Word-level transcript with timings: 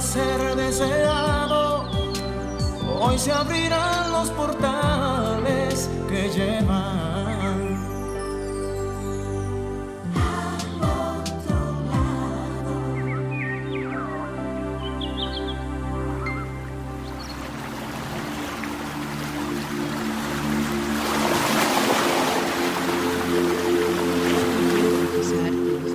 Ser 0.00 0.56
deseado, 0.56 1.88
hoy 3.00 3.18
se 3.18 3.32
abrirán 3.32 4.12
los 4.12 4.30
portales 4.30 5.90
que 6.08 6.30
llevan. 6.30 7.18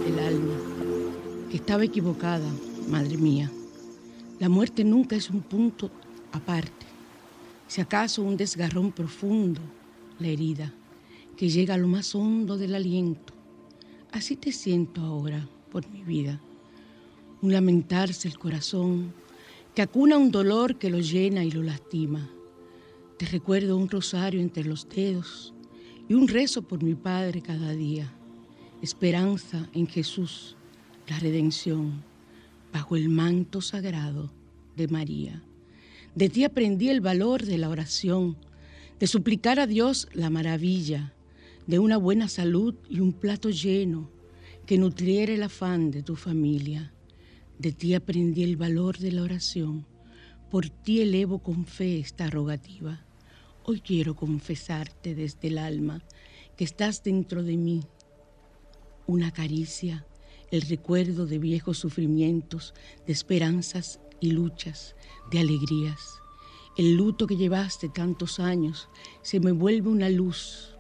el 0.06 0.20
alma 0.20 0.56
que 1.50 1.58
estaba 1.58 1.84
equivocada, 1.84 2.46
madre 2.88 3.18
mía. 3.18 3.52
La 4.40 4.50
muerte 4.50 4.84
nunca 4.84 5.16
es 5.16 5.30
un 5.30 5.42
punto 5.42 5.90
aparte, 6.32 6.86
si 7.68 7.82
acaso 7.82 8.24
un 8.24 8.38
desgarrón 8.38 8.92
profundo, 8.92 9.62
la 10.20 10.28
herida, 10.28 10.74
que 11.38 11.50
llega 11.50 11.76
a 11.76 11.78
lo 11.78 11.88
más 11.88 12.14
hondo 12.14 12.58
del 12.58 12.76
aliento. 12.76 13.34
Así 14.12 14.36
te 14.36 14.52
siento 14.52 15.02
ahora 15.02 15.48
por 15.72 15.90
mi 15.90 16.04
vida, 16.04 16.40
un 17.42 17.52
lamentarse 17.52 18.28
el 18.28 18.38
corazón, 18.38 19.14
que 19.74 19.82
acuna 19.82 20.18
un 20.18 20.32
dolor 20.32 20.78
que 20.78 20.90
lo 20.90 21.00
llena 21.00 21.44
y 21.44 21.52
lo 21.52 21.64
lastima. 21.64 22.30
Te 23.18 23.26
recuerdo 23.26 23.78
un 23.78 23.90
rosario 23.90 24.40
entre 24.40 24.64
los 24.64 24.88
dedos 24.88 25.54
y 26.08 26.14
un 26.14 26.28
rezo 26.28 26.62
por 26.62 26.84
mi 26.84 26.96
Padre 26.96 27.42
cada 27.42 27.72
día, 27.72 28.12
esperanza 28.82 29.68
en 29.74 29.88
Jesús, 29.88 30.56
la 31.08 31.18
redención 31.20 32.13
bajo 32.74 32.96
el 32.96 33.08
manto 33.08 33.62
sagrado 33.62 34.34
de 34.76 34.88
María. 34.88 35.44
De 36.16 36.28
ti 36.28 36.44
aprendí 36.44 36.90
el 36.90 37.00
valor 37.00 37.46
de 37.46 37.60
la 37.60 37.70
oración, 37.70 38.36
de 39.00 39.08
suplicar 39.08 39.60
a 39.60 39.68
Dios 39.68 40.10
la 40.14 40.30
maravilla 40.30 41.14
de 41.68 41.80
una 41.80 41.98
buena 41.98 42.28
salud 42.28 42.76
y 42.90 43.00
un 43.00 43.14
plato 43.14 43.50
lleno 43.50 44.10
que 44.66 44.78
nutriera 44.78 45.34
el 45.34 45.44
afán 45.44 45.92
de 45.92 46.04
tu 46.04 46.16
familia. 46.16 46.94
De 47.60 47.72
ti 47.72 47.94
aprendí 47.94 48.44
el 48.44 48.58
valor 48.58 48.98
de 48.98 49.12
la 49.12 49.24
oración. 49.24 49.86
Por 50.50 50.70
ti 50.70 51.02
elevo 51.02 51.40
con 51.40 51.66
fe 51.66 52.00
esta 52.00 52.28
rogativa. 52.30 53.06
Hoy 53.64 53.82
quiero 53.82 54.16
confesarte 54.16 55.16
desde 55.16 55.48
el 55.48 55.58
alma 55.58 56.02
que 56.58 56.64
estás 56.64 57.04
dentro 57.04 57.44
de 57.44 57.58
mí. 57.58 57.84
Una 59.08 59.32
caricia, 59.32 60.06
el 60.54 60.62
recuerdo 60.62 61.26
de 61.26 61.40
viejos 61.40 61.80
sufrimientos, 61.80 62.76
de 63.08 63.14
esperanzas 63.14 64.00
y 64.20 64.34
luchas, 64.34 64.96
de 65.32 65.40
alegrías. 65.40 66.22
El 66.78 66.94
luto 66.94 67.26
que 67.26 67.38
llevaste 67.38 67.90
tantos 67.90 68.40
años 68.40 68.88
se 69.24 69.40
me 69.40 69.52
vuelve 69.52 69.90
una 69.90 70.10
luz, 70.10 70.78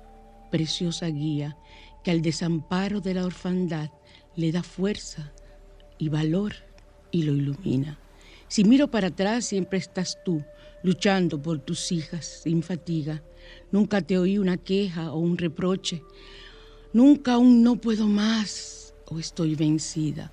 preciosa 0.51 1.07
guía, 1.07 1.57
que 2.03 2.11
al 2.11 2.21
desamparo 2.21 3.01
de 3.01 3.15
la 3.15 3.25
orfandad 3.25 3.89
le 4.35 4.51
da 4.51 4.61
fuerza 4.61 5.33
y 5.97 6.07
valor 6.07 6.53
y 7.09 7.23
lo 7.23 7.33
ilumina. 7.33 7.97
Si 8.49 8.63
miro 8.63 8.91
para 8.91 9.07
atrás, 9.07 9.43
siempre 9.43 9.79
estás 9.79 10.19
tú, 10.23 10.43
luchando 10.83 11.41
por 11.41 11.57
tus 11.57 11.91
hijas 11.91 12.41
sin 12.43 12.61
fatiga. 12.61 13.23
Nunca 13.71 14.01
te 14.01 14.19
oí 14.19 14.37
una 14.37 14.57
queja 14.57 15.11
o 15.11 15.17
un 15.17 15.35
reproche. 15.35 16.03
Nunca 16.93 17.39
un 17.39 17.63
no 17.63 17.77
puedo 17.77 18.05
más 18.05 18.82
estoy 19.19 19.55
vencida. 19.55 20.31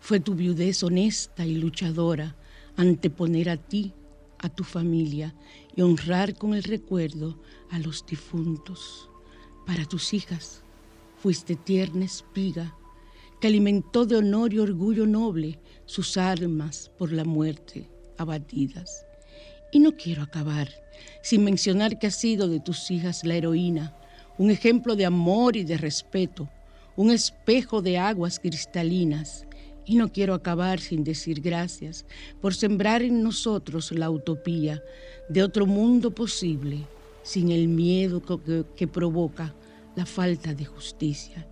Fue 0.00 0.20
tu 0.20 0.34
viudez 0.34 0.82
honesta 0.82 1.46
y 1.46 1.56
luchadora 1.56 2.34
anteponer 2.76 3.48
a 3.50 3.56
ti, 3.56 3.92
a 4.38 4.48
tu 4.48 4.64
familia 4.64 5.34
y 5.76 5.82
honrar 5.82 6.34
con 6.34 6.54
el 6.54 6.62
recuerdo 6.62 7.38
a 7.70 7.78
los 7.78 8.04
difuntos. 8.06 9.08
Para 9.66 9.84
tus 9.86 10.12
hijas 10.12 10.62
fuiste 11.18 11.56
tierna 11.56 12.04
espiga 12.04 12.76
que 13.40 13.48
alimentó 13.48 14.04
de 14.04 14.16
honor 14.16 14.52
y 14.52 14.58
orgullo 14.58 15.06
noble 15.06 15.58
sus 15.86 16.16
armas 16.16 16.90
por 16.98 17.12
la 17.12 17.24
muerte 17.24 17.88
abatidas. 18.18 19.06
Y 19.72 19.80
no 19.80 19.96
quiero 19.96 20.22
acabar 20.22 20.68
sin 21.22 21.44
mencionar 21.44 21.98
que 21.98 22.06
ha 22.06 22.10
sido 22.10 22.48
de 22.48 22.60
tus 22.60 22.90
hijas 22.90 23.24
la 23.24 23.34
heroína, 23.34 23.96
un 24.38 24.50
ejemplo 24.50 24.96
de 24.96 25.06
amor 25.06 25.56
y 25.56 25.64
de 25.64 25.76
respeto, 25.76 26.48
un 26.96 27.10
espejo 27.10 27.82
de 27.82 27.98
aguas 27.98 28.38
cristalinas. 28.38 29.46
Y 29.86 29.96
no 29.96 30.10
quiero 30.10 30.32
acabar 30.32 30.80
sin 30.80 31.04
decir 31.04 31.40
gracias 31.40 32.06
por 32.40 32.54
sembrar 32.54 33.02
en 33.02 33.22
nosotros 33.22 33.92
la 33.92 34.08
utopía 34.08 34.82
de 35.28 35.42
otro 35.42 35.66
mundo 35.66 36.10
posible, 36.10 36.86
sin 37.22 37.50
el 37.50 37.68
miedo 37.68 38.22
que, 38.76 38.86
provoca 38.86 39.54
la 39.94 40.06
falta 40.06 40.54
de 40.54 40.64
justicia. 40.64 41.46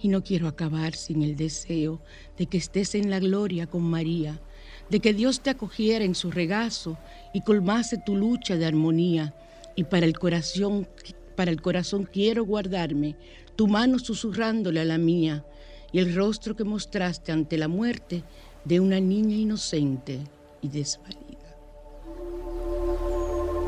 Y 0.00 0.08
no 0.08 0.22
quiero 0.22 0.46
acabar 0.46 0.94
sin 0.94 1.22
el 1.22 1.34
deseo 1.34 2.00
de 2.36 2.46
que 2.46 2.58
estés 2.58 2.94
en 2.94 3.10
la 3.10 3.18
gloria 3.18 3.66
con 3.66 3.82
María, 3.82 4.40
de 4.88 5.00
que 5.00 5.14
Dios 5.14 5.40
te 5.40 5.50
acogiera 5.50 6.04
en 6.04 6.14
su 6.14 6.30
regazo 6.30 6.96
y 7.32 7.40
colmase 7.40 7.98
tu 7.98 8.14
lucha 8.14 8.56
de 8.56 8.66
armonía. 8.66 9.34
Y 9.74 9.84
para 9.84 10.06
el 10.06 10.16
corazón, 10.16 10.86
para 11.34 11.50
el 11.50 11.60
corazón 11.60 12.04
quiero 12.04 12.44
guardarme 12.44 13.16
tu 13.56 13.66
mano 13.68 13.98
susurrándole 13.98 14.80
a 14.80 14.84
la 14.84 14.98
mía 14.98 15.44
y 15.92 15.98
el 15.98 16.14
rostro 16.14 16.56
que 16.56 16.64
mostraste 16.64 17.32
ante 17.32 17.56
la 17.56 17.68
muerte 17.68 18.24
de 18.64 18.80
una 18.80 19.00
niña 19.00 19.36
inocente 19.36 20.20
y 20.60 20.68
desvalida. 20.68 21.56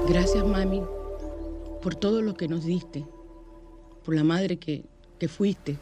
Gracias, 0.08 0.44
mami, 0.44 0.82
por 1.82 1.94
todo 1.94 2.22
lo 2.22 2.34
que 2.34 2.48
nos 2.48 2.64
diste, 2.64 3.04
por 4.04 4.14
la 4.14 4.24
madre 4.24 4.56
que, 4.58 4.84
que 5.18 5.28
fuiste, 5.28 5.78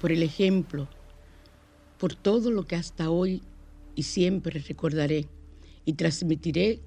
por 0.00 0.12
el 0.12 0.22
ejemplo, 0.22 0.88
por 1.98 2.14
todo 2.14 2.50
lo 2.50 2.66
que 2.66 2.76
hasta 2.76 3.10
hoy 3.10 3.42
y 3.94 4.02
siempre 4.02 4.60
recordaré 4.60 5.28
y 5.84 5.94
transmitiré 5.94 6.80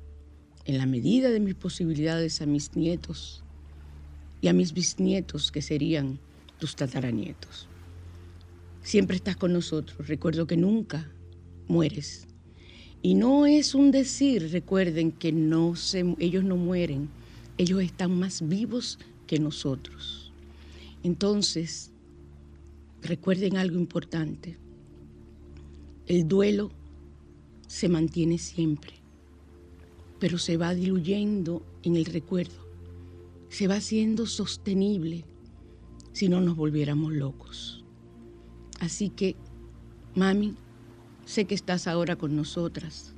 en 0.65 0.77
la 0.77 0.85
medida 0.85 1.29
de 1.29 1.39
mis 1.39 1.55
posibilidades 1.55 2.41
a 2.41 2.45
mis 2.45 2.75
nietos 2.75 3.43
y 4.41 4.49
a 4.49 4.53
mis 4.53 4.73
bisnietos 4.73 5.51
que 5.51 5.61
serían 5.61 6.19
tus 6.59 6.75
tataranietos. 6.75 7.67
Siempre 8.83 9.17
estás 9.17 9.37
con 9.37 9.53
nosotros. 9.53 10.07
Recuerdo 10.07 10.45
que 10.45 10.57
nunca 10.57 11.09
mueres. 11.67 12.27
Y 13.01 13.15
no 13.15 13.45
es 13.45 13.75
un 13.75 13.91
decir, 13.91 14.51
recuerden 14.51 15.11
que 15.11 15.31
no 15.31 15.75
se, 15.75 16.15
ellos 16.19 16.43
no 16.43 16.57
mueren, 16.57 17.09
ellos 17.57 17.81
están 17.81 18.19
más 18.19 18.47
vivos 18.47 18.99
que 19.25 19.39
nosotros. 19.39 20.33
Entonces, 21.03 21.91
recuerden 23.01 23.55
algo 23.55 23.77
importante. 23.77 24.57
El 26.07 26.27
duelo 26.27 26.71
se 27.67 27.87
mantiene 27.87 28.37
siempre, 28.37 28.93
pero 30.19 30.37
se 30.37 30.57
va 30.57 30.73
diluyendo 30.73 31.63
en 31.83 31.95
el 31.95 32.05
recuerdo, 32.05 32.65
se 33.47 33.67
va 33.67 33.75
haciendo 33.75 34.25
sostenible 34.25 35.23
si 36.19 36.27
no 36.27 36.41
nos 36.41 36.57
volviéramos 36.57 37.13
locos. 37.13 37.85
Así 38.81 39.09
que, 39.09 39.37
mami, 40.15 40.57
sé 41.23 41.45
que 41.45 41.55
estás 41.55 41.87
ahora 41.87 42.17
con 42.17 42.35
nosotras, 42.35 43.15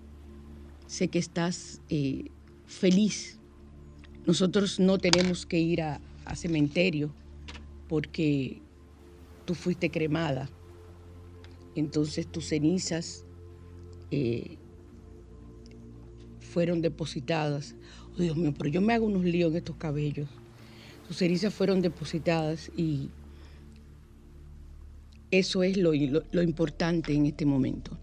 sé 0.86 1.08
que 1.08 1.18
estás 1.18 1.82
eh, 1.90 2.26
feliz. 2.68 3.40
Nosotros 4.28 4.80
no 4.80 5.00
tenemos 5.00 5.48
que 5.48 5.58
ir 5.58 5.82
a, 5.82 6.00
cementerio 6.36 7.12
porque 7.90 8.62
tú 9.46 9.56
fuiste 9.56 9.90
cremada. 9.90 10.48
Entonces 11.74 12.28
tus 12.28 12.50
cenizas 12.50 13.26
eh, 14.12 14.60
fueron 16.40 16.84
depositadas. 16.84 17.76
Oh, 18.14 18.22
Dios 18.22 18.38
mío, 18.38 18.54
pero 18.56 18.70
yo 18.70 18.80
me 18.80 18.94
hago 18.94 19.08
unos 19.08 19.24
líos 19.24 19.50
en 19.50 19.58
estos 19.58 19.78
cabellos. 19.78 20.30
Tus 21.12 21.18
cenizas 21.18 21.54
fueron 21.54 21.82
depositadas 21.82 22.72
y 22.78 23.10
eso 25.30 25.62
es 25.62 25.76
lo, 25.76 25.92
lo- 25.92 26.42
importante 26.42 27.14
en 27.14 27.26
este 27.26 27.46
momento. 27.46 27.98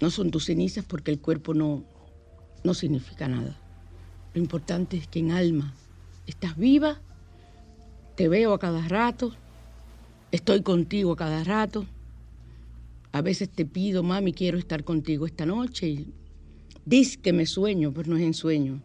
No 0.00 0.08
son 0.08 0.30
tus 0.30 0.46
cenizas 0.46 0.86
porque 0.86 1.10
el 1.10 1.20
cuerpo 1.20 1.52
no, 1.52 1.84
no 2.64 2.72
significa 2.72 3.28
nada. 3.28 3.60
Lo 4.32 4.40
importante 4.40 4.96
es 4.96 5.06
que 5.06 5.18
en 5.18 5.32
alma 5.32 5.74
estás 6.26 6.56
viva, 6.56 6.98
te 8.16 8.26
veo 8.30 8.54
a 8.54 8.58
cada 8.58 8.88
rato, 8.88 9.34
estoy 10.32 10.62
contigo 10.62 11.12
a 11.12 11.16
cada 11.16 11.44
rato. 11.44 11.84
A 13.12 13.20
veces 13.20 13.50
te 13.50 13.66
pido, 13.66 14.02
mami, 14.02 14.32
quiero 14.32 14.56
estar 14.56 14.82
contigo 14.82 15.26
esta 15.26 15.44
noche. 15.44 15.88
Y 15.88 16.14
dices 16.86 17.18
que 17.18 17.34
me 17.34 17.44
sueño, 17.44 17.92
pero 17.92 18.08
no 18.08 18.16
es 18.16 18.22
en 18.22 18.32
sueño. 18.32 18.80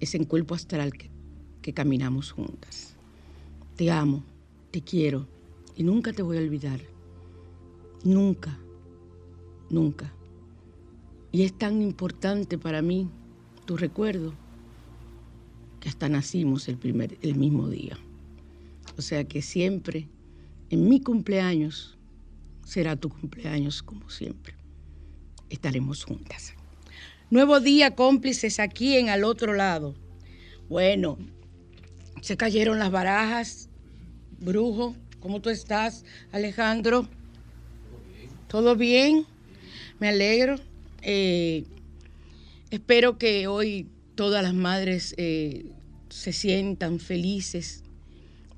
Es 0.00 0.14
en 0.14 0.24
cuerpo 0.24 0.54
astral 0.54 0.94
que, 0.94 1.14
que 1.66 1.74
caminamos 1.74 2.30
juntas. 2.30 2.94
Te 3.74 3.90
amo, 3.90 4.22
te 4.70 4.82
quiero 4.82 5.26
y 5.74 5.82
nunca 5.82 6.12
te 6.12 6.22
voy 6.22 6.36
a 6.36 6.40
olvidar. 6.40 6.78
Nunca, 8.04 8.56
nunca. 9.68 10.12
Y 11.32 11.42
es 11.42 11.58
tan 11.58 11.82
importante 11.82 12.56
para 12.56 12.82
mí 12.82 13.10
tu 13.64 13.76
recuerdo 13.76 14.32
que 15.80 15.88
hasta 15.88 16.08
nacimos 16.08 16.68
el, 16.68 16.76
primer, 16.76 17.18
el 17.20 17.34
mismo 17.34 17.68
día. 17.68 17.98
O 18.96 19.02
sea 19.02 19.24
que 19.24 19.42
siempre, 19.42 20.08
en 20.70 20.88
mi 20.88 21.00
cumpleaños, 21.00 21.98
será 22.64 22.94
tu 22.94 23.08
cumpleaños 23.08 23.82
como 23.82 24.08
siempre. 24.08 24.54
Estaremos 25.50 26.04
juntas. 26.04 26.54
Nuevo 27.28 27.58
día, 27.58 27.96
cómplices 27.96 28.60
aquí 28.60 28.98
en 28.98 29.08
al 29.08 29.24
otro 29.24 29.52
lado. 29.52 29.96
Bueno, 30.68 31.18
se 32.20 32.36
cayeron 32.36 32.78
las 32.78 32.90
barajas. 32.90 33.68
Brujo, 34.38 34.94
¿cómo 35.20 35.40
tú 35.40 35.50
estás, 35.50 36.04
Alejandro? 36.32 37.08
¿Todo 38.48 38.76
bien? 38.76 39.26
Me 39.98 40.08
alegro. 40.08 40.56
Eh, 41.02 41.64
espero 42.70 43.18
que 43.18 43.46
hoy 43.46 43.88
todas 44.14 44.42
las 44.42 44.54
madres 44.54 45.14
eh, 45.18 45.66
se 46.08 46.32
sientan 46.32 46.98
felices 47.00 47.82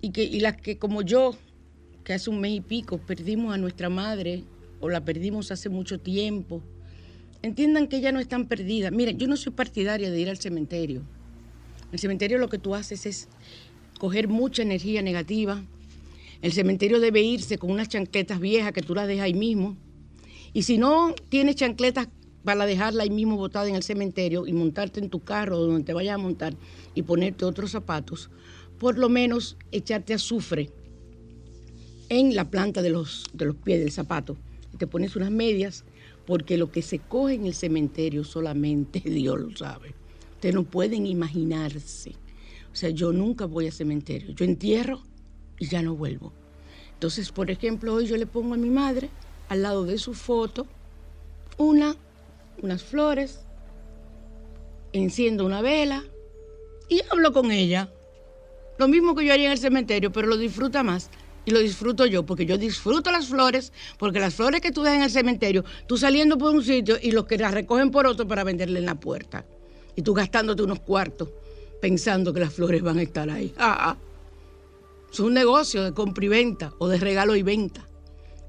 y 0.00 0.10
que 0.10 0.28
las 0.40 0.56
que 0.56 0.78
como 0.78 1.02
yo, 1.02 1.36
que 2.04 2.14
hace 2.14 2.30
un 2.30 2.40
mes 2.40 2.52
y 2.52 2.60
pico 2.60 2.98
perdimos 2.98 3.54
a 3.54 3.58
nuestra 3.58 3.88
madre 3.88 4.44
o 4.80 4.88
la 4.88 5.04
perdimos 5.04 5.50
hace 5.50 5.68
mucho 5.68 5.98
tiempo, 5.98 6.62
entiendan 7.42 7.88
que 7.88 8.00
ya 8.00 8.12
no 8.12 8.20
están 8.20 8.46
perdidas. 8.46 8.92
Miren, 8.92 9.18
yo 9.18 9.26
no 9.26 9.36
soy 9.36 9.52
partidaria 9.52 10.10
de 10.10 10.20
ir 10.20 10.30
al 10.30 10.38
cementerio. 10.38 11.02
El 11.92 11.98
cementerio 11.98 12.38
lo 12.38 12.48
que 12.48 12.58
tú 12.58 12.74
haces 12.74 13.06
es 13.06 13.28
coger 13.98 14.28
mucha 14.28 14.62
energía 14.62 15.02
negativa. 15.02 15.62
El 16.42 16.52
cementerio 16.52 17.00
debe 17.00 17.22
irse 17.22 17.58
con 17.58 17.70
unas 17.70 17.88
chancletas 17.88 18.40
viejas 18.40 18.72
que 18.72 18.82
tú 18.82 18.94
las 18.94 19.08
dejas 19.08 19.24
ahí 19.24 19.34
mismo. 19.34 19.76
Y 20.52 20.62
si 20.62 20.78
no 20.78 21.14
tienes 21.28 21.56
chancletas 21.56 22.08
para 22.44 22.66
dejarla 22.66 23.02
ahí 23.02 23.10
mismo 23.10 23.36
botada 23.36 23.68
en 23.68 23.74
el 23.74 23.82
cementerio 23.82 24.46
y 24.46 24.52
montarte 24.52 25.00
en 25.00 25.10
tu 25.10 25.20
carro 25.20 25.58
donde 25.58 25.84
te 25.84 25.92
vayas 25.92 26.14
a 26.14 26.18
montar 26.18 26.54
y 26.94 27.02
ponerte 27.02 27.44
otros 27.44 27.70
zapatos, 27.70 28.30
por 28.78 28.96
lo 28.98 29.08
menos 29.08 29.56
echarte 29.72 30.14
azufre 30.14 30.70
en 32.08 32.34
la 32.34 32.50
planta 32.50 32.80
de 32.82 32.90
los, 32.90 33.24
de 33.32 33.46
los 33.46 33.56
pies 33.56 33.80
del 33.80 33.92
zapato. 33.92 34.36
Te 34.78 34.86
pones 34.86 35.16
unas 35.16 35.30
medias, 35.30 35.84
porque 36.26 36.56
lo 36.56 36.70
que 36.70 36.82
se 36.82 36.98
coge 36.98 37.34
en 37.34 37.46
el 37.46 37.54
cementerio 37.54 38.24
solamente 38.24 39.00
Dios 39.04 39.40
lo 39.40 39.56
sabe. 39.56 39.94
Ustedes 40.38 40.54
no 40.54 40.62
pueden 40.62 41.04
imaginarse. 41.04 42.12
O 42.72 42.76
sea, 42.76 42.90
yo 42.90 43.12
nunca 43.12 43.46
voy 43.46 43.66
al 43.66 43.72
cementerio. 43.72 44.30
Yo 44.30 44.44
entierro 44.44 45.02
y 45.58 45.66
ya 45.66 45.82
no 45.82 45.96
vuelvo. 45.96 46.32
Entonces, 46.92 47.32
por 47.32 47.50
ejemplo, 47.50 47.92
hoy 47.92 48.06
yo 48.06 48.16
le 48.16 48.24
pongo 48.24 48.54
a 48.54 48.56
mi 48.56 48.70
madre 48.70 49.10
al 49.48 49.62
lado 49.62 49.84
de 49.84 49.98
su 49.98 50.14
foto 50.14 50.68
una, 51.56 51.96
unas 52.62 52.84
flores, 52.84 53.40
enciendo 54.92 55.44
una 55.44 55.60
vela 55.60 56.04
y 56.88 57.00
hablo 57.10 57.32
con 57.32 57.50
ella. 57.50 57.92
Lo 58.78 58.86
mismo 58.86 59.16
que 59.16 59.26
yo 59.26 59.32
haría 59.32 59.46
en 59.46 59.52
el 59.52 59.58
cementerio, 59.58 60.12
pero 60.12 60.28
lo 60.28 60.36
disfruta 60.36 60.84
más. 60.84 61.10
Y 61.46 61.50
lo 61.50 61.58
disfruto 61.58 62.06
yo, 62.06 62.24
porque 62.24 62.46
yo 62.46 62.58
disfruto 62.58 63.10
las 63.10 63.26
flores, 63.26 63.72
porque 63.98 64.20
las 64.20 64.36
flores 64.36 64.60
que 64.60 64.70
tú 64.70 64.84
dejas 64.84 64.98
en 64.98 65.02
el 65.02 65.10
cementerio, 65.10 65.64
tú 65.88 65.96
saliendo 65.96 66.38
por 66.38 66.54
un 66.54 66.62
sitio 66.62 66.96
y 67.02 67.10
los 67.10 67.24
que 67.24 67.38
las 67.38 67.52
recogen 67.52 67.90
por 67.90 68.06
otro 68.06 68.28
para 68.28 68.44
venderle 68.44 68.78
en 68.78 68.86
la 68.86 68.94
puerta. 68.94 69.44
Y 69.98 70.02
tú 70.02 70.14
gastándote 70.14 70.62
unos 70.62 70.78
cuartos 70.78 71.28
pensando 71.80 72.32
que 72.32 72.38
las 72.38 72.54
flores 72.54 72.82
van 72.82 72.98
a 72.98 73.02
estar 73.02 73.28
ahí. 73.28 73.52
Ah, 73.58 73.90
ah. 73.90 73.96
Es 75.12 75.18
un 75.18 75.34
negocio 75.34 75.82
de 75.82 75.92
compra 75.92 76.24
y 76.24 76.28
venta 76.28 76.72
o 76.78 76.86
de 76.86 76.98
regalo 76.98 77.34
y 77.34 77.42
venta. 77.42 77.84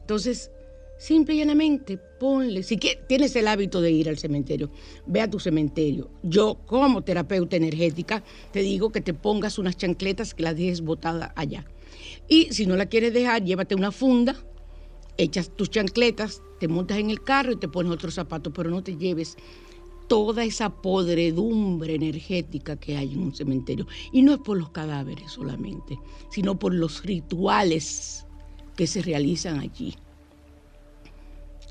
Entonces, 0.01 0.51
simple 0.99 1.33
y 1.33 1.37
llanamente, 1.39 1.97
ponle, 1.97 2.61
si 2.61 2.77
tienes 2.77 3.35
el 3.35 3.47
hábito 3.47 3.81
de 3.81 3.89
ir 3.89 4.09
al 4.09 4.19
cementerio, 4.19 4.69
ve 5.07 5.21
a 5.21 5.27
tu 5.27 5.39
cementerio. 5.39 6.11
Yo, 6.21 6.59
como 6.67 7.01
terapeuta 7.01 7.55
energética, 7.55 8.23
te 8.51 8.59
digo 8.59 8.91
que 8.91 9.01
te 9.01 9.15
pongas 9.15 9.57
unas 9.57 9.75
chancletas 9.75 10.35
que 10.35 10.43
las 10.43 10.55
dejes 10.55 10.81
botadas 10.81 11.31
allá. 11.35 11.65
Y 12.27 12.53
si 12.53 12.67
no 12.67 12.75
la 12.75 12.85
quieres 12.85 13.11
dejar, 13.11 13.43
llévate 13.43 13.73
una 13.73 13.91
funda, 13.91 14.35
echas 15.17 15.49
tus 15.49 15.71
chancletas, 15.71 16.43
te 16.59 16.67
montas 16.67 16.99
en 16.99 17.09
el 17.09 17.23
carro 17.23 17.53
y 17.53 17.55
te 17.55 17.67
pones 17.67 17.91
otros 17.91 18.13
zapatos, 18.13 18.53
pero 18.55 18.69
no 18.69 18.83
te 18.83 18.97
lleves 18.97 19.35
toda 20.09 20.43
esa 20.43 20.69
podredumbre 20.69 21.95
energética 21.95 22.75
que 22.75 22.97
hay 22.97 23.13
en 23.13 23.21
un 23.21 23.33
cementerio. 23.33 23.87
Y 24.11 24.21
no 24.23 24.33
es 24.33 24.39
por 24.39 24.57
los 24.57 24.71
cadáveres 24.71 25.31
solamente, 25.31 25.97
sino 26.31 26.59
por 26.59 26.73
los 26.73 27.03
rituales 27.05 28.25
que 28.75 28.85
se 28.87 29.01
realizan 29.01 29.59
allí. 29.59 29.95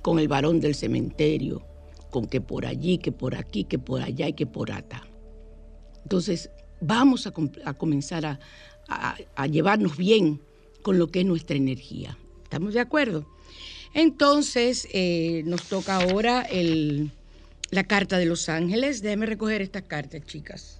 Con 0.03 0.19
el 0.19 0.29
varón 0.29 0.61
del 0.61 0.75
cementerio, 0.75 1.63
con 2.11 2.27
que 2.27 2.41
por 2.41 2.65
allí, 2.65 2.97
que 2.97 3.13
por 3.13 3.35
aquí, 3.35 3.65
que 3.65 3.79
por 3.79 4.01
allá 4.01 4.29
y 4.29 4.33
que 4.33 4.47
por 4.47 4.73
acá. 4.73 5.07
Entonces, 6.05 6.51
vamos 6.81 7.27
a, 7.27 7.33
com- 7.33 7.51
a 7.67 7.75
comenzar 7.75 8.39
a 8.89 9.47
llevarnos 9.47 9.99
bien 9.99 10.41
con 10.81 10.99
lo 10.99 11.09
que 11.09 11.21
es 11.21 11.27
nuestra 11.27 11.57
energía. 11.57 12.17
¿Estamos 12.45 12.73
de 12.73 12.81
acuerdo? 12.81 13.27
Entonces, 13.93 14.89
eh, 14.93 15.43
nos 15.45 15.65
toca 15.65 15.97
ahora 15.97 16.43
el- 16.43 17.11
la 17.71 17.85
carta 17.85 18.19
de 18.19 18.27
los 18.27 18.49
ángeles. 18.49 19.03
Déjenme 19.03 19.27
recoger 19.27 19.63
estas 19.63 19.83
cartas, 19.83 20.23
chicas. 20.25 20.79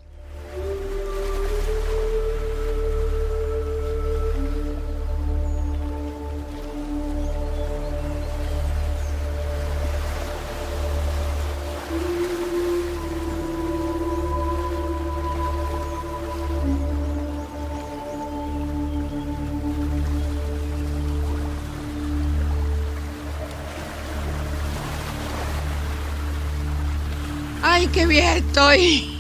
¡Ay, 27.63 27.89
qué 27.89 28.07
vieja 28.07 28.37
estoy! 28.37 29.19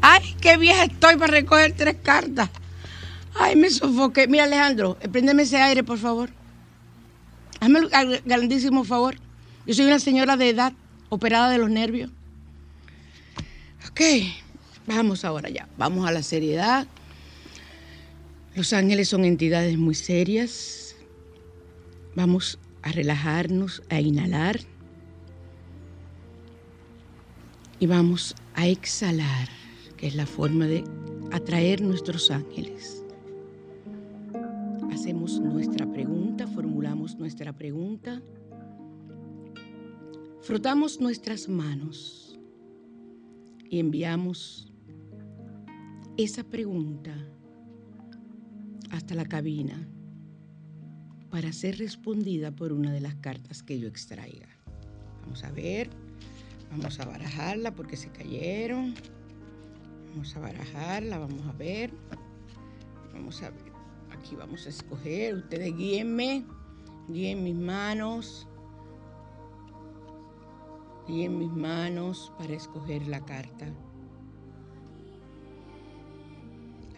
¡Ay, 0.00 0.36
qué 0.40 0.56
vieja 0.56 0.84
estoy 0.84 1.16
para 1.16 1.32
recoger 1.32 1.72
tres 1.72 1.96
cartas! 2.02 2.50
¡Ay, 3.34 3.56
me 3.56 3.70
sofoqué! 3.70 4.28
Mira, 4.28 4.44
Alejandro, 4.44 4.98
préndeme 5.10 5.44
ese 5.44 5.56
aire, 5.56 5.82
por 5.82 5.98
favor. 5.98 6.30
Hazme 7.60 7.80
el 7.80 8.22
grandísimo 8.24 8.84
favor. 8.84 9.16
Yo 9.66 9.74
soy 9.74 9.86
una 9.86 9.98
señora 9.98 10.36
de 10.36 10.50
edad, 10.50 10.72
operada 11.08 11.50
de 11.50 11.58
los 11.58 11.70
nervios. 11.70 12.10
Ok, 13.90 14.00
vamos 14.86 15.24
ahora 15.24 15.48
ya. 15.48 15.68
Vamos 15.78 16.06
a 16.06 16.12
la 16.12 16.22
seriedad. 16.22 16.86
Los 18.54 18.72
ángeles 18.72 19.08
son 19.08 19.24
entidades 19.24 19.76
muy 19.78 19.94
serias. 19.94 20.96
Vamos 22.14 22.58
a 22.82 22.92
relajarnos, 22.92 23.82
a 23.88 24.00
inhalar. 24.00 24.60
Y 27.78 27.86
vamos 27.86 28.34
a 28.54 28.66
exhalar, 28.66 29.48
que 29.98 30.06
es 30.06 30.14
la 30.14 30.26
forma 30.26 30.66
de 30.66 30.82
atraer 31.30 31.82
nuestros 31.82 32.30
ángeles. 32.30 33.04
Hacemos 34.90 35.38
nuestra 35.40 35.86
pregunta, 35.92 36.46
formulamos 36.46 37.16
nuestra 37.16 37.52
pregunta. 37.52 38.22
Frotamos 40.40 41.00
nuestras 41.00 41.48
manos 41.48 42.38
y 43.68 43.78
enviamos 43.78 44.72
esa 46.16 46.44
pregunta 46.44 47.14
hasta 48.90 49.14
la 49.14 49.26
cabina 49.26 49.86
para 51.30 51.52
ser 51.52 51.76
respondida 51.76 52.52
por 52.52 52.72
una 52.72 52.90
de 52.92 53.00
las 53.00 53.16
cartas 53.16 53.62
que 53.62 53.78
yo 53.78 53.88
extraiga. 53.88 54.48
Vamos 55.22 55.44
a 55.44 55.50
ver, 55.50 55.90
vamos 56.70 57.00
a 57.00 57.04
barajarla 57.04 57.74
porque 57.74 57.96
se 57.96 58.10
cayeron. 58.10 58.94
Vamos 60.10 60.36
a 60.36 60.40
barajarla, 60.40 61.18
vamos 61.18 61.46
a 61.46 61.52
ver. 61.52 61.92
Vamos 63.12 63.42
a 63.42 63.50
ver. 63.50 63.72
Aquí 64.10 64.36
vamos 64.36 64.66
a 64.66 64.70
escoger. 64.70 65.34
Ustedes 65.34 65.76
guíenme, 65.76 66.44
guíen 67.08 67.44
mis 67.44 67.56
manos. 67.56 68.48
Guíen 71.06 71.38
mis 71.38 71.52
manos 71.52 72.32
para 72.38 72.54
escoger 72.54 73.06
la 73.06 73.24
carta. 73.24 73.66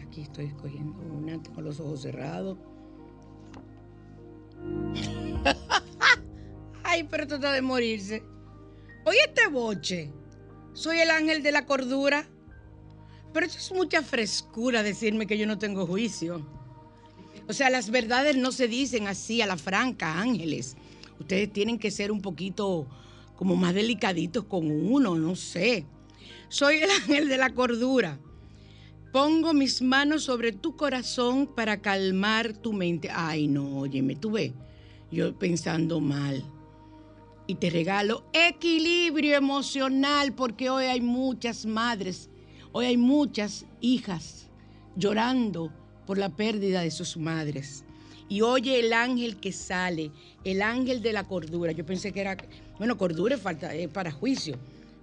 Aquí 0.01 0.21
estoy 0.21 0.45
escogiendo 0.45 0.99
una, 1.13 1.41
tengo 1.41 1.61
los 1.61 1.79
ojos 1.79 2.01
cerrados. 2.01 2.57
Ay, 6.83 7.03
pero 7.03 7.23
está 7.23 7.51
de 7.51 7.61
morirse. 7.61 8.23
Oye, 9.05 9.19
este 9.27 9.47
boche. 9.47 10.11
Soy 10.73 10.99
el 10.99 11.09
ángel 11.09 11.43
de 11.43 11.51
la 11.51 11.65
cordura. 11.65 12.27
Pero 13.33 13.45
eso 13.45 13.57
es 13.57 13.71
mucha 13.71 14.01
frescura 14.01 14.83
decirme 14.83 15.27
que 15.27 15.37
yo 15.37 15.45
no 15.45 15.59
tengo 15.59 15.85
juicio. 15.85 16.45
O 17.47 17.53
sea, 17.53 17.69
las 17.69 17.89
verdades 17.89 18.37
no 18.37 18.51
se 18.51 18.67
dicen 18.67 19.07
así 19.07 19.41
a 19.41 19.47
la 19.47 19.57
franca, 19.57 20.19
ángeles. 20.19 20.75
Ustedes 21.19 21.51
tienen 21.51 21.79
que 21.79 21.91
ser 21.91 22.11
un 22.11 22.21
poquito 22.21 22.87
como 23.35 23.55
más 23.55 23.73
delicaditos 23.73 24.45
con 24.45 24.69
uno, 24.69 25.15
no 25.15 25.35
sé. 25.35 25.85
Soy 26.49 26.77
el 26.77 26.89
ángel 26.89 27.29
de 27.29 27.37
la 27.37 27.53
cordura. 27.53 28.19
Pongo 29.11 29.53
mis 29.53 29.81
manos 29.81 30.23
sobre 30.23 30.51
tu 30.51 30.75
corazón 30.75 31.47
para 31.47 31.81
calmar 31.81 32.53
tu 32.53 32.73
mente. 32.73 33.09
Ay, 33.11 33.47
no, 33.47 33.79
óyeme, 33.79 34.15
tú 34.15 34.31
ves, 34.31 34.53
yo 35.11 35.37
pensando 35.37 35.99
mal. 35.99 36.43
Y 37.49 37.55
te 37.55 37.71
regalo 37.71 38.25
equilibrio 38.31 39.35
emocional 39.35 40.33
porque 40.33 40.69
hoy 40.69 40.85
hay 40.85 41.01
muchas 41.01 41.65
madres, 41.65 42.29
hoy 42.73 42.85
hay 42.85 42.95
muchas 42.95 43.65
hijas 43.81 44.45
llorando 44.95 45.73
por 46.05 46.19
la 46.19 46.29
pérdida 46.29 46.81
de 46.81 46.91
sus 46.91 47.17
madres. 47.17 47.85
Y 48.27 48.41
oye 48.41 48.79
el 48.79 48.93
ángel 48.93 49.37
que 49.37 49.51
sale, 49.51 50.11
el 50.43 50.61
ángel 50.61 51.01
de 51.01 51.11
la 51.11 51.23
cordura. 51.23 51.71
Yo 51.71 51.83
pensé 51.87 52.11
que 52.11 52.21
era, 52.21 52.37
bueno, 52.77 52.99
cordura 52.99 53.33
es 53.33 53.41
falta, 53.41 53.73
es 53.73 53.89
para 53.89 54.11
juicio. 54.11 54.55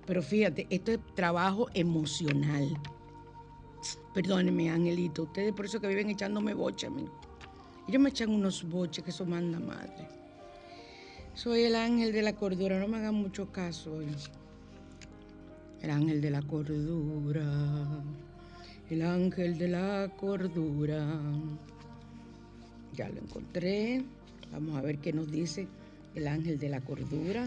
Pero 0.06 0.22
fíjate, 0.22 0.68
esto 0.70 0.92
es 0.92 1.00
trabajo 1.16 1.66
emocional. 1.74 2.80
Perdónenme, 4.14 4.70
Angelito, 4.70 5.24
ustedes 5.24 5.52
por 5.52 5.64
eso 5.64 5.80
que 5.80 5.88
viven 5.88 6.10
echándome 6.10 6.54
boche 6.54 6.86
a 6.86 6.90
mí. 6.90 7.06
Ellos 7.88 8.00
me 8.00 8.10
echan 8.10 8.30
unos 8.30 8.62
boches 8.62 9.02
que 9.02 9.10
eso 9.10 9.26
manda 9.26 9.58
madre. 9.58 10.25
Soy 11.36 11.64
el 11.64 11.76
ángel 11.76 12.14
de 12.14 12.22
la 12.22 12.32
cordura, 12.32 12.78
no 12.80 12.88
me 12.88 12.96
hagan 12.96 13.14
mucho 13.14 13.52
caso 13.52 13.92
hoy. 13.92 14.06
El 15.82 15.90
ángel 15.90 16.22
de 16.22 16.30
la 16.30 16.40
cordura, 16.40 17.44
el 18.88 19.02
ángel 19.02 19.58
de 19.58 19.68
la 19.68 20.10
cordura. 20.16 21.20
Ya 22.94 23.10
lo 23.10 23.18
encontré. 23.20 24.02
Vamos 24.50 24.78
a 24.78 24.80
ver 24.80 24.96
qué 24.96 25.12
nos 25.12 25.30
dice 25.30 25.68
el 26.14 26.26
ángel 26.26 26.58
de 26.58 26.70
la 26.70 26.80
cordura. 26.80 27.46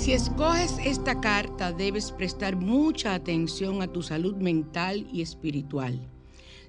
Si 0.00 0.14
escoges 0.14 0.78
esta 0.82 1.20
carta, 1.20 1.72
debes 1.72 2.10
prestar 2.10 2.56
mucha 2.56 3.12
atención 3.12 3.82
a 3.82 3.92
tu 3.92 4.02
salud 4.02 4.34
mental 4.34 5.06
y 5.12 5.20
espiritual. 5.20 6.08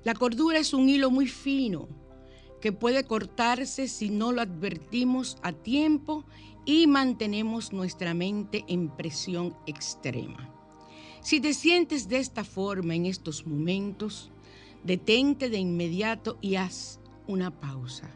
La 0.03 0.13
cordura 0.15 0.59
es 0.59 0.73
un 0.73 0.89
hilo 0.89 1.09
muy 1.09 1.27
fino 1.27 1.87
que 2.59 2.73
puede 2.73 3.05
cortarse 3.05 3.87
si 3.87 4.09
no 4.09 4.33
lo 4.33 4.41
advertimos 4.41 5.37
a 5.43 5.53
tiempo 5.53 6.25
y 6.65 6.87
mantenemos 6.87 7.71
nuestra 7.71 8.13
mente 8.13 8.65
en 8.67 8.89
presión 8.89 9.55
extrema. 9.65 10.53
Si 11.21 11.39
te 11.39 11.53
sientes 11.53 12.09
de 12.09 12.17
esta 12.17 12.43
forma 12.43 12.95
en 12.95 13.05
estos 13.05 13.47
momentos, 13.47 14.29
detente 14.83 15.49
de 15.49 15.57
inmediato 15.57 16.37
y 16.41 16.55
haz 16.55 16.99
una 17.27 17.61
pausa. 17.61 18.11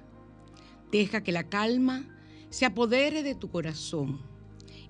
Deja 0.91 1.23
que 1.23 1.31
la 1.31 1.47
calma 1.47 2.05
se 2.49 2.65
apodere 2.65 3.23
de 3.23 3.33
tu 3.33 3.49
corazón 3.49 4.34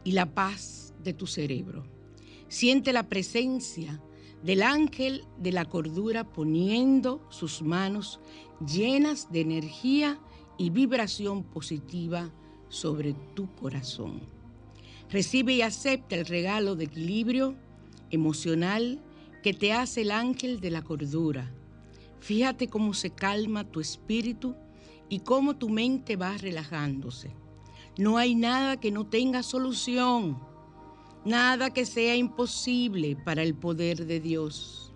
y 0.05 0.13
la 0.13 0.33
paz 0.33 0.93
de 1.03 1.12
tu 1.13 1.27
cerebro. 1.27 1.83
Siente 2.47 2.93
la 2.93 3.09
presencia 3.09 4.01
del 4.41 4.63
ángel 4.63 5.25
de 5.38 5.51
la 5.51 5.65
cordura 5.65 6.31
poniendo 6.31 7.25
sus 7.29 7.62
manos 7.62 8.21
llenas 8.65 9.29
de 9.31 9.41
energía 9.41 10.19
y 10.57 10.69
vibración 10.69 11.43
positiva 11.43 12.31
sobre 12.69 13.13
tu 13.33 13.53
corazón. 13.55 14.21
Recibe 15.09 15.53
y 15.53 15.62
acepta 15.62 16.15
el 16.15 16.25
regalo 16.25 16.75
de 16.75 16.85
equilibrio 16.85 17.55
emocional 18.12 19.03
que 19.43 19.53
te 19.53 19.74
hace 19.74 20.01
el 20.01 20.12
ángel 20.12 20.59
de 20.59 20.71
la 20.71 20.81
cordura. 20.83 21.51
Fíjate 22.19 22.67
cómo 22.67 22.93
se 22.93 23.12
calma 23.12 23.63
tu 23.63 23.79
espíritu 23.79 24.55
y 25.09 25.19
cómo 25.19 25.55
tu 25.55 25.69
mente 25.69 26.15
va 26.15 26.38
relajándose. 26.38 27.31
No 27.98 28.18
hay 28.18 28.36
nada 28.36 28.78
que 28.78 28.92
no 28.92 29.06
tenga 29.06 29.42
solución, 29.42 30.38
nada 31.24 31.70
que 31.70 31.86
sea 31.86 32.18
imposible 32.18 33.16
para 33.16 33.42
el 33.42 33.56
poder 33.56 34.06
de 34.06 34.20
Dios. 34.20 34.92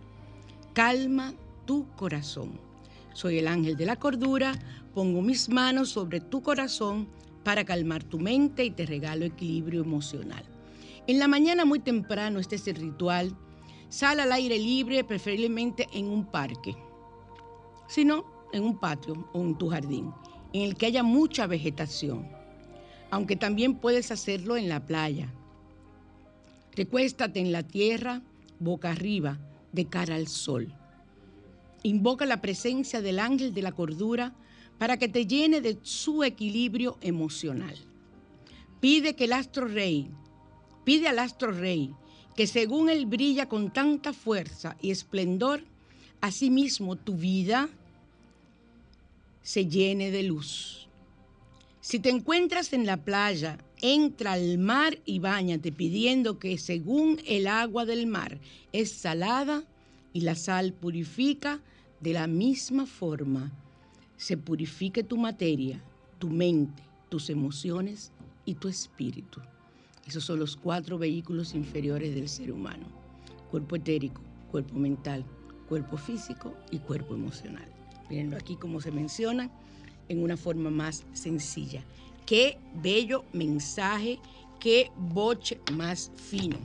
Calma 0.73 1.33
tu 1.65 1.87
corazón. 1.95 2.59
Soy 3.13 3.37
el 3.37 3.47
ángel 3.47 3.77
de 3.77 3.85
la 3.85 3.95
cordura, 3.95 4.51
pongo 4.93 5.21
mis 5.21 5.47
manos 5.47 5.91
sobre 5.91 6.19
tu 6.19 6.43
corazón 6.43 7.07
para 7.45 7.63
calmar 7.63 8.03
tu 8.03 8.19
mente 8.19 8.65
y 8.65 8.71
te 8.71 8.85
regalo 8.85 9.23
equilibrio 9.23 9.81
emocional. 9.81 10.43
En 11.07 11.19
la 11.19 11.29
mañana 11.29 11.63
muy 11.63 11.79
temprano, 11.79 12.39
este 12.39 12.55
es 12.55 12.67
el 12.67 12.75
ritual, 12.75 13.33
sal 13.87 14.19
al 14.19 14.33
aire 14.33 14.59
libre, 14.59 15.05
preferiblemente 15.05 15.87
en 15.93 16.07
un 16.07 16.25
parque, 16.25 16.75
si 17.87 18.03
no, 18.03 18.25
en 18.51 18.63
un 18.63 18.77
patio 18.77 19.29
o 19.31 19.39
en 19.39 19.57
tu 19.57 19.69
jardín, 19.69 20.11
en 20.51 20.63
el 20.63 20.75
que 20.75 20.87
haya 20.87 21.01
mucha 21.01 21.47
vegetación 21.47 22.38
aunque 23.11 23.35
también 23.35 23.75
puedes 23.75 24.11
hacerlo 24.11 24.57
en 24.57 24.69
la 24.69 24.85
playa. 24.85 25.33
Recuéstate 26.75 27.39
en 27.39 27.51
la 27.51 27.63
tierra, 27.63 28.21
boca 28.59 28.91
arriba, 28.91 29.37
de 29.71 29.85
cara 29.85 30.15
al 30.15 30.27
sol. 30.27 30.73
Invoca 31.83 32.25
la 32.25 32.41
presencia 32.41 33.01
del 33.01 33.19
ángel 33.19 33.53
de 33.53 33.61
la 33.61 33.71
cordura 33.71 34.33
para 34.77 34.97
que 34.97 35.07
te 35.07 35.25
llene 35.25 35.61
de 35.61 35.77
su 35.81 36.23
equilibrio 36.23 36.97
emocional. 37.01 37.75
Pide 38.79 39.15
que 39.15 39.25
el 39.25 39.33
astro 39.33 39.67
rey, 39.67 40.09
pide 40.85 41.07
al 41.07 41.19
astro 41.19 41.51
rey 41.51 41.93
que 42.35 42.47
según 42.47 42.89
él 42.89 43.05
brilla 43.05 43.49
con 43.49 43.71
tanta 43.71 44.13
fuerza 44.13 44.77
y 44.81 44.91
esplendor, 44.91 45.61
asimismo 46.21 46.95
tu 46.95 47.15
vida 47.15 47.67
se 49.41 49.65
llene 49.65 50.11
de 50.11 50.23
luz. 50.23 50.78
Si 51.81 51.99
te 51.99 52.09
encuentras 52.09 52.73
en 52.73 52.85
la 52.85 52.97
playa, 52.97 53.57
entra 53.81 54.33
al 54.33 54.57
mar 54.57 54.99
y 55.05 55.19
bañate 55.19 55.71
pidiendo 55.71 56.37
que 56.37 56.57
según 56.57 57.21
el 57.25 57.47
agua 57.47 57.85
del 57.85 58.05
mar 58.05 58.39
es 58.73 58.91
salada 58.91 59.63
y 60.11 60.21
la 60.21 60.35
sal 60.35 60.73
purifica, 60.73 61.61
de 62.01 62.13
la 62.13 62.27
misma 62.27 62.85
forma 62.85 63.51
se 64.17 64.35
purifique 64.35 65.03
tu 65.03 65.17
materia, 65.17 65.81
tu 66.17 66.29
mente, 66.29 66.83
tus 67.07 67.29
emociones 67.29 68.11
y 68.43 68.55
tu 68.55 68.67
espíritu. 68.67 69.41
Esos 70.05 70.25
son 70.25 70.39
los 70.39 70.57
cuatro 70.57 70.97
vehículos 70.97 71.53
inferiores 71.53 72.13
del 72.13 72.27
ser 72.27 72.51
humano. 72.51 72.87
Cuerpo 73.51 73.77
etérico, 73.77 74.21
cuerpo 74.51 74.75
mental, 74.75 75.23
cuerpo 75.69 75.95
físico 75.95 76.53
y 76.71 76.79
cuerpo 76.79 77.13
emocional. 77.15 77.67
Mirenlo 78.09 78.35
aquí 78.35 78.57
como 78.57 78.81
se 78.81 78.91
menciona 78.91 79.49
en 80.09 80.21
una 80.21 80.35
forma 80.35 80.69
más 80.69 81.05
sencilla. 81.13 81.81
Qué 82.25 82.57
bello 82.81 83.23
mensaje 83.31 84.19
qué 84.59 84.91
boche 84.95 85.59
más 85.73 86.11
fino. 86.15 86.57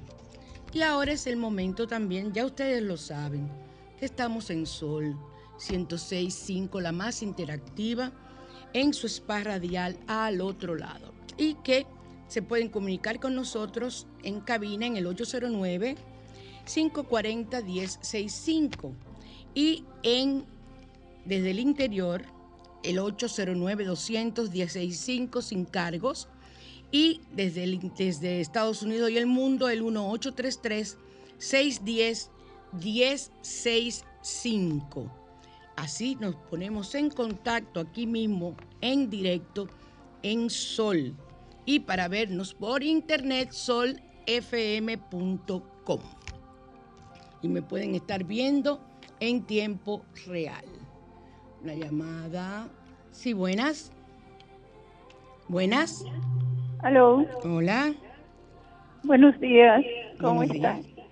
Y 0.72 0.82
ahora 0.82 1.12
es 1.12 1.26
el 1.26 1.36
momento 1.36 1.86
también, 1.86 2.32
ya 2.32 2.44
ustedes 2.44 2.82
lo 2.82 2.96
saben, 2.96 3.48
que 3.98 4.04
estamos 4.04 4.50
en 4.50 4.66
Sol 4.66 5.16
106.5, 5.58 6.80
la 6.80 6.92
más 6.92 7.22
interactiva, 7.22 8.12
en 8.72 8.92
su 8.92 9.06
spa 9.06 9.44
radial 9.44 9.96
al 10.08 10.40
otro 10.40 10.74
lado. 10.74 11.12
Y 11.38 11.54
que 11.62 11.86
se 12.26 12.42
pueden 12.42 12.68
comunicar 12.68 13.20
con 13.20 13.36
nosotros 13.36 14.08
en 14.24 14.40
cabina 14.40 14.86
en 14.86 14.96
el 14.96 15.06
809 15.06 15.96
540 16.64 17.60
1065 17.60 18.92
y 19.54 19.84
en 20.02 20.44
desde 21.24 21.50
el 21.50 21.60
interior 21.60 22.24
el 22.84 22.98
809 22.98 23.84
200 23.84 24.50
1065 24.50 25.42
sin 25.42 25.64
cargos 25.64 26.28
y 26.92 27.22
desde, 27.32 27.80
desde 27.96 28.40
Estados 28.40 28.82
Unidos 28.82 29.10
y 29.10 29.16
el 29.16 29.26
mundo 29.26 29.68
el 29.68 29.82
1833 29.82 30.98
610 31.38 32.30
1065. 32.72 35.10
Así 35.76 36.16
nos 36.16 36.34
ponemos 36.36 36.94
en 36.94 37.10
contacto 37.10 37.80
aquí 37.80 38.06
mismo 38.06 38.56
en 38.80 39.10
directo 39.10 39.68
en 40.22 40.48
Sol 40.50 41.16
y 41.66 41.80
para 41.80 42.08
vernos 42.08 42.54
por 42.54 42.82
internet 42.82 43.52
solfm.com. 43.52 44.00
Y 47.42 47.48
me 47.48 47.60
pueden 47.62 47.94
estar 47.94 48.24
viendo 48.24 48.80
en 49.20 49.44
tiempo 49.44 50.04
real. 50.26 50.64
Una 51.64 51.74
llamada. 51.74 52.68
Sí, 53.10 53.32
buenas. 53.32 53.90
Buenas. 55.48 56.04
Aló, 56.82 57.24
Hola. 57.42 57.94
buenos 59.02 59.38
días. 59.40 59.82
¿Cómo 60.20 60.36
Buenos 60.36 60.56
estás? 60.56 60.84
días. 60.84 61.06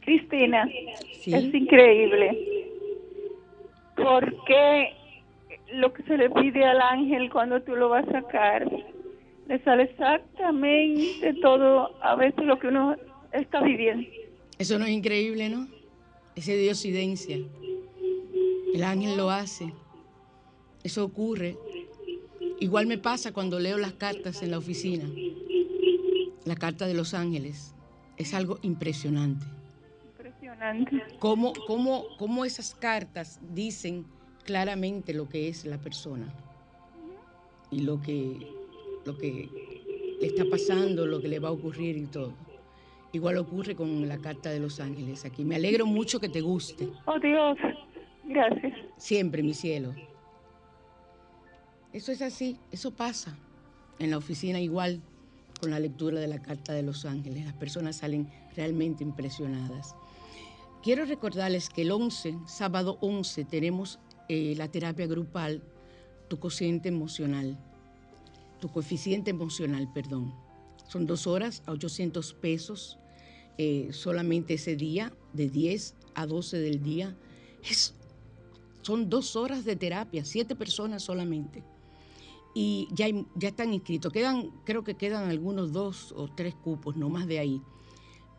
Cristina, 0.00 0.66
Sí. 1.20 1.34
es 1.34 1.54
increíble. 1.54 2.70
Porque 3.96 4.94
lo 5.74 5.92
que 5.92 6.02
se 6.04 6.16
le 6.16 6.30
pide 6.30 6.64
al 6.64 6.80
ángel 6.80 7.30
cuando 7.30 7.60
tú 7.62 7.76
lo 7.76 7.90
vas 7.90 8.08
a 8.08 8.22
sacar, 8.22 8.66
le 9.46 9.58
sale 9.62 9.82
exactamente 9.84 11.34
todo 11.42 11.94
a 12.02 12.14
veces 12.14 12.44
lo 12.46 12.58
que 12.58 12.68
uno 12.68 12.96
está 13.32 13.60
viviendo. 13.60 14.08
Eso 14.58 14.78
no 14.78 14.86
es 14.86 14.92
increíble, 14.92 15.50
¿no? 15.50 15.68
Ese 16.34 16.52
de 16.52 16.62
diosidencia. 16.62 17.36
El 18.74 18.84
ángel 18.84 19.16
lo 19.18 19.30
hace. 19.30 19.72
Eso 20.88 21.04
ocurre. 21.04 21.54
Igual 22.60 22.86
me 22.86 22.96
pasa 22.96 23.30
cuando 23.30 23.60
leo 23.60 23.76
las 23.76 23.92
cartas 23.92 24.42
en 24.42 24.52
la 24.52 24.56
oficina. 24.56 25.04
La 26.46 26.56
carta 26.56 26.86
de 26.86 26.94
los 26.94 27.12
ángeles. 27.12 27.74
Es 28.16 28.32
algo 28.32 28.58
impresionante. 28.62 29.44
Impresionante. 30.12 31.02
Cómo, 31.18 31.52
cómo, 31.66 32.06
cómo 32.16 32.46
esas 32.46 32.74
cartas 32.74 33.38
dicen 33.52 34.06
claramente 34.44 35.12
lo 35.12 35.28
que 35.28 35.50
es 35.50 35.66
la 35.66 35.76
persona. 35.76 36.32
Y 37.70 37.80
lo 37.80 38.00
que, 38.00 38.50
lo 39.04 39.18
que 39.18 39.46
le 40.18 40.26
está 40.26 40.46
pasando, 40.50 41.04
lo 41.04 41.20
que 41.20 41.28
le 41.28 41.38
va 41.38 41.48
a 41.48 41.52
ocurrir 41.52 41.98
y 41.98 42.06
todo. 42.06 42.32
Igual 43.12 43.36
ocurre 43.36 43.76
con 43.76 44.08
la 44.08 44.16
carta 44.16 44.48
de 44.48 44.58
los 44.58 44.80
ángeles 44.80 45.26
aquí. 45.26 45.44
Me 45.44 45.56
alegro 45.56 45.84
mucho 45.84 46.18
que 46.18 46.30
te 46.30 46.40
guste. 46.40 46.88
Oh 47.04 47.18
Dios, 47.18 47.58
gracias. 48.24 48.72
Siempre, 48.96 49.42
mi 49.42 49.52
cielo. 49.52 49.94
Eso 51.92 52.12
es 52.12 52.22
así, 52.22 52.58
eso 52.70 52.90
pasa. 52.90 53.36
En 53.98 54.10
la 54.10 54.18
oficina 54.18 54.60
igual, 54.60 55.00
con 55.60 55.70
la 55.70 55.80
lectura 55.80 56.20
de 56.20 56.28
la 56.28 56.40
Carta 56.40 56.72
de 56.72 56.82
los 56.82 57.04
Ángeles. 57.04 57.44
Las 57.44 57.54
personas 57.54 57.96
salen 57.96 58.30
realmente 58.54 59.02
impresionadas. 59.02 59.94
Quiero 60.82 61.04
recordarles 61.04 61.68
que 61.68 61.82
el 61.82 61.90
11, 61.90 62.38
sábado 62.46 62.98
11, 63.00 63.44
tenemos 63.44 63.98
eh, 64.28 64.54
la 64.56 64.68
terapia 64.68 65.06
grupal, 65.06 65.62
tu 66.28 66.38
cociente 66.38 66.88
emocional, 66.88 67.58
tu 68.60 68.68
coeficiente 68.68 69.30
emocional, 69.30 69.90
perdón. 69.92 70.32
Son 70.86 71.06
dos 71.06 71.26
horas 71.26 71.62
a 71.66 71.72
800 71.72 72.34
pesos 72.34 72.98
eh, 73.58 73.88
solamente 73.92 74.54
ese 74.54 74.76
día, 74.76 75.12
de 75.32 75.48
10 75.48 75.94
a 76.14 76.26
12 76.26 76.58
del 76.58 76.82
día. 76.82 77.16
Son 78.82 79.10
dos 79.10 79.36
horas 79.36 79.64
de 79.64 79.76
terapia, 79.76 80.24
siete 80.24 80.54
personas 80.54 81.02
solamente. 81.02 81.62
Y 82.60 82.88
ya, 82.90 83.04
hay- 83.04 83.24
ya 83.36 83.50
están 83.50 83.72
inscritos. 83.72 84.12
Quedan, 84.12 84.50
creo 84.64 84.82
que 84.82 84.94
quedan 84.96 85.30
algunos 85.30 85.70
dos 85.72 86.12
o 86.16 86.26
tres 86.26 86.56
cupos, 86.56 86.96
no 86.96 87.08
más 87.08 87.28
de 87.28 87.38
ahí. 87.38 87.62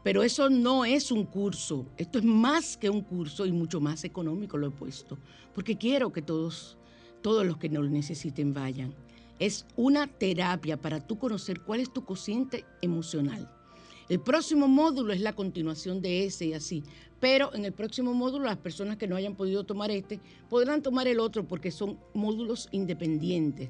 Pero 0.04 0.24
eso 0.24 0.50
no 0.50 0.84
es 0.84 1.10
un 1.10 1.24
curso. 1.24 1.86
Esto 1.96 2.20
es 2.20 2.26
más 2.26 2.76
que 2.76 2.90
un 2.90 3.00
curso 3.00 3.46
y 3.46 3.54
mucho 3.54 3.80
más 3.80 4.04
económico 4.04 4.58
lo 4.58 4.68
he 4.68 4.72
puesto. 4.72 5.18
Porque 5.56 5.78
quiero 5.78 6.12
que 6.12 6.22
todos, 6.22 6.78
todos 7.22 7.46
los 7.46 7.56
que 7.56 7.70
lo 7.70 7.82
necesiten 7.84 8.54
vayan. 8.54 8.94
Es 9.40 9.66
una 9.78 10.06
terapia 10.08 10.76
para 10.76 11.00
tú 11.00 11.18
conocer 11.18 11.62
cuál 11.62 11.80
es 11.80 11.94
tu 11.94 12.04
cociente 12.04 12.66
emocional. 12.82 13.50
El 14.10 14.20
próximo 14.20 14.68
módulo 14.68 15.14
es 15.14 15.22
la 15.22 15.32
continuación 15.32 16.02
de 16.02 16.26
ese 16.26 16.48
y 16.48 16.54
así. 16.54 16.84
Pero 17.22 17.54
en 17.56 17.64
el 17.64 17.72
próximo 17.72 18.14
módulo 18.14 18.44
las 18.46 18.58
personas 18.58 18.98
que 18.98 19.08
no 19.08 19.16
hayan 19.16 19.36
podido 19.36 19.64
tomar 19.64 19.92
este 19.92 20.20
podrán 20.50 20.82
tomar 20.82 21.08
el 21.08 21.22
otro 21.22 21.48
porque 21.48 21.72
son 21.72 21.98
módulos 22.14 22.68
independientes, 22.72 23.70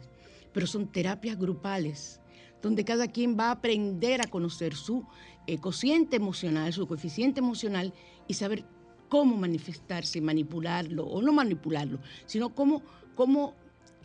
pero 0.53 0.67
son 0.67 0.87
terapias 0.87 1.37
grupales 1.37 2.19
donde 2.61 2.83
cada 2.83 3.07
quien 3.07 3.37
va 3.37 3.47
a 3.47 3.51
aprender 3.51 4.21
a 4.21 4.27
conocer 4.27 4.75
su 4.75 5.05
eh, 5.47 5.57
cociente 5.59 6.15
emocional, 6.15 6.73
su 6.73 6.87
coeficiente 6.87 7.39
emocional 7.39 7.93
y 8.27 8.33
saber 8.33 8.65
cómo 9.07 9.37
manifestarse, 9.37 10.21
manipularlo, 10.21 11.05
o 11.05 11.21
no 11.21 11.33
manipularlo, 11.33 11.99
sino 12.25 12.53
cómo, 12.53 12.83
cómo 13.15 13.55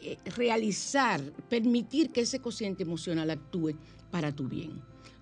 eh, 0.00 0.18
realizar, 0.36 1.20
permitir 1.48 2.10
que 2.10 2.22
ese 2.22 2.40
cociente 2.40 2.82
emocional 2.82 3.30
actúe 3.30 3.76
para 4.10 4.34
tu 4.34 4.48
bien. 4.48 4.80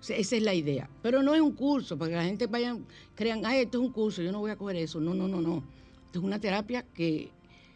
Esa 0.09 0.35
es 0.35 0.43
la 0.43 0.53
idea. 0.53 0.89
Pero 1.01 1.23
no 1.23 1.33
es 1.33 1.41
un 1.41 1.53
curso, 1.53 1.97
para 1.97 2.11
que 2.11 2.17
la 2.17 2.25
gente 2.25 2.47
vaya, 2.47 2.77
crean, 3.15 3.45
ay, 3.45 3.61
esto 3.61 3.79
es 3.79 3.87
un 3.87 3.93
curso, 3.93 4.21
yo 4.21 4.31
no 4.31 4.39
voy 4.39 4.51
a 4.51 4.57
coger 4.57 4.75
eso. 4.77 4.99
No, 4.99 5.13
no, 5.13 5.27
no, 5.27 5.41
no. 5.41 5.63
Esto 6.05 6.19
es 6.19 6.25
una 6.25 6.39
terapia 6.39 6.83
que 6.83 7.31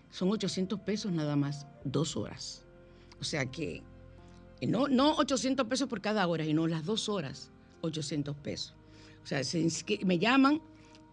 son 0.09 0.29
800 0.29 0.81
pesos 0.81 1.11
nada 1.11 1.37
más, 1.37 1.65
dos 1.85 2.17
horas. 2.17 2.66
O 3.19 3.23
sea 3.23 3.45
que 3.45 3.81
no, 4.61 4.87
no 4.87 5.15
800 5.15 5.67
pesos 5.67 5.87
por 5.87 6.01
cada 6.01 6.25
hora, 6.27 6.43
sino 6.43 6.67
las 6.67 6.85
dos 6.85 7.09
horas, 7.09 7.51
800 7.81 8.35
pesos. 8.37 8.73
O 9.23 9.27
sea, 9.27 9.41
me 10.05 10.19
llaman, 10.19 10.61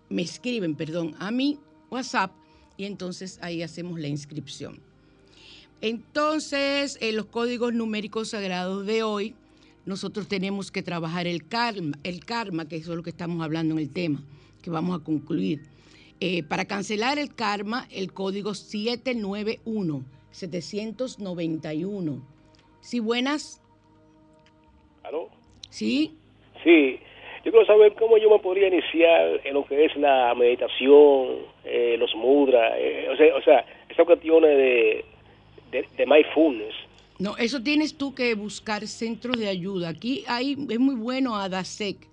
me 0.08 0.22
escriben, 0.22 0.76
perdón, 0.76 1.14
a 1.18 1.30
mi 1.30 1.58
WhatsApp 1.90 2.32
y 2.76 2.84
entonces 2.84 3.38
ahí 3.42 3.62
hacemos 3.62 3.98
la 3.98 4.08
inscripción. 4.08 4.80
Entonces, 5.80 6.96
en 7.00 7.16
los 7.16 7.26
códigos 7.26 7.74
numéricos 7.74 8.30
sagrados 8.30 8.86
de 8.86 9.02
hoy, 9.02 9.34
nosotros 9.84 10.28
tenemos 10.28 10.70
que 10.70 10.82
trabajar 10.82 11.26
el 11.26 11.46
karma, 11.46 11.98
el 12.04 12.24
karma, 12.24 12.66
que 12.66 12.76
eso 12.76 12.92
es 12.92 12.96
lo 12.96 13.02
que 13.02 13.10
estamos 13.10 13.42
hablando 13.42 13.74
en 13.74 13.80
el 13.80 13.90
tema, 13.90 14.22
que 14.62 14.70
vamos 14.70 14.98
a 14.98 15.04
concluir. 15.04 15.62
Eh, 16.20 16.42
para 16.42 16.64
cancelar 16.64 17.18
el 17.18 17.34
karma, 17.34 17.86
el 17.90 18.12
código 18.12 18.54
791, 18.54 20.04
791. 20.34 22.22
¿Sí, 22.80 22.98
buenas? 23.00 23.62
¿Aló? 25.04 25.28
¿Sí? 25.70 26.16
Sí, 26.62 26.98
yo 27.44 27.52
quiero 27.52 27.64
saber 27.66 27.94
cómo 27.94 28.18
yo 28.18 28.28
me 28.28 28.38
podría 28.40 28.68
iniciar 28.68 29.40
en 29.44 29.54
lo 29.54 29.64
que 29.64 29.84
es 29.84 29.96
la 29.96 30.34
meditación, 30.34 31.38
eh, 31.64 31.96
los 31.98 32.14
mudras, 32.16 32.72
eh, 32.76 33.08
o, 33.12 33.16
sea, 33.16 33.36
o 33.36 33.42
sea, 33.42 33.66
esas 33.88 34.04
cuestiones 34.06 34.56
de, 34.56 35.04
de, 35.70 35.86
de 35.96 36.06
mindfulness. 36.06 36.74
No, 37.18 37.36
eso 37.36 37.62
tienes 37.62 37.96
tú 37.96 38.12
que 38.12 38.34
buscar 38.34 38.86
centros 38.88 39.38
de 39.38 39.48
ayuda. 39.48 39.90
Aquí 39.90 40.24
hay, 40.26 40.56
es 40.68 40.78
muy 40.80 40.96
bueno 40.96 41.36
ADASEC. 41.36 42.08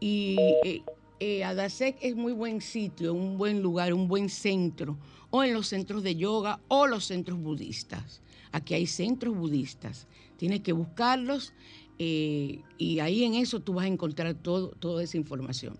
Y 0.00 0.36
eh, 0.64 0.82
eh, 1.20 1.44
ADASEC 1.44 1.96
es 2.00 2.16
muy 2.16 2.32
buen 2.32 2.62
sitio, 2.62 3.12
un 3.12 3.36
buen 3.36 3.60
lugar, 3.62 3.92
un 3.92 4.08
buen 4.08 4.30
centro. 4.30 4.96
O 5.32 5.42
en 5.42 5.52
los 5.52 5.66
centros 5.66 6.04
de 6.04 6.14
yoga 6.14 6.60
o 6.68 6.86
los 6.86 7.06
centros 7.06 7.40
budistas. 7.40 8.22
Aquí 8.52 8.74
hay 8.74 8.86
centros 8.86 9.34
budistas. 9.34 10.06
Tienes 10.36 10.60
que 10.60 10.72
buscarlos 10.72 11.54
eh, 11.98 12.60
y 12.78 13.00
ahí 13.00 13.24
en 13.24 13.34
eso 13.34 13.58
tú 13.60 13.74
vas 13.74 13.86
a 13.86 13.88
encontrar 13.88 14.34
todo, 14.34 14.68
toda 14.68 15.02
esa 15.02 15.16
información. 15.16 15.76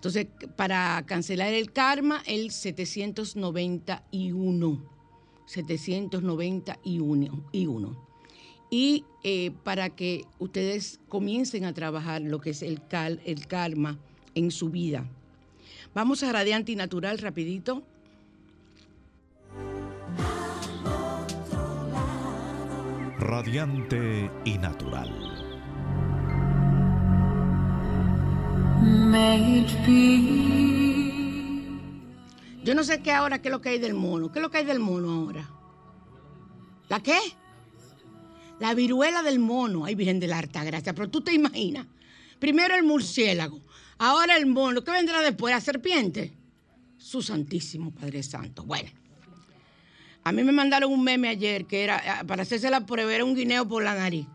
Entonces, 0.00 0.26
para 0.56 1.04
cancelar 1.06 1.52
el 1.52 1.72
karma, 1.72 2.22
el 2.26 2.50
791. 2.52 4.82
791. 5.44 8.08
Y, 8.70 9.04
eh, 9.24 9.50
para 9.64 9.90
que 9.90 10.24
ustedes 10.38 11.00
comiencen 11.08 11.66
a 11.66 11.74
trabajar 11.74 12.22
lo 12.22 12.40
que 12.40 12.48
es 12.50 12.62
el, 12.62 12.80
el 13.24 13.46
karma 13.46 13.98
en 14.34 14.50
su 14.50 14.70
vida. 14.70 15.06
Vamos 15.92 16.22
a 16.22 16.32
Radiante 16.32 16.72
y 16.72 16.76
Natural 16.76 17.18
rapidito. 17.18 17.82
Radiante 23.30 24.28
y 24.44 24.58
natural. 24.58 25.08
Yo 32.64 32.74
no 32.74 32.82
sé 32.82 33.00
qué 33.02 33.12
ahora, 33.12 33.40
qué 33.40 33.46
es 33.46 33.52
lo 33.52 33.60
que 33.60 33.68
hay 33.68 33.78
del 33.78 33.94
mono. 33.94 34.32
¿Qué 34.32 34.40
es 34.40 34.42
lo 34.42 34.50
que 34.50 34.58
hay 34.58 34.64
del 34.64 34.80
mono 34.80 35.12
ahora? 35.12 35.48
¿La 36.88 37.00
qué? 37.04 37.20
La 38.58 38.74
viruela 38.74 39.22
del 39.22 39.38
mono. 39.38 39.84
Ay, 39.84 39.94
Virgen 39.94 40.18
de 40.18 40.26
la 40.26 40.38
Harta 40.38 40.64
Gracia. 40.64 40.92
Pero 40.92 41.08
tú 41.08 41.20
te 41.20 41.32
imaginas. 41.32 41.86
Primero 42.40 42.74
el 42.74 42.82
murciélago. 42.82 43.60
Ahora 43.98 44.36
el 44.36 44.46
mono. 44.46 44.82
¿Qué 44.82 44.90
vendrá 44.90 45.20
después? 45.20 45.54
¿La 45.54 45.60
serpiente? 45.60 46.36
Su 46.96 47.22
santísimo 47.22 47.92
Padre 47.92 48.24
Santo. 48.24 48.64
Bueno. 48.64 48.90
A 50.22 50.32
mí 50.32 50.44
me 50.44 50.52
mandaron 50.52 50.92
un 50.92 51.02
meme 51.02 51.28
ayer 51.28 51.64
que 51.66 51.82
era, 51.82 52.02
ah, 52.20 52.24
para 52.24 52.42
hacerse 52.42 52.70
la 52.70 52.84
prueba, 52.84 53.14
era 53.14 53.24
un 53.24 53.34
guineo 53.34 53.66
por 53.66 53.82
la 53.82 53.94
nariz. 53.94 54.26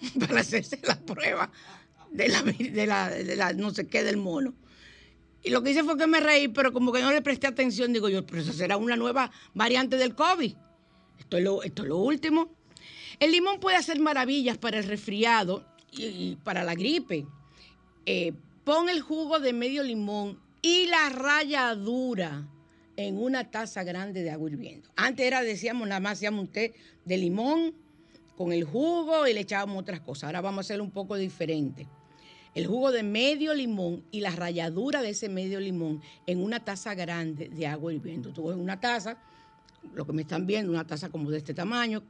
para 0.20 0.40
hacerse 0.40 0.80
la 0.84 0.98
prueba 1.00 1.50
de 2.10 2.28
la, 2.28 2.42
de 3.10 3.36
la, 3.36 3.52
no 3.52 3.70
sé 3.70 3.86
qué 3.86 4.02
del 4.02 4.16
mono. 4.16 4.54
Y 5.42 5.50
lo 5.50 5.62
que 5.62 5.70
hice 5.70 5.84
fue 5.84 5.96
que 5.96 6.06
me 6.06 6.20
reí, 6.20 6.48
pero 6.48 6.72
como 6.72 6.92
que 6.92 7.00
no 7.00 7.12
le 7.12 7.22
presté 7.22 7.46
atención, 7.46 7.92
digo 7.92 8.08
yo, 8.08 8.26
pero 8.26 8.42
eso 8.42 8.52
será 8.52 8.76
una 8.76 8.96
nueva 8.96 9.30
variante 9.54 9.96
del 9.96 10.14
COVID. 10.14 10.54
Esto 11.18 11.36
es 11.36 11.44
lo, 11.44 11.62
esto 11.62 11.82
es 11.82 11.88
lo 11.88 11.98
último. 11.98 12.50
El 13.20 13.32
limón 13.32 13.60
puede 13.60 13.76
hacer 13.76 14.00
maravillas 14.00 14.58
para 14.58 14.78
el 14.78 14.84
resfriado 14.84 15.64
y, 15.90 16.04
y 16.04 16.38
para 16.42 16.64
la 16.64 16.74
gripe. 16.74 17.26
Eh, 18.06 18.32
pon 18.64 18.88
el 18.88 19.00
jugo 19.00 19.38
de 19.38 19.52
medio 19.52 19.82
limón 19.82 20.40
y 20.60 20.86
la 20.86 21.08
ralladura 21.08 22.48
en 22.98 23.16
una 23.16 23.48
taza 23.48 23.84
grande 23.84 24.24
de 24.24 24.30
agua 24.30 24.50
hirviendo. 24.50 24.90
Antes 24.96 25.24
era, 25.24 25.40
decíamos, 25.42 25.86
nada 25.86 26.00
más 26.00 26.14
hacíamos 26.14 26.40
un 26.40 26.48
té 26.48 26.74
de 27.04 27.16
limón 27.16 27.72
con 28.36 28.52
el 28.52 28.64
jugo 28.64 29.24
y 29.28 29.34
le 29.34 29.40
echábamos 29.40 29.80
otras 29.80 30.00
cosas. 30.00 30.24
Ahora 30.24 30.40
vamos 30.40 30.58
a 30.58 30.60
hacerlo 30.62 30.82
un 30.82 30.90
poco 30.90 31.14
diferente. 31.14 31.86
El 32.56 32.66
jugo 32.66 32.90
de 32.90 33.04
medio 33.04 33.54
limón 33.54 34.02
y 34.10 34.18
la 34.18 34.32
ralladura 34.32 35.00
de 35.00 35.10
ese 35.10 35.28
medio 35.28 35.60
limón 35.60 36.02
en 36.26 36.42
una 36.42 36.64
taza 36.64 36.96
grande 36.96 37.48
de 37.48 37.68
agua 37.68 37.94
hirviendo. 37.94 38.32
Tú 38.32 38.42
coges 38.42 38.58
una 38.58 38.80
taza, 38.80 39.16
lo 39.94 40.04
que 40.04 40.12
me 40.12 40.22
están 40.22 40.44
viendo, 40.44 40.72
una 40.72 40.84
taza 40.84 41.08
como 41.08 41.30
de 41.30 41.38
este 41.38 41.54
tamaño. 41.54 42.02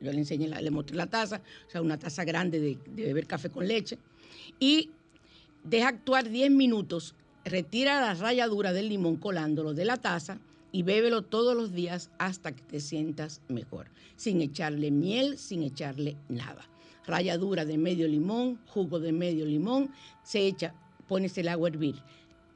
Yo 0.00 0.12
le 0.12 0.18
enseñé, 0.18 0.46
le 0.46 0.70
mostré 0.70 0.96
la 0.96 1.08
taza, 1.08 1.40
o 1.66 1.70
sea, 1.72 1.82
una 1.82 1.98
taza 1.98 2.22
grande 2.22 2.60
de, 2.60 2.78
de 2.86 3.02
beber 3.02 3.26
café 3.26 3.50
con 3.50 3.66
leche. 3.66 3.98
Y 4.60 4.90
deja 5.64 5.88
actuar 5.88 6.28
10 6.28 6.52
minutos, 6.52 7.16
retira 7.46 8.00
la 8.00 8.14
ralladura 8.14 8.72
del 8.72 8.88
limón 8.88 9.16
colándolo 9.16 9.72
de 9.72 9.84
la 9.84 9.96
taza 9.96 10.38
y 10.72 10.82
bébelo 10.82 11.22
todos 11.22 11.56
los 11.56 11.72
días 11.72 12.10
hasta 12.18 12.52
que 12.52 12.62
te 12.62 12.80
sientas 12.80 13.40
mejor, 13.48 13.86
sin 14.16 14.42
echarle 14.42 14.90
miel, 14.90 15.38
sin 15.38 15.62
echarle 15.62 16.16
nada. 16.28 16.68
Ralladura 17.06 17.64
de 17.64 17.78
medio 17.78 18.08
limón, 18.08 18.58
jugo 18.66 18.98
de 18.98 19.12
medio 19.12 19.46
limón, 19.46 19.92
se 20.24 20.44
echa, 20.46 20.74
pones 21.06 21.38
el 21.38 21.48
agua 21.48 21.68
a 21.68 21.72
hervir, 21.72 21.94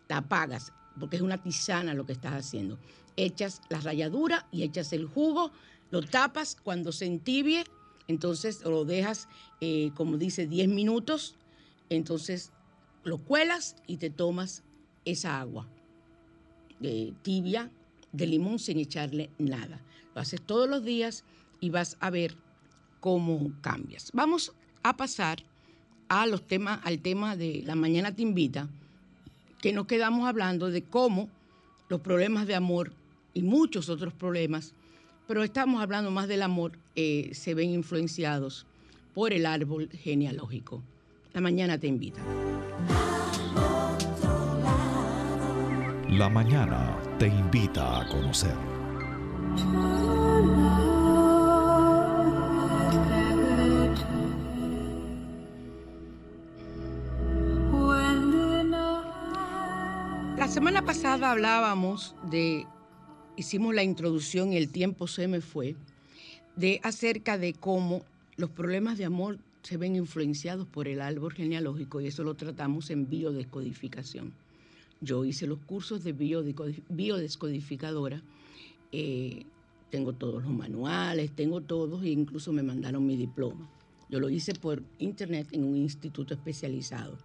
la 0.08 0.18
apagas, 0.18 0.72
porque 0.98 1.16
es 1.16 1.22
una 1.22 1.38
tisana 1.38 1.94
lo 1.94 2.04
que 2.04 2.12
estás 2.12 2.34
haciendo. 2.34 2.76
Echas 3.16 3.62
la 3.68 3.80
ralladura 3.80 4.48
y 4.50 4.64
echas 4.64 4.92
el 4.92 5.06
jugo, 5.06 5.52
lo 5.92 6.02
tapas 6.02 6.56
cuando 6.62 6.90
se 6.90 7.06
entibie, 7.06 7.64
entonces 8.08 8.64
lo 8.64 8.84
dejas, 8.84 9.28
eh, 9.60 9.92
como 9.94 10.16
dice, 10.16 10.48
10 10.48 10.68
minutos, 10.68 11.36
entonces 11.90 12.50
lo 13.04 13.18
cuelas 13.18 13.76
y 13.86 13.98
te 13.98 14.10
tomas 14.10 14.64
esa 15.04 15.40
agua 15.40 15.66
de 16.78 17.12
tibia 17.22 17.70
de 18.12 18.26
limón 18.26 18.58
sin 18.58 18.78
echarle 18.78 19.30
nada. 19.38 19.80
Lo 20.14 20.20
haces 20.20 20.40
todos 20.42 20.68
los 20.68 20.84
días 20.84 21.24
y 21.60 21.70
vas 21.70 21.96
a 22.00 22.10
ver 22.10 22.36
cómo 23.00 23.52
cambias. 23.60 24.10
Vamos 24.12 24.52
a 24.82 24.96
pasar 24.96 25.42
a 26.08 26.26
los 26.26 26.46
temas, 26.46 26.80
al 26.84 26.98
tema 26.98 27.36
de 27.36 27.62
la 27.64 27.76
mañana 27.76 28.14
te 28.14 28.22
invita, 28.22 28.68
que 29.60 29.72
nos 29.72 29.86
quedamos 29.86 30.26
hablando 30.26 30.70
de 30.70 30.82
cómo 30.82 31.28
los 31.88 32.00
problemas 32.00 32.46
de 32.46 32.54
amor 32.54 32.92
y 33.34 33.42
muchos 33.42 33.88
otros 33.88 34.12
problemas, 34.12 34.74
pero 35.28 35.44
estamos 35.44 35.82
hablando 35.82 36.10
más 36.10 36.26
del 36.26 36.42
amor, 36.42 36.78
eh, 36.96 37.30
se 37.32 37.54
ven 37.54 37.70
influenciados 37.70 38.66
por 39.14 39.32
el 39.32 39.46
árbol 39.46 39.88
genealógico. 39.90 40.82
La 41.32 41.40
mañana 41.40 41.78
te 41.78 41.86
invita. 41.86 42.20
La 46.10 46.28
mañana 46.28 46.98
te 47.20 47.28
invita 47.28 48.00
a 48.00 48.08
conocer. 48.08 48.56
La 60.36 60.48
semana 60.48 60.84
pasada 60.84 61.30
hablábamos 61.30 62.16
de, 62.28 62.66
hicimos 63.36 63.72
la 63.72 63.84
introducción 63.84 64.52
y 64.52 64.56
el 64.56 64.68
tiempo 64.72 65.06
se 65.06 65.28
me 65.28 65.40
fue, 65.40 65.76
de 66.56 66.80
acerca 66.82 67.38
de 67.38 67.52
cómo 67.52 68.02
los 68.36 68.50
problemas 68.50 68.98
de 68.98 69.04
amor 69.04 69.38
se 69.62 69.76
ven 69.76 69.94
influenciados 69.94 70.66
por 70.66 70.88
el 70.88 71.02
árbol 71.02 71.32
genealógico 71.32 72.00
y 72.00 72.08
eso 72.08 72.24
lo 72.24 72.34
tratamos 72.34 72.90
en 72.90 73.08
biodescodificación. 73.08 74.32
Yo 75.00 75.24
hice 75.24 75.46
los 75.46 75.58
cursos 75.60 76.04
de 76.04 76.12
biodescodificadora, 76.12 78.22
eh, 78.92 79.46
tengo 79.90 80.12
todos 80.12 80.42
los 80.42 80.52
manuales, 80.52 81.34
tengo 81.34 81.60
todos 81.62 82.02
e 82.04 82.10
incluso 82.10 82.52
me 82.52 82.62
mandaron 82.62 83.06
mi 83.06 83.16
diploma. 83.16 83.68
Yo 84.08 84.20
lo 84.20 84.28
hice 84.28 84.54
por 84.54 84.82
internet 84.98 85.48
en 85.52 85.64
un 85.64 85.76
instituto 85.76 86.34
especializado 86.34 87.16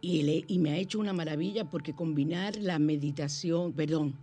y, 0.00 0.22
le- 0.22 0.44
y 0.46 0.58
me 0.58 0.70
ha 0.70 0.76
hecho 0.76 0.98
una 0.98 1.12
maravilla 1.12 1.68
porque 1.70 1.94
combinar 1.94 2.56
la 2.56 2.78
meditación, 2.78 3.72
perdón, 3.72 4.14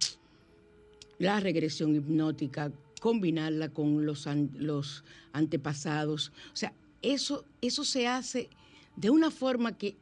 la 1.19 1.39
regresión 1.39 1.95
hipnótica, 1.95 2.71
combinarla 2.99 3.69
con 3.69 4.05
los, 4.05 4.27
los 4.53 5.03
antepasados, 5.33 6.31
o 6.53 6.55
sea, 6.55 6.73
eso, 7.01 7.45
eso 7.61 7.83
se 7.83 8.07
hace 8.07 8.49
de 8.95 9.09
una 9.09 9.31
forma 9.31 9.77
que 9.77 9.95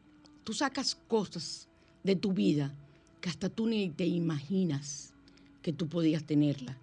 tú 0.43 0.53
sacas 0.53 0.95
cosas 1.07 1.68
de 2.09 2.15
tu 2.15 2.33
vida 2.33 2.73
que 3.21 3.29
hasta 3.29 3.49
tú 3.49 3.67
ni 3.67 3.87
te 3.91 4.07
imaginas 4.07 5.13
que 5.61 5.73
tú 5.73 5.87
podías 5.87 6.23
tenerla 6.23 6.75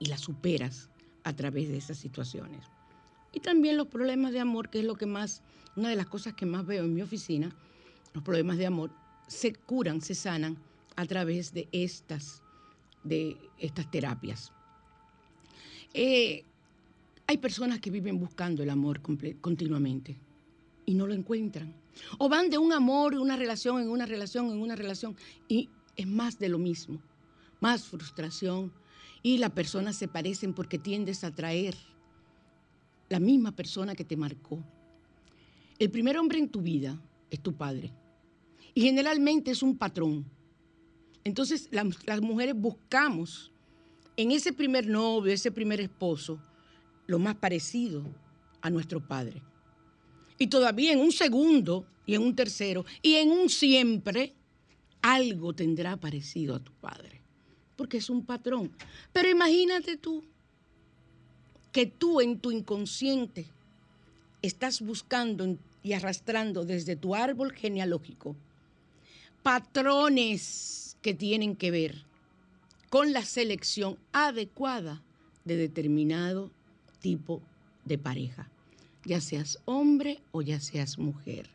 y 0.00 0.06
la 0.06 0.18
superas 0.18 0.90
a 1.22 1.34
través 1.34 1.68
de 1.68 1.76
esas 1.76 1.98
situaciones. 1.98 2.64
Y 3.32 3.38
también 3.38 3.76
los 3.76 3.86
problemas 3.86 4.32
de 4.32 4.40
amor, 4.40 4.68
que 4.68 4.80
es 4.80 4.84
lo 4.84 4.96
que 4.96 5.06
más, 5.06 5.42
una 5.76 5.88
de 5.88 5.94
las 5.94 6.06
cosas 6.06 6.34
que 6.34 6.46
más 6.46 6.66
veo 6.66 6.82
en 6.84 6.94
mi 6.94 7.02
oficina, 7.02 7.54
los 8.12 8.24
problemas 8.24 8.58
de 8.58 8.66
amor 8.66 8.90
se 9.28 9.52
curan, 9.52 10.00
se 10.00 10.16
sanan 10.16 10.56
a 10.96 11.06
través 11.06 11.54
de 11.54 11.68
estas, 11.70 12.42
de 13.04 13.36
estas 13.58 13.88
terapias. 13.88 14.52
Eh, 15.94 16.42
hay 17.28 17.38
personas 17.38 17.78
que 17.78 17.92
viven 17.92 18.18
buscando 18.18 18.64
el 18.64 18.70
amor 18.70 19.00
continuamente 19.00 20.16
y 20.86 20.94
no 20.94 21.06
lo 21.06 21.14
encuentran. 21.14 21.72
O 22.18 22.28
van 22.28 22.50
de 22.50 22.58
un 22.58 22.72
amor, 22.72 23.14
una 23.14 23.36
relación, 23.36 23.80
en 23.80 23.90
una 23.90 24.06
relación, 24.06 24.50
en 24.50 24.58
una 24.58 24.76
relación, 24.76 25.16
y 25.48 25.68
es 25.96 26.06
más 26.06 26.38
de 26.38 26.48
lo 26.48 26.58
mismo, 26.58 27.00
más 27.60 27.84
frustración. 27.84 28.72
Y 29.22 29.38
las 29.38 29.50
personas 29.50 29.96
se 29.96 30.08
parecen 30.08 30.54
porque 30.54 30.78
tiendes 30.78 31.24
a 31.24 31.28
atraer 31.28 31.76
la 33.08 33.20
misma 33.20 33.52
persona 33.52 33.94
que 33.94 34.04
te 34.04 34.16
marcó. 34.16 34.62
El 35.78 35.90
primer 35.90 36.18
hombre 36.18 36.38
en 36.38 36.48
tu 36.48 36.62
vida 36.62 37.00
es 37.30 37.40
tu 37.40 37.54
padre. 37.54 37.92
Y 38.74 38.82
generalmente 38.82 39.50
es 39.50 39.62
un 39.62 39.76
patrón. 39.76 40.24
Entonces 41.24 41.68
las, 41.70 41.86
las 42.06 42.20
mujeres 42.20 42.54
buscamos 42.54 43.52
en 44.16 44.30
ese 44.32 44.52
primer 44.52 44.86
novio, 44.86 45.32
ese 45.32 45.50
primer 45.50 45.80
esposo, 45.80 46.40
lo 47.06 47.18
más 47.18 47.36
parecido 47.36 48.04
a 48.60 48.70
nuestro 48.70 49.06
padre. 49.06 49.42
Y 50.38 50.48
todavía 50.48 50.92
en 50.92 51.00
un 51.00 51.12
segundo 51.12 51.86
y 52.04 52.14
en 52.14 52.22
un 52.22 52.34
tercero 52.34 52.84
y 53.02 53.14
en 53.14 53.30
un 53.30 53.48
siempre, 53.48 54.32
algo 55.02 55.54
tendrá 55.54 55.96
parecido 55.96 56.54
a 56.54 56.60
tu 56.60 56.72
padre. 56.72 57.20
Porque 57.76 57.98
es 57.98 58.10
un 58.10 58.24
patrón. 58.24 58.72
Pero 59.12 59.28
imagínate 59.28 59.96
tú 59.96 60.22
que 61.72 61.86
tú 61.86 62.20
en 62.20 62.38
tu 62.38 62.50
inconsciente 62.50 63.46
estás 64.42 64.80
buscando 64.80 65.56
y 65.82 65.92
arrastrando 65.92 66.64
desde 66.64 66.96
tu 66.96 67.14
árbol 67.14 67.52
genealógico 67.52 68.36
patrones 69.46 70.96
que 71.02 71.14
tienen 71.14 71.54
que 71.54 71.70
ver 71.70 72.04
con 72.90 73.12
la 73.12 73.24
selección 73.24 73.96
adecuada 74.10 75.04
de 75.44 75.56
determinado 75.56 76.50
tipo 76.98 77.40
de 77.84 77.96
pareja, 77.96 78.50
ya 79.06 79.20
seas 79.20 79.58
hombre 79.64 80.20
o 80.32 80.42
ya 80.42 80.60
seas 80.60 80.98
mujer. 80.98 81.48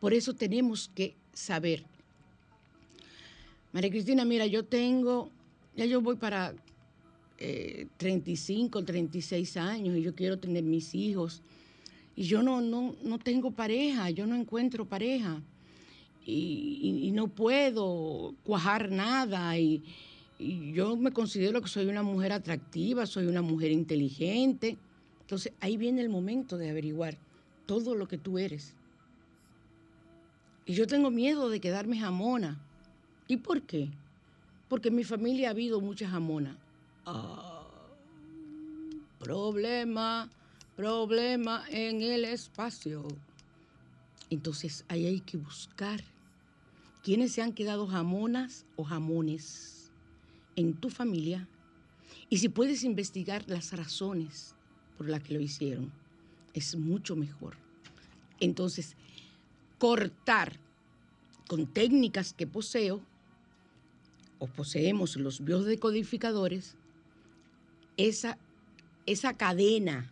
Por 0.00 0.12
eso 0.12 0.34
tenemos 0.34 0.90
que 0.94 1.14
saber. 1.32 1.84
María 3.72 3.90
Cristina, 3.90 4.24
mira, 4.24 4.46
yo 4.46 4.64
tengo, 4.64 5.30
ya 5.74 5.84
yo 5.86 6.00
voy 6.00 6.16
para 6.16 6.54
eh, 7.38 7.88
35, 7.96 8.84
36 8.84 9.56
años 9.56 9.96
y 9.96 10.02
yo 10.02 10.14
quiero 10.14 10.38
tener 10.38 10.62
mis 10.62 10.94
hijos. 10.94 11.42
Y 12.14 12.24
yo 12.24 12.42
no, 12.42 12.60
no, 12.60 12.94
no 13.02 13.18
tengo 13.18 13.50
pareja, 13.50 14.10
yo 14.10 14.26
no 14.26 14.36
encuentro 14.36 14.84
pareja. 14.84 15.42
y 16.26 17.10
no 17.12 17.28
puedo 17.28 18.34
cuajar 18.44 18.90
nada 18.90 19.58
y, 19.58 19.82
y 20.38 20.72
yo 20.72 20.96
me 20.96 21.12
considero 21.12 21.60
que 21.62 21.68
soy 21.68 21.86
una 21.86 22.02
mujer 22.02 22.32
atractiva, 22.32 23.06
soy 23.06 23.26
una 23.26 23.42
mujer 23.42 23.70
inteligente. 23.70 24.76
Entonces 25.34 25.52
ahí 25.58 25.76
viene 25.76 26.00
el 26.00 26.10
momento 26.10 26.58
de 26.58 26.70
averiguar 26.70 27.18
todo 27.66 27.96
lo 27.96 28.06
que 28.06 28.18
tú 28.18 28.38
eres. 28.38 28.76
Y 30.64 30.74
yo 30.74 30.86
tengo 30.86 31.10
miedo 31.10 31.48
de 31.48 31.60
quedarme 31.60 31.98
jamona. 31.98 32.60
¿Y 33.26 33.38
por 33.38 33.62
qué? 33.62 33.88
Porque 34.68 34.90
en 34.90 34.94
mi 34.94 35.02
familia 35.02 35.48
ha 35.48 35.50
habido 35.50 35.80
mucha 35.80 36.08
jamona. 36.08 36.56
Ah, 37.04 37.66
problema, 39.18 40.30
problema 40.76 41.64
en 41.68 42.00
el 42.00 42.24
espacio. 42.26 43.08
Entonces 44.30 44.84
ahí 44.86 45.04
hay 45.04 45.20
que 45.20 45.36
buscar 45.36 46.00
quiénes 47.02 47.32
se 47.32 47.42
han 47.42 47.54
quedado 47.54 47.88
jamonas 47.88 48.66
o 48.76 48.84
jamones 48.84 49.90
en 50.54 50.74
tu 50.74 50.90
familia 50.90 51.48
y 52.30 52.38
si 52.38 52.48
puedes 52.48 52.84
investigar 52.84 53.42
las 53.48 53.72
razones 53.72 54.54
por 54.96 55.08
las 55.08 55.22
que 55.22 55.34
lo 55.34 55.40
hicieron, 55.40 55.92
es 56.52 56.76
mucho 56.76 57.16
mejor. 57.16 57.56
Entonces, 58.40 58.96
cortar 59.78 60.58
con 61.48 61.66
técnicas 61.66 62.32
que 62.32 62.46
poseo 62.46 63.00
o 64.38 64.46
poseemos 64.46 65.16
los 65.16 65.44
biodecodificadores 65.44 66.76
esa, 67.96 68.38
esa 69.06 69.34
cadena 69.34 70.10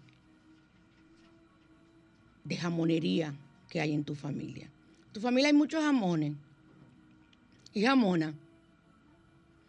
de 2.44 2.56
jamonería 2.56 3.34
que 3.68 3.80
hay 3.80 3.92
en 3.92 4.04
tu 4.04 4.14
familia. 4.14 4.66
En 5.06 5.12
tu 5.12 5.20
familia 5.20 5.48
hay 5.48 5.54
muchos 5.54 5.82
jamones 5.82 6.34
y 7.72 7.82
jamona. 7.82 8.34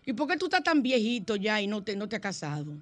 ¿Y 0.05 0.13
por 0.13 0.27
qué 0.27 0.37
tú 0.37 0.45
estás 0.45 0.63
tan 0.63 0.81
viejito 0.81 1.35
ya 1.35 1.61
y 1.61 1.67
no 1.67 1.83
te, 1.83 1.95
no 1.95 2.09
te 2.09 2.17
has 2.17 2.21
casado? 2.21 2.73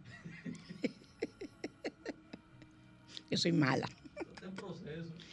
Yo 3.31 3.37
soy 3.37 3.53
mala. 3.53 3.89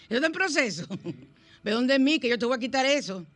Eso 0.08 0.14
está 0.16 0.26
en 0.26 0.32
proceso. 0.32 0.86
Ve 1.64 1.72
donde 1.72 1.94
es 1.94 2.00
mí, 2.00 2.18
que 2.18 2.28
yo 2.28 2.38
te 2.38 2.46
voy 2.46 2.56
a 2.56 2.58
quitar 2.58 2.86
eso. 2.86 3.26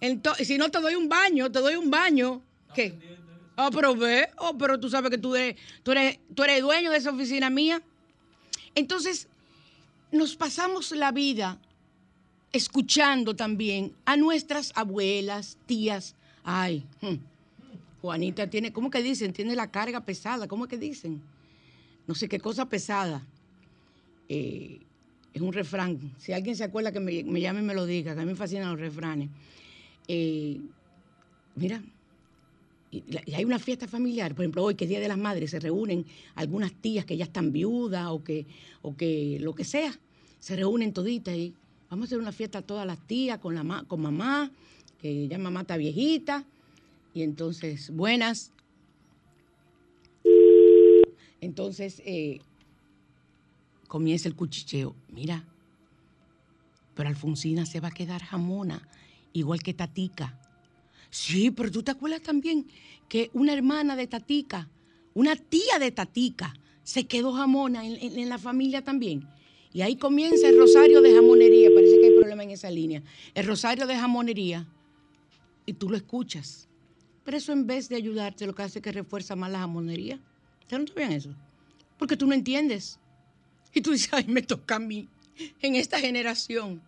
Entonces, 0.00 0.46
si 0.46 0.56
no 0.56 0.70
te 0.70 0.80
doy 0.80 0.94
un 0.94 1.08
baño, 1.08 1.50
te 1.50 1.58
doy 1.58 1.74
un 1.74 1.90
baño. 1.90 2.40
¿Qué? 2.74 2.94
Oh, 3.56 3.70
pero 3.70 3.94
ve, 3.94 4.30
oh, 4.38 4.56
pero 4.56 4.80
tú 4.80 4.88
sabes 4.88 5.10
que 5.10 5.18
tú 5.18 5.34
eres, 5.36 5.56
tú 5.82 5.90
eres, 5.90 6.18
tú 6.34 6.44
eres 6.44 6.62
dueño 6.62 6.90
de 6.90 6.96
esa 6.96 7.10
oficina 7.10 7.50
mía. 7.50 7.82
Entonces, 8.74 9.26
nos 10.12 10.36
pasamos 10.36 10.92
la 10.92 11.12
vida 11.12 11.58
escuchando 12.52 13.36
también 13.36 13.92
a 14.06 14.16
nuestras 14.16 14.72
abuelas, 14.74 15.58
tías. 15.66 16.14
Ay, 16.44 16.86
hmm, 17.02 17.16
Juanita 18.00 18.48
tiene, 18.48 18.72
¿cómo 18.72 18.88
que 18.88 19.02
dicen? 19.02 19.32
Tiene 19.32 19.54
la 19.54 19.70
carga 19.70 20.00
pesada, 20.00 20.48
¿cómo 20.48 20.66
que 20.66 20.78
dicen? 20.78 21.20
No 22.06 22.14
sé 22.14 22.28
qué 22.28 22.40
cosa 22.40 22.66
pesada. 22.66 23.26
Eh, 24.32 24.78
es 25.34 25.42
un 25.42 25.52
refrán. 25.52 25.98
Si 26.18 26.32
alguien 26.32 26.54
se 26.54 26.62
acuerda 26.62 26.92
que 26.92 27.00
me, 27.00 27.24
me 27.24 27.40
llame 27.40 27.60
y 27.60 27.64
me 27.64 27.74
lo 27.74 27.84
diga, 27.84 28.14
que 28.14 28.20
a 28.20 28.24
mí 28.24 28.30
me 28.30 28.36
fascinan 28.36 28.70
los 28.70 28.78
refranes. 28.78 29.28
Eh, 30.06 30.60
mira, 31.56 31.82
y, 32.92 33.02
hay 33.34 33.44
una 33.44 33.58
fiesta 33.58 33.88
familiar, 33.88 34.36
por 34.36 34.44
ejemplo, 34.44 34.62
hoy 34.62 34.76
que 34.76 34.84
es 34.84 34.88
Día 34.88 35.00
de 35.00 35.08
las 35.08 35.18
Madres, 35.18 35.50
se 35.50 35.58
reúnen 35.58 36.06
algunas 36.36 36.72
tías 36.72 37.04
que 37.04 37.16
ya 37.16 37.24
están 37.24 37.50
viudas 37.50 38.06
o 38.08 38.22
que, 38.22 38.46
o 38.82 38.96
que 38.96 39.38
lo 39.40 39.52
que 39.52 39.64
sea, 39.64 39.92
se 40.38 40.54
reúnen 40.54 40.92
toditas 40.92 41.34
y 41.34 41.52
vamos 41.90 42.04
a 42.04 42.06
hacer 42.06 42.18
una 42.18 42.32
fiesta 42.32 42.62
todas 42.62 42.86
las 42.86 43.04
tías 43.06 43.38
con, 43.38 43.56
la 43.56 43.84
con 43.88 44.00
mamá, 44.00 44.52
que 45.02 45.26
ya 45.26 45.38
mamá 45.38 45.62
está 45.62 45.76
viejita, 45.76 46.44
y 47.14 47.22
entonces, 47.22 47.90
buenas. 47.90 48.52
Entonces, 51.40 52.00
eh, 52.04 52.40
comienza 53.90 54.28
el 54.28 54.36
cuchicheo. 54.36 54.94
Mira, 55.08 55.44
pero 56.94 57.08
Alfonsina 57.08 57.66
se 57.66 57.80
va 57.80 57.88
a 57.88 57.90
quedar 57.90 58.22
jamona, 58.22 58.88
igual 59.32 59.64
que 59.64 59.74
Tatica. 59.74 60.38
Sí, 61.10 61.50
pero 61.50 61.72
tú 61.72 61.82
te 61.82 61.90
acuerdas 61.90 62.22
también 62.22 62.68
que 63.08 63.30
una 63.32 63.52
hermana 63.52 63.96
de 63.96 64.06
Tatica, 64.06 64.68
una 65.12 65.34
tía 65.34 65.80
de 65.80 65.90
Tatica, 65.90 66.54
se 66.84 67.08
quedó 67.08 67.32
jamona 67.32 67.84
en, 67.84 68.28
la 68.28 68.38
familia 68.38 68.84
también. 68.84 69.26
Y 69.72 69.82
ahí 69.82 69.96
comienza 69.96 70.48
el 70.48 70.56
rosario 70.56 71.02
de 71.02 71.12
jamonería. 71.12 71.70
Parece 71.74 71.98
que 71.98 72.06
hay 72.06 72.16
problema 72.16 72.44
en 72.44 72.50
esa 72.50 72.70
línea. 72.70 73.02
El 73.34 73.44
rosario 73.44 73.88
de 73.88 73.96
jamonería. 73.96 74.68
Y 75.66 75.72
tú 75.72 75.88
lo 75.90 75.96
escuchas. 75.96 76.68
Pero 77.24 77.36
eso 77.36 77.52
en 77.52 77.66
vez 77.66 77.88
de 77.88 77.96
ayudarte, 77.96 78.46
lo 78.46 78.54
que 78.54 78.62
hace 78.62 78.78
es 78.78 78.84
que 78.84 78.92
refuerza 78.92 79.34
más 79.34 79.50
la 79.50 79.58
jamonería. 79.58 80.20
¿Ustedes 80.60 80.80
no 80.80 80.86
sabían 80.86 81.12
eso? 81.12 81.34
Porque 81.98 82.16
tú 82.16 82.28
no 82.28 82.34
entiendes. 82.34 83.00
Y 83.74 83.80
tú 83.82 83.92
dices, 83.92 84.10
ay, 84.12 84.24
me 84.26 84.42
toca 84.42 84.76
a 84.76 84.78
mí, 84.78 85.08
en 85.62 85.74
esta 85.76 85.98
generación. 86.00 86.80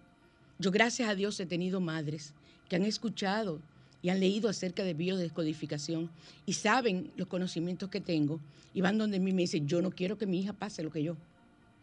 Yo, 0.59 0.71
gracias 0.71 1.09
a 1.09 1.15
Dios, 1.15 1.39
he 1.41 1.47
tenido 1.47 1.81
madres 1.81 2.33
que 2.69 2.77
han 2.77 2.85
escuchado 2.85 3.61
y 4.03 4.09
han 4.11 4.21
leído 4.21 4.49
acerca 4.49 4.83
de 4.85 4.95
biodescodificación 4.95 6.11
y 6.47 6.55
saben 6.55 7.13
los 7.17 7.29
conocimientos 7.29 7.89
que 7.89 8.01
tengo 8.01 8.41
y 8.75 8.81
van 8.81 8.99
donde 8.99 9.21
mí 9.21 9.33
me 9.33 9.43
dicen, 9.43 9.67
yo 9.69 9.81
no 9.81 9.91
quiero 9.91 10.19
que 10.19 10.27
mi 10.27 10.41
hija 10.41 10.53
pase 10.53 10.83
lo 10.83 10.91
que 10.91 11.03
yo 11.03 11.17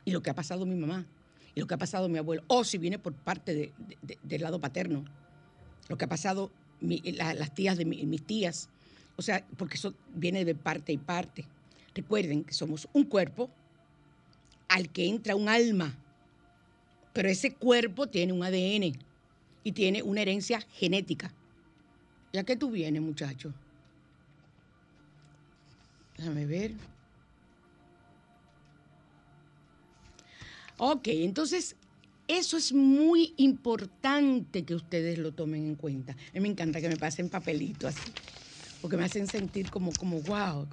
y 0.06 0.12
lo 0.12 0.22
que 0.22 0.30
ha 0.30 0.34
pasado 0.36 0.66
mi 0.66 0.76
mamá 0.76 1.06
y 1.56 1.60
lo 1.60 1.68
que 1.68 1.74
ha 1.74 1.78
pasado 1.78 2.10
mi 2.10 2.18
abuelo, 2.18 2.44
o 2.48 2.64
si 2.64 2.78
viene 2.78 3.00
por 3.00 3.14
parte 3.14 3.54
de- 3.54 3.72
de- 3.88 3.98
de- 4.02 4.18
del 4.24 4.42
lado 4.42 4.60
paterno, 4.60 5.04
lo 5.88 5.98
que 5.98 6.06
ha 6.06 6.10
pasado 6.10 6.52
las 6.82 7.54
tías 7.54 7.78
de 7.78 7.86
mi- 7.86 8.06
mis 8.06 8.24
tías, 8.24 8.70
o 9.18 9.22
sea, 9.22 9.46
porque 9.58 9.76
eso 9.76 9.94
viene 10.14 10.46
de 10.46 10.56
parte 10.56 10.94
y 10.94 10.98
parte. 10.98 11.46
Recuerden 11.94 12.44
que 12.44 12.54
somos 12.54 12.88
un 12.94 13.04
cuerpo 13.04 13.50
al 14.70 14.90
que 14.90 15.08
entra 15.08 15.36
un 15.36 15.50
alma, 15.50 15.94
pero 17.12 17.28
ese 17.28 17.54
cuerpo 17.54 18.08
tiene 18.08 18.32
un 18.32 18.44
ADN 18.44 18.98
y 19.64 19.72
tiene 19.74 20.02
una 20.02 20.22
herencia 20.22 20.62
genética. 20.62 21.34
¿Ya 22.32 22.44
que 22.44 22.56
tú 22.56 22.72
vienes, 22.72 23.02
muchacho? 23.02 23.54
Déjame 26.18 26.46
ver. 26.46 26.72
Ok, 30.78 31.08
entonces 31.08 31.76
eso 32.28 32.56
es 32.56 32.72
muy 32.72 33.34
importante 33.38 34.64
que 34.64 34.76
ustedes 34.76 35.18
lo 35.18 35.32
tomen 35.32 35.66
en 35.66 35.76
cuenta. 35.76 36.14
A 36.14 36.34
mí 36.36 36.40
me 36.42 36.48
encanta 36.48 36.80
que 36.80 36.88
me 36.88 36.96
pasen 36.96 37.28
papelitos 37.28 37.96
así, 37.96 38.12
porque 38.82 38.96
me 38.96 39.04
hacen 39.04 39.28
sentir 39.28 39.70
como, 39.72 39.92
como 39.94 40.22
wow. 40.22 40.68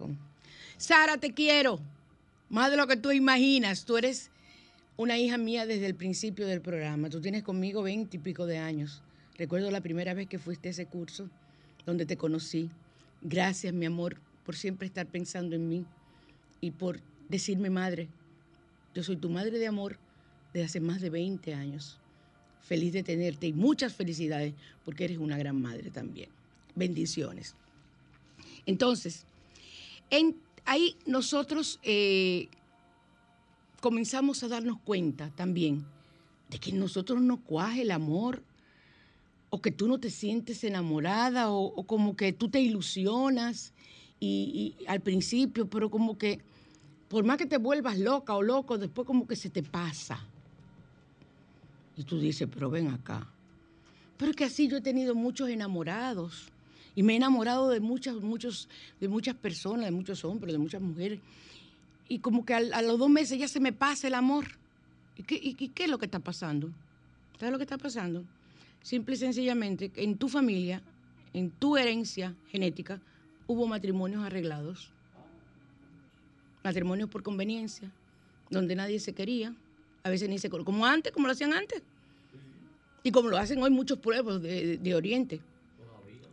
Sara, 0.76 1.16
te 1.16 1.32
quiero, 1.32 1.80
más 2.48 2.70
de 2.70 2.76
lo 2.76 2.86
que 2.86 2.96
tú 2.96 3.10
imaginas. 3.12 3.84
Tú 3.84 3.96
eres 3.96 4.30
una 4.96 5.18
hija 5.18 5.38
mía 5.38 5.66
desde 5.66 5.86
el 5.86 5.94
principio 5.94 6.46
del 6.46 6.60
programa. 6.60 7.10
Tú 7.10 7.20
tienes 7.20 7.42
conmigo 7.42 7.82
veinte 7.82 8.16
y 8.16 8.20
pico 8.20 8.46
de 8.46 8.58
años. 8.58 9.02
Recuerdo 9.36 9.70
la 9.70 9.80
primera 9.80 10.14
vez 10.14 10.28
que 10.28 10.38
fuiste 10.38 10.68
a 10.68 10.70
ese 10.70 10.86
curso 10.86 11.28
donde 11.84 12.06
te 12.06 12.16
conocí. 12.16 12.70
Gracias, 13.22 13.72
mi 13.74 13.86
amor, 13.86 14.16
por 14.44 14.56
siempre 14.56 14.86
estar 14.86 15.06
pensando 15.06 15.56
en 15.56 15.68
mí 15.68 15.84
y 16.60 16.70
por 16.70 17.00
decirme 17.28 17.70
madre. 17.70 18.08
Yo 18.94 19.02
soy 19.02 19.16
tu 19.16 19.28
madre 19.28 19.58
de 19.58 19.66
amor 19.66 19.98
desde 20.54 20.64
hace 20.66 20.80
más 20.80 21.00
de 21.00 21.10
20 21.10 21.52
años. 21.54 21.98
Feliz 22.62 22.92
de 22.92 23.02
tenerte 23.02 23.46
y 23.46 23.52
muchas 23.52 23.94
felicidades 23.94 24.54
porque 24.84 25.04
eres 25.04 25.18
una 25.18 25.36
gran 25.36 25.60
madre 25.60 25.90
también. 25.90 26.28
Bendiciones. 26.74 27.54
Entonces, 28.64 29.24
en- 30.10 30.36
ahí 30.66 30.96
nosotros 31.06 31.80
eh, 31.82 32.48
comenzamos 33.80 34.42
a 34.42 34.48
darnos 34.48 34.78
cuenta 34.80 35.30
también 35.30 35.86
de 36.50 36.58
que 36.58 36.72
nosotros 36.72 37.20
no 37.20 37.42
cuaje 37.42 37.82
el 37.82 37.90
amor 37.90 38.42
o 39.50 39.60
que 39.62 39.70
tú 39.70 39.88
no 39.88 39.98
te 39.98 40.10
sientes 40.10 40.62
enamorada 40.64 41.50
o, 41.50 41.64
o 41.64 41.86
como 41.86 42.16
que 42.16 42.32
tú 42.32 42.48
te 42.48 42.60
ilusionas 42.60 43.72
y, 44.20 44.76
y 44.78 44.86
al 44.86 45.00
principio, 45.00 45.68
pero 45.68 45.90
como 45.90 46.18
que 46.18 46.40
por 47.08 47.24
más 47.24 47.38
que 47.38 47.46
te 47.46 47.58
vuelvas 47.58 47.98
loca 47.98 48.34
o 48.34 48.42
loco, 48.42 48.78
después 48.78 49.06
como 49.06 49.26
que 49.26 49.36
se 49.36 49.50
te 49.50 49.62
pasa. 49.62 50.18
Y 51.96 52.02
tú 52.02 52.18
dices, 52.18 52.48
pero 52.52 52.68
ven 52.68 52.88
acá. 52.88 53.26
Pero 54.16 54.30
es 54.30 54.36
que 54.36 54.44
así 54.44 54.68
yo 54.68 54.78
he 54.78 54.80
tenido 54.80 55.14
muchos 55.14 55.48
enamorados. 55.48 56.50
Y 56.96 57.02
me 57.02 57.12
he 57.12 57.16
enamorado 57.16 57.68
de 57.68 57.78
muchas, 57.78 58.16
muchos, 58.16 58.68
de 59.00 59.06
muchas 59.06 59.36
personas, 59.36 59.84
de 59.84 59.90
muchos 59.92 60.24
hombres, 60.24 60.52
de 60.54 60.58
muchas 60.58 60.80
mujeres. 60.80 61.20
Y 62.08 62.18
como 62.20 62.44
que 62.44 62.54
a, 62.54 62.82
los 62.82 62.98
dos 62.98 63.10
meses 63.10 63.38
ya 63.38 63.46
se 63.46 63.60
me 63.60 63.72
pasa 63.72 64.08
el 64.08 64.14
amor. 64.14 64.46
¿Y 65.16 65.22
qué, 65.22 65.84
es 65.84 65.90
lo 65.90 65.98
que 65.98 66.06
está 66.06 66.18
pasando? 66.20 66.70
¿Sabes 67.38 67.52
lo 67.52 67.58
que 67.58 67.64
está 67.64 67.76
pasando? 67.78 68.24
Simple 68.82 69.14
y 69.14 69.18
sencillamente, 69.18 69.92
en 69.96 70.16
tu 70.16 70.28
familia, 70.28 70.80
en 71.34 71.50
tu 71.50 71.76
herencia 71.76 72.34
genética, 72.48 73.00
hubo 73.46 73.66
matrimonios 73.66 74.24
arreglados. 74.24 74.90
Matrimonios 76.64 77.10
por 77.10 77.22
conveniencia, 77.22 77.90
donde 78.50 78.74
nadie 78.74 79.00
se 79.00 79.12
quería. 79.12 79.54
A 80.02 80.08
veces 80.10 80.28
ni 80.28 80.38
se... 80.38 80.48
Como 80.48 80.86
antes, 80.86 81.12
como 81.12 81.26
lo 81.26 81.32
hacían 81.32 81.52
antes. 81.52 81.82
Y 83.02 83.10
como 83.10 83.28
lo 83.28 83.36
hacen 83.36 83.62
hoy 83.62 83.70
muchos 83.70 83.98
pueblos 83.98 84.40
de- 84.42 84.78
de 84.78 84.94
Oriente. 84.94 85.40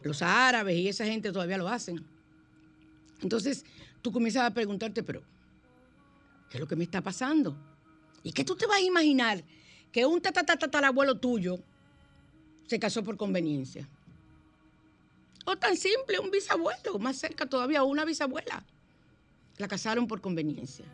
Los 0.04 0.22
árabes 0.22 0.76
y 0.76 0.88
esa 0.88 1.06
gente 1.06 1.32
todavía 1.32 1.58
lo 1.58 1.68
hacen. 1.68 2.06
Entonces, 3.22 3.66
tú 4.02 4.12
comienzas 4.12 4.44
a 4.44 4.54
preguntarte, 4.54 5.02
pero, 5.02 5.22
¿qué 6.50 6.58
es 6.58 6.60
lo 6.60 6.68
que 6.68 6.76
me 6.76 6.84
está 6.84 7.02
pasando? 7.02 7.56
¿Y 8.22 8.32
qué 8.34 8.44
tú 8.44 8.56
te 8.56 8.66
vas 8.66 8.78
a 8.78 8.82
imaginar 8.82 9.44
que 9.92 10.06
un 10.06 10.22
tatarabuelo 10.22 11.18
tuyo 11.18 11.60
se 12.68 12.80
casó 12.80 13.04
por 13.04 13.18
conveniencia? 13.18 13.88
O 15.46 15.56
tan 15.58 15.76
simple, 15.76 16.20
un 16.20 16.32
bisabuelo, 16.32 17.00
más 17.00 17.18
cerca 17.18 17.46
todavía, 17.46 17.84
una 17.84 18.06
bisabuela. 18.06 18.64
La 19.58 19.68
casaron 19.68 20.08
por 20.08 20.22
conveniencia. 20.22 20.86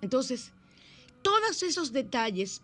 Entonces, 0.00 0.52
todos 1.22 1.62
esos 1.62 1.92
detalles 1.92 2.62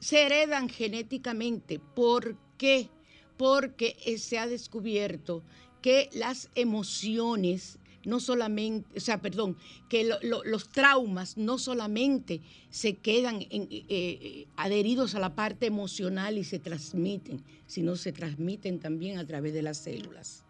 se 0.00 0.22
heredan 0.22 0.68
genéticamente. 0.68 1.78
¿Por 1.78 2.36
qué? 2.58 2.90
Porque 3.36 3.96
eh, 4.06 4.18
se 4.18 4.38
ha 4.38 4.46
descubierto 4.46 5.42
que 5.80 6.08
las 6.12 6.48
emociones 6.54 7.78
no 8.04 8.18
solamente, 8.18 8.88
o 8.96 9.00
sea, 9.00 9.22
perdón, 9.22 9.56
que 9.88 10.02
lo- 10.04 10.18
lo- 10.22 10.42
los 10.44 10.68
traumas 10.68 11.36
no 11.36 11.56
solamente 11.56 12.40
se 12.68 12.96
quedan 12.96 13.42
eh, 13.42 13.68
eh, 13.70 14.46
adheridos 14.56 15.14
a 15.14 15.20
la 15.20 15.36
parte 15.36 15.66
emocional 15.66 16.36
y 16.36 16.42
se 16.44 16.58
transmiten, 16.58 17.40
sino 17.68 17.94
se 17.94 18.12
transmiten 18.12 18.80
también 18.80 19.18
a 19.18 19.26
través 19.26 19.52
de 19.54 19.62
las 19.62 19.78
células. 19.78 20.42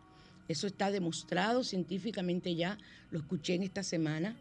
Eso 0.49 0.67
está 0.67 0.91
demostrado 0.91 1.63
científicamente 1.63 2.55
ya, 2.55 2.79
lo 3.11 3.19
escuché 3.19 3.55
en 3.55 3.63
esta 3.65 3.83
semana, 3.83 4.35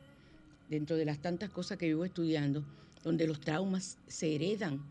dentro 0.69 0.95
de 0.95 1.03
las 1.05 1.19
tantas 1.21 1.49
cosas 1.49 1.77
que 1.77 1.87
vivo 1.87 2.05
estudiando, 2.05 2.63
donde 3.03 3.27
los 3.27 3.41
traumas 3.41 3.97
se 4.07 4.35
heredan. 4.35 4.81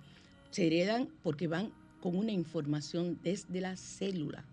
Se 0.51 0.67
heredan 0.67 1.09
porque 1.23 1.47
van 1.47 1.73
con 2.01 2.17
una 2.17 2.33
información 2.33 3.19
desde 3.23 3.61
la 3.61 3.77
célula. 3.77 4.45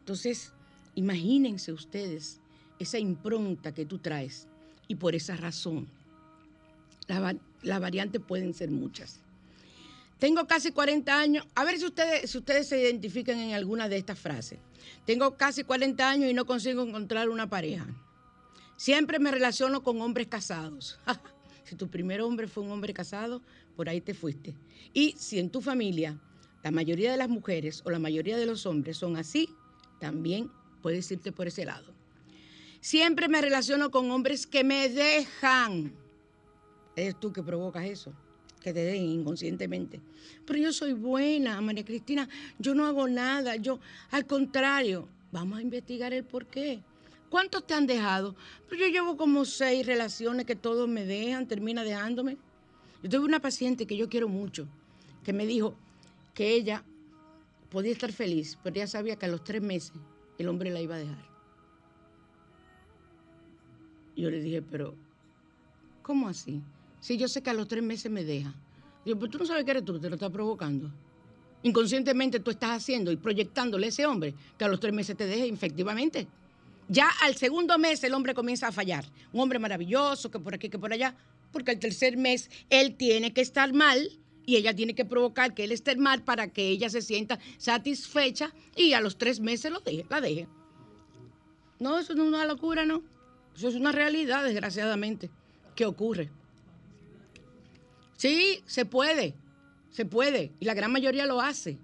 Entonces, 0.00 0.52
imagínense 0.94 1.72
ustedes 1.72 2.40
esa 2.78 2.98
impronta 2.98 3.72
que 3.72 3.84
tú 3.84 3.98
traes. 3.98 4.46
Y 4.86 4.94
por 4.94 5.14
esa 5.14 5.36
razón, 5.36 5.86
la 7.06 7.36
las 7.62 7.80
variantes 7.80 8.20
pueden 8.20 8.54
ser 8.54 8.70
muchas. 8.70 9.20
Tengo 10.18 10.46
casi 10.46 10.72
40 10.72 11.18
años. 11.18 11.46
A 11.54 11.64
ver 11.64 11.78
si 11.78 11.86
ustedes, 11.86 12.30
si 12.30 12.38
ustedes 12.38 12.68
se 12.68 12.80
identifican 12.80 13.38
en 13.38 13.54
alguna 13.54 13.88
de 13.88 13.98
estas 13.98 14.18
frases. 14.18 14.58
Tengo 15.04 15.36
casi 15.36 15.64
40 15.64 16.08
años 16.08 16.30
y 16.30 16.34
no 16.34 16.44
consigo 16.44 16.82
encontrar 16.82 17.28
una 17.28 17.48
pareja. 17.48 17.86
Siempre 18.76 19.18
me 19.18 19.30
relaciono 19.30 19.82
con 19.82 20.00
hombres 20.00 20.28
casados. 20.28 20.98
si 21.64 21.76
tu 21.76 21.88
primer 21.88 22.20
hombre 22.20 22.48
fue 22.48 22.62
un 22.62 22.70
hombre 22.70 22.92
casado, 22.92 23.42
por 23.76 23.88
ahí 23.88 24.00
te 24.00 24.14
fuiste. 24.14 24.54
Y 24.92 25.14
si 25.18 25.38
en 25.38 25.50
tu 25.50 25.60
familia 25.60 26.18
la 26.68 26.72
mayoría 26.72 27.10
de 27.10 27.16
las 27.16 27.30
mujeres 27.30 27.80
o 27.86 27.90
la 27.90 27.98
mayoría 27.98 28.36
de 28.36 28.44
los 28.44 28.66
hombres 28.66 28.98
son 28.98 29.16
así, 29.16 29.48
también 29.98 30.50
puedes 30.82 31.10
irte 31.10 31.32
por 31.32 31.46
ese 31.46 31.64
lado. 31.64 31.94
Siempre 32.82 33.26
me 33.26 33.40
relaciono 33.40 33.90
con 33.90 34.10
hombres 34.10 34.46
que 34.46 34.64
me 34.64 34.90
dejan. 34.90 35.94
Eres 36.94 37.18
tú 37.18 37.32
que 37.32 37.42
provocas 37.42 37.86
eso, 37.86 38.12
que 38.60 38.74
te 38.74 38.80
dejen 38.80 39.06
inconscientemente. 39.06 40.02
Pero 40.44 40.58
yo 40.58 40.70
soy 40.74 40.92
buena, 40.92 41.58
María 41.62 41.86
Cristina, 41.86 42.28
yo 42.58 42.74
no 42.74 42.84
hago 42.84 43.08
nada, 43.08 43.56
yo, 43.56 43.80
al 44.10 44.26
contrario, 44.26 45.08
vamos 45.32 45.60
a 45.60 45.62
investigar 45.62 46.12
el 46.12 46.24
por 46.24 46.44
qué. 46.48 46.82
¿Cuántos 47.30 47.66
te 47.66 47.72
han 47.72 47.86
dejado? 47.86 48.36
Pues 48.68 48.78
yo 48.78 48.88
llevo 48.88 49.16
como 49.16 49.46
seis 49.46 49.86
relaciones 49.86 50.44
que 50.44 50.54
todos 50.54 50.86
me 50.86 51.06
dejan, 51.06 51.48
termina 51.48 51.82
dejándome. 51.82 52.36
Yo 53.02 53.08
tuve 53.08 53.24
una 53.24 53.40
paciente 53.40 53.86
que 53.86 53.96
yo 53.96 54.10
quiero 54.10 54.28
mucho, 54.28 54.68
que 55.24 55.32
me 55.32 55.46
dijo 55.46 55.74
que 56.34 56.54
ella 56.54 56.84
podía 57.70 57.92
estar 57.92 58.12
feliz, 58.12 58.58
pero 58.62 58.76
ella 58.76 58.86
sabía 58.86 59.16
que 59.16 59.26
a 59.26 59.28
los 59.28 59.44
tres 59.44 59.62
meses 59.62 59.92
el 60.38 60.48
hombre 60.48 60.70
la 60.70 60.80
iba 60.80 60.94
a 60.94 60.98
dejar. 60.98 61.28
Yo 64.16 64.30
le 64.30 64.40
dije, 64.40 64.62
pero, 64.62 64.94
¿cómo 66.02 66.28
así? 66.28 66.62
Si 67.00 67.16
yo 67.16 67.28
sé 67.28 67.42
que 67.42 67.50
a 67.50 67.54
los 67.54 67.68
tres 67.68 67.82
meses 67.82 68.10
me 68.10 68.24
deja. 68.24 68.52
Digo, 69.04 69.18
pues 69.18 69.30
tú 69.30 69.38
no 69.38 69.46
sabes 69.46 69.64
que 69.64 69.70
eres 69.70 69.84
tú, 69.84 69.98
te 70.00 70.08
lo 70.08 70.16
estás 70.16 70.30
provocando. 70.30 70.92
Inconscientemente 71.62 72.40
tú 72.40 72.50
estás 72.50 72.70
haciendo 72.70 73.10
y 73.12 73.16
proyectándole 73.16 73.86
a 73.86 73.88
ese 73.88 74.06
hombre 74.06 74.34
que 74.56 74.64
a 74.64 74.68
los 74.68 74.80
tres 74.80 74.92
meses 74.92 75.16
te 75.16 75.26
deje, 75.26 75.48
efectivamente. 75.48 76.26
Ya 76.88 77.08
al 77.22 77.36
segundo 77.36 77.78
mes 77.78 78.02
el 78.04 78.14
hombre 78.14 78.34
comienza 78.34 78.68
a 78.68 78.72
fallar. 78.72 79.04
Un 79.32 79.42
hombre 79.42 79.58
maravilloso, 79.58 80.30
que 80.30 80.38
por 80.38 80.54
aquí, 80.54 80.68
que 80.68 80.78
por 80.78 80.92
allá. 80.92 81.14
Porque 81.52 81.72
al 81.72 81.78
tercer 81.78 82.16
mes 82.16 82.50
él 82.70 82.96
tiene 82.96 83.32
que 83.32 83.40
estar 83.40 83.72
mal 83.72 84.18
y 84.48 84.56
ella 84.56 84.74
tiene 84.74 84.94
que 84.94 85.04
provocar 85.04 85.52
que 85.52 85.64
él 85.64 85.72
esté 85.72 85.94
mal 85.96 86.22
para 86.22 86.48
que 86.48 86.70
ella 86.70 86.88
se 86.88 87.02
sienta 87.02 87.38
satisfecha 87.58 88.50
y 88.74 88.94
a 88.94 89.00
los 89.02 89.18
tres 89.18 89.40
meses 89.40 89.70
lo 89.70 89.80
deje, 89.80 90.06
la 90.08 90.22
deje. 90.22 90.48
No, 91.78 91.98
eso 91.98 92.14
no 92.14 92.22
es 92.22 92.28
una 92.28 92.46
locura, 92.46 92.86
no. 92.86 93.02
Eso 93.54 93.68
es 93.68 93.74
una 93.74 93.92
realidad, 93.92 94.42
desgraciadamente, 94.42 95.28
que 95.76 95.84
ocurre. 95.84 96.30
Sí, 98.16 98.62
se 98.64 98.86
puede, 98.86 99.34
se 99.90 100.06
puede, 100.06 100.50
y 100.60 100.64
la 100.64 100.72
gran 100.72 100.92
mayoría 100.92 101.26
lo 101.26 101.42
hace. 101.42 101.76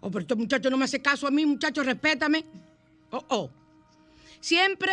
Oh, 0.00 0.10
pero 0.10 0.22
este 0.22 0.34
muchacho 0.34 0.68
no 0.68 0.76
me 0.76 0.86
hace 0.86 1.00
caso 1.00 1.28
a 1.28 1.30
mí, 1.30 1.46
muchacho, 1.46 1.84
respétame. 1.84 2.44
Oh, 3.12 3.24
oh. 3.28 3.50
Siempre, 4.40 4.90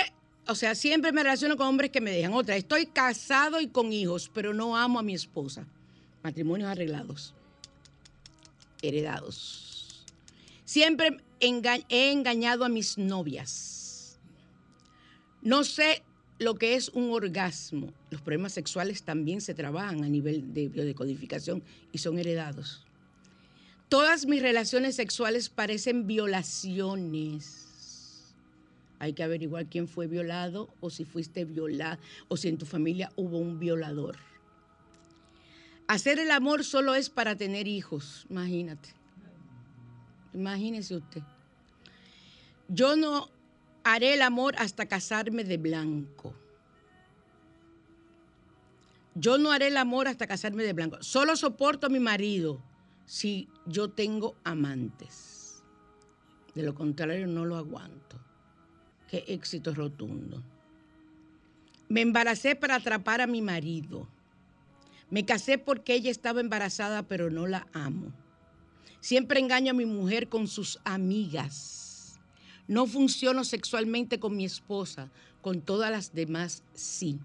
o 0.48 0.54
sea, 0.54 0.76
siempre 0.76 1.12
me 1.13 1.24
relaciono 1.24 1.58
con 1.58 1.66
hombres 1.66 1.89
que 1.89 2.00
me 2.00 2.12
dejan. 2.12 2.34
Otra, 2.34 2.56
estoy 2.56 2.86
casado 2.86 3.60
y 3.60 3.70
con 3.70 3.92
hijos, 3.92 4.30
pero 4.32 4.54
no 4.54 4.78
amo 4.78 5.00
a 5.00 5.04
mi 5.04 5.16
esposa. 5.16 5.66
Matrimonios 6.23 6.69
arreglados, 6.69 7.33
heredados. 8.81 10.05
Siempre 10.63 11.17
he 11.39 12.12
engañado 12.12 12.63
a 12.63 12.69
mis 12.69 12.97
novias. 12.97 14.17
No 15.41 15.65
sé 15.65 16.01
lo 16.39 16.55
que 16.55 16.75
es 16.75 16.89
un 16.89 17.12
orgasmo. 17.12 17.93
Los 18.09 18.21
problemas 18.21 18.53
sexuales 18.53 19.03
también 19.03 19.41
se 19.41 19.53
trabajan 19.53 20.03
a 20.03 20.09
nivel 20.09 20.53
de 20.53 20.69
biodecodificación 20.69 21.62
y 21.91 21.97
son 21.97 22.17
heredados. 22.17 22.86
Todas 23.89 24.25
mis 24.25 24.41
relaciones 24.41 24.95
sexuales 24.95 25.49
parecen 25.49 26.07
violaciones. 26.07 27.63
Hay 28.99 29.13
que 29.13 29.23
averiguar 29.23 29.65
quién 29.67 29.88
fue 29.89 30.07
violado 30.07 30.73
o 30.79 30.89
si 30.89 31.03
fuiste 31.03 31.43
violada 31.43 31.99
o 32.29 32.38
si 32.38 32.47
en 32.47 32.57
tu 32.57 32.65
familia 32.65 33.12
hubo 33.17 33.38
un 33.38 33.59
violador. 33.59 34.15
Hacer 35.88 36.19
el 36.19 36.32
amor 36.32 36.63
solo 36.63 36.96
es 36.96 37.10
para 37.10 37.36
tener 37.36 37.67
hijos, 37.67 38.26
imagínate. 38.30 38.89
Imagínese 40.34 40.96
usted. 40.96 41.22
Yo 42.67 42.96
no 42.96 43.30
haré 43.84 44.13
el 44.13 44.22
amor 44.22 44.56
hasta 44.58 44.88
casarme 44.88 45.43
de 45.43 45.58
blanco. 45.58 46.34
Yo 49.15 49.38
no 49.38 49.52
haré 49.52 49.67
el 49.67 49.78
amor 49.78 50.08
hasta 50.08 50.26
casarme 50.26 50.63
de 50.63 50.74
blanco. 50.74 50.98
Solo 51.02 51.36
soporto 51.36 51.88
a 51.88 51.89
mi 51.89 52.00
marido 52.00 52.62
si 53.06 53.48
yo 53.65 53.89
tengo 53.89 54.36
amantes. 54.43 55.63
De 56.56 56.63
lo 56.63 56.74
contrario, 56.74 57.28
no 57.28 57.46
lo 57.46 57.58
aguanto. 57.58 58.19
Qué 59.10 59.24
éxito 59.28 59.74
rotundo. 59.74 60.41
Me 61.89 62.01
embaracé 62.01 62.55
para 62.55 62.76
atrapar 62.76 63.22
a 63.22 63.28
mi 63.28 63.41
marido. 63.41 64.07
Me 65.14 65.26
casé 65.26 65.59
porque 65.59 65.93
ella 65.93 66.09
estaba 66.09 66.41
embarazada, 66.41 67.03
pero 67.03 67.30
no 67.30 67.45
la 67.45 67.68
amo. 67.72 68.11
Siempre 68.99 69.39
engaño 69.39 69.70
a 69.70 69.76
mi 69.76 69.86
mujer 69.86 70.28
con 70.28 70.47
sus 70.47 70.80
amigas. 70.86 72.20
No 72.68 72.88
funciono 72.88 73.43
sexualmente 73.43 74.20
con 74.20 74.36
mi 74.36 74.43
esposa, 74.43 75.11
con 75.43 75.61
todas 75.61 75.91
las 75.91 76.16
demás 76.16 76.64
sí. 76.74 77.20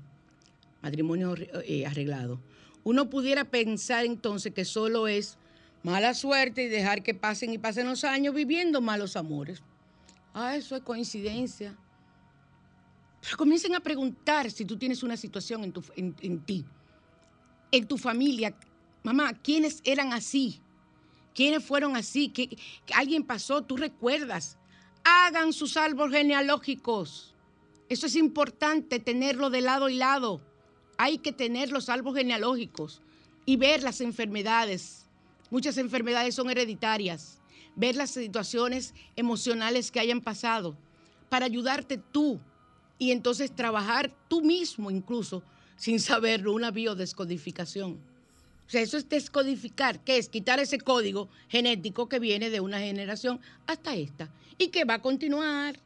Matrimonio 0.82 1.34
eh, 1.64 1.86
arreglado. 1.86 2.42
Uno 2.84 3.08
pudiera 3.08 3.44
pensar 3.44 4.04
entonces 4.04 4.52
que 4.52 4.66
solo 4.66 5.08
es 5.08 5.38
mala 5.82 6.12
suerte 6.12 6.64
y 6.64 6.68
dejar 6.68 7.02
que 7.02 7.14
pasen 7.14 7.54
y 7.54 7.58
pasen 7.58 7.86
los 7.86 8.04
años 8.04 8.34
viviendo 8.34 8.82
malos 8.82 9.16
amores. 9.16 9.62
Ah, 10.34 10.56
eso 10.56 10.76
es 10.76 10.82
coincidencia. 10.82 11.74
Pero 13.22 13.38
comiencen 13.38 13.74
a 13.74 13.80
preguntar 13.80 14.50
si 14.50 14.66
tú 14.66 14.76
tienes 14.76 15.02
una 15.02 15.16
situación 15.16 15.64
en, 15.64 15.72
en, 15.96 16.14
en 16.20 16.40
ti, 16.40 16.66
en 17.70 17.86
tu 17.86 17.98
familia. 17.98 18.54
Mamá, 19.02 19.32
¿quiénes 19.34 19.80
eran 19.84 20.12
así? 20.12 20.60
¿Quiénes 21.34 21.64
fueron 21.64 21.96
así? 21.96 22.30
¿Qué, 22.30 22.56
alguien 22.94 23.24
pasó? 23.24 23.62
¿Tú 23.62 23.76
recuerdas? 23.76 24.58
Hagan 25.04 25.52
sus 25.52 25.76
árboles 25.76 26.16
genealógicos. 26.16 27.34
Eso 27.88 28.06
es 28.06 28.16
importante, 28.16 28.98
tenerlo 28.98 29.48
de 29.48 29.60
lado 29.60 29.88
y 29.88 29.94
lado. 29.94 30.40
Hay 30.96 31.18
que 31.18 31.32
tener 31.32 31.70
los 31.70 31.88
árboles 31.88 32.22
genealógicos 32.22 33.02
y 33.46 33.56
ver 33.56 33.82
las 33.82 34.00
enfermedades. 34.00 35.06
Muchas 35.50 35.78
enfermedades 35.78 36.34
son 36.34 36.50
hereditarias. 36.50 37.40
Ver 37.76 37.94
las 37.94 38.10
situaciones 38.10 38.92
emocionales 39.14 39.90
que 39.90 40.00
hayan 40.00 40.20
pasado 40.20 40.76
para 41.28 41.46
ayudarte 41.46 41.98
tú 41.98 42.40
y 42.98 43.12
entonces 43.12 43.54
trabajar 43.54 44.12
tú 44.28 44.42
mismo 44.42 44.90
incluso 44.90 45.42
sin 45.78 46.00
saberlo, 46.00 46.52
una 46.52 46.70
biodescodificación. 46.70 47.92
O 47.92 48.70
sea, 48.70 48.82
eso 48.82 48.98
es 48.98 49.08
descodificar, 49.08 50.00
que 50.00 50.18
es 50.18 50.28
quitar 50.28 50.60
ese 50.60 50.78
código 50.78 51.30
genético 51.48 52.06
que 52.06 52.18
viene 52.18 52.50
de 52.50 52.60
una 52.60 52.80
generación 52.80 53.40
hasta 53.66 53.94
esta 53.94 54.28
y 54.58 54.68
que 54.68 54.84
va 54.84 54.94
a 54.94 55.02
continuar. 55.02 55.78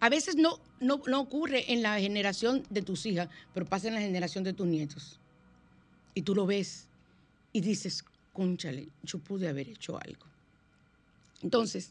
A 0.00 0.08
veces 0.08 0.36
no, 0.36 0.58
no, 0.80 1.02
no 1.06 1.20
ocurre 1.20 1.70
en 1.70 1.82
la 1.82 2.00
generación 2.00 2.64
de 2.70 2.80
tus 2.80 3.04
hijas, 3.04 3.28
pero 3.52 3.66
pasa 3.66 3.88
en 3.88 3.94
la 3.94 4.00
generación 4.00 4.42
de 4.42 4.54
tus 4.54 4.66
nietos. 4.66 5.18
Y 6.14 6.22
tú 6.22 6.34
lo 6.34 6.46
ves 6.46 6.86
y 7.52 7.60
dices, 7.60 8.04
cónchale, 8.32 8.88
yo 9.02 9.18
pude 9.18 9.48
haber 9.48 9.68
hecho 9.68 10.00
algo. 10.00 10.24
Entonces, 11.42 11.90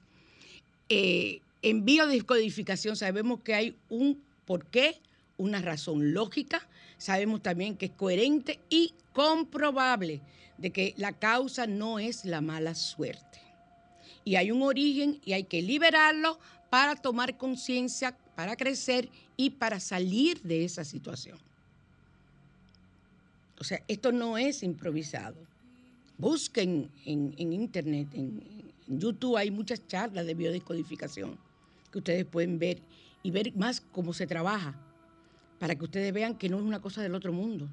eh, 0.90 1.42
en 1.62 1.86
biodescodificación 1.86 2.96
sabemos 2.96 3.42
que 3.42 3.54
hay 3.54 3.76
un 3.90 4.22
porqué, 4.46 5.00
una 5.38 5.62
razón 5.62 6.14
lógica, 6.14 6.68
sabemos 6.98 7.42
también 7.42 7.78
que 7.78 7.88
es 7.88 7.92
coherente 7.92 8.60
y 8.70 8.94
comprobable 9.14 10.22
de 10.58 10.72
que 10.72 10.94
la 10.98 11.14
causa 11.14 11.68
no 11.68 12.00
es 12.00 12.26
la 12.26 12.42
mala 12.42 12.76
suerte. 12.76 13.40
Y 14.26 14.36
hay 14.36 14.52
un 14.52 14.64
origen 14.64 15.22
y 15.24 15.34
hay 15.34 15.44
que 15.44 15.62
liberarlo 15.62 16.40
para 16.70 16.96
tomar 16.96 17.38
conciencia, 17.38 18.18
para 18.36 18.56
crecer 18.56 19.10
y 19.38 19.52
para 19.52 19.80
salir 19.80 20.42
de 20.42 20.66
esa 20.66 20.84
situación. 20.84 21.38
O 23.60 23.64
sea, 23.64 23.82
esto 23.88 24.12
no 24.12 24.38
es 24.38 24.64
improvisado. 24.64 25.38
Busquen 26.18 26.90
en, 27.06 27.54
internet, 27.54 28.08
en, 28.14 28.44
en 28.88 29.00
YouTube 29.00 29.38
hay 29.38 29.52
muchas 29.52 29.86
charlas 29.88 30.26
de 30.26 30.34
biodescodificación 30.34 31.38
que 31.92 32.00
ustedes 32.00 32.26
pueden 32.26 32.60
ver 32.60 32.80
y 33.24 33.32
ver 33.32 33.56
más 33.56 33.82
cómo 33.82 34.14
se 34.14 34.28
trabaja 34.28 34.76
para 35.60 35.76
que 35.76 35.86
ustedes 35.86 36.14
vean 36.14 36.36
que 36.36 36.50
no 36.50 36.58
es 36.58 36.64
una 36.64 36.82
cosa 36.82 37.02
del 37.02 37.16
otro 37.16 37.34
mundo. 37.34 37.68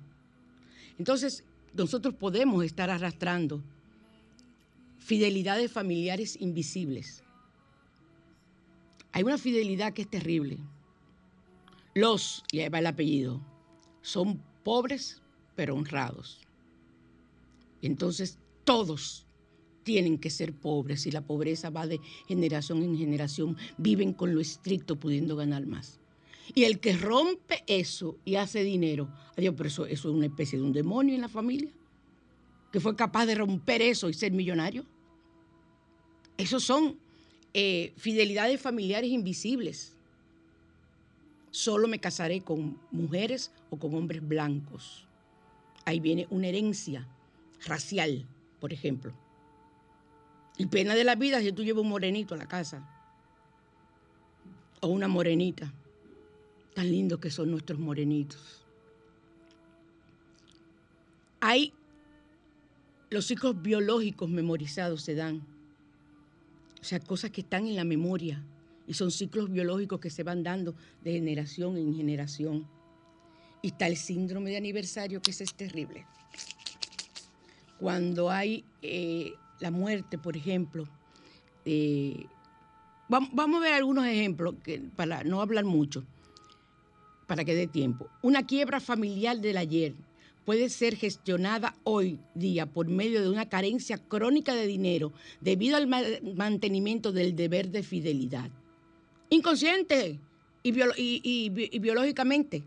Entonces, 0.98 1.44
nosotros 1.74 2.14
podemos 2.14 2.64
estar 2.64 2.90
arrastrando 2.90 3.62
fidelidades 4.98 5.70
familiares 5.70 6.36
invisibles. 6.40 7.22
Hay 9.12 9.22
una 9.22 9.38
fidelidad 9.38 9.92
que 9.92 10.02
es 10.02 10.10
terrible. 10.10 10.58
Los, 11.94 12.42
y 12.50 12.60
ahí 12.60 12.68
va 12.68 12.78
el 12.78 12.86
apellido, 12.86 13.40
son 14.02 14.42
pobres 14.64 15.20
pero 15.54 15.76
honrados. 15.76 16.40
Entonces, 17.82 18.38
todos 18.64 19.26
tienen 19.84 20.18
que 20.18 20.30
ser 20.30 20.52
pobres 20.54 21.06
y 21.06 21.12
la 21.12 21.20
pobreza 21.20 21.70
va 21.70 21.86
de 21.86 22.00
generación 22.26 22.82
en 22.82 22.96
generación, 22.96 23.56
viven 23.76 24.12
con 24.14 24.34
lo 24.34 24.40
estricto 24.40 24.98
pudiendo 24.98 25.36
ganar 25.36 25.66
más. 25.66 26.00
Y 26.52 26.64
el 26.64 26.80
que 26.80 26.96
rompe 26.96 27.64
eso 27.66 28.18
y 28.24 28.34
hace 28.36 28.62
dinero, 28.62 29.08
adiós, 29.36 29.54
pero 29.56 29.68
eso, 29.68 29.86
eso 29.86 30.08
es 30.08 30.14
una 30.14 30.26
especie 30.26 30.58
de 30.58 30.64
un 30.64 30.72
demonio 30.72 31.14
en 31.14 31.20
la 31.20 31.28
familia, 31.28 31.70
que 32.70 32.80
fue 32.80 32.96
capaz 32.96 33.26
de 33.26 33.36
romper 33.36 33.80
eso 33.80 34.08
y 34.08 34.14
ser 34.14 34.32
millonario. 34.32 34.84
Esos 36.36 36.64
son 36.64 36.98
eh, 37.54 37.92
fidelidades 37.96 38.60
familiares 38.60 39.10
invisibles. 39.10 39.94
Solo 41.50 41.86
me 41.86 42.00
casaré 42.00 42.40
con 42.40 42.78
mujeres 42.90 43.52
o 43.70 43.78
con 43.78 43.94
hombres 43.94 44.26
blancos. 44.26 45.06
Ahí 45.84 46.00
viene 46.00 46.26
una 46.30 46.48
herencia 46.48 47.06
racial, 47.64 48.26
por 48.60 48.72
ejemplo. 48.72 49.12
Y 50.58 50.66
pena 50.66 50.94
de 50.94 51.04
la 51.04 51.14
vida 51.14 51.40
si 51.40 51.52
tú 51.52 51.62
llevas 51.62 51.82
un 51.82 51.90
morenito 51.90 52.34
a 52.34 52.38
la 52.38 52.46
casa. 52.46 52.88
O 54.80 54.88
una 54.88 55.08
morenita. 55.08 55.72
Tan 56.74 56.90
lindos 56.90 57.20
que 57.20 57.30
son 57.30 57.50
nuestros 57.50 57.78
morenitos. 57.78 58.64
Hay 61.40 61.72
los 63.10 63.26
ciclos 63.26 63.60
biológicos 63.62 64.28
memorizados 64.28 65.02
se 65.02 65.14
dan. 65.14 65.42
O 66.80 66.84
sea, 66.84 66.98
cosas 67.00 67.30
que 67.30 67.42
están 67.42 67.66
en 67.66 67.76
la 67.76 67.84
memoria. 67.84 68.42
Y 68.86 68.94
son 68.94 69.10
ciclos 69.10 69.50
biológicos 69.50 70.00
que 70.00 70.10
se 70.10 70.24
van 70.24 70.42
dando 70.42 70.74
de 71.02 71.12
generación 71.12 71.76
en 71.76 71.94
generación. 71.94 72.66
Y 73.62 73.68
está 73.68 73.86
el 73.86 73.96
síndrome 73.96 74.50
de 74.50 74.56
aniversario, 74.56 75.22
que 75.22 75.30
ese 75.30 75.44
es 75.44 75.54
terrible. 75.54 76.06
Cuando 77.78 78.30
hay 78.30 78.64
eh, 78.82 79.32
la 79.60 79.70
muerte, 79.70 80.18
por 80.18 80.36
ejemplo, 80.36 80.86
eh, 81.64 82.26
vam- 83.08 83.30
vamos 83.32 83.60
a 83.60 83.64
ver 83.64 83.74
algunos 83.74 84.06
ejemplos 84.06 84.56
para 84.96 85.24
no 85.24 85.40
hablar 85.40 85.64
mucho, 85.64 86.04
para 87.34 87.44
que 87.44 87.54
dé 87.56 87.66
tiempo. 87.66 88.06
Una 88.22 88.46
quiebra 88.46 88.78
familiar 88.78 89.40
del 89.40 89.56
ayer 89.56 89.92
puede 90.44 90.68
ser 90.68 90.94
gestionada 90.94 91.74
hoy 91.82 92.20
día 92.36 92.64
por 92.66 92.86
medio 92.86 93.20
de 93.22 93.28
una 93.28 93.48
carencia 93.48 93.98
crónica 93.98 94.54
de 94.54 94.68
dinero 94.68 95.12
debido 95.40 95.76
al 95.76 95.88
ma- 95.88 96.02
mantenimiento 96.36 97.10
del 97.10 97.34
deber 97.34 97.70
de 97.70 97.82
fidelidad. 97.82 98.50
Inconsciente 99.30 100.20
y, 100.62 100.70
y 100.96 101.78
biológicamente. 101.80 102.62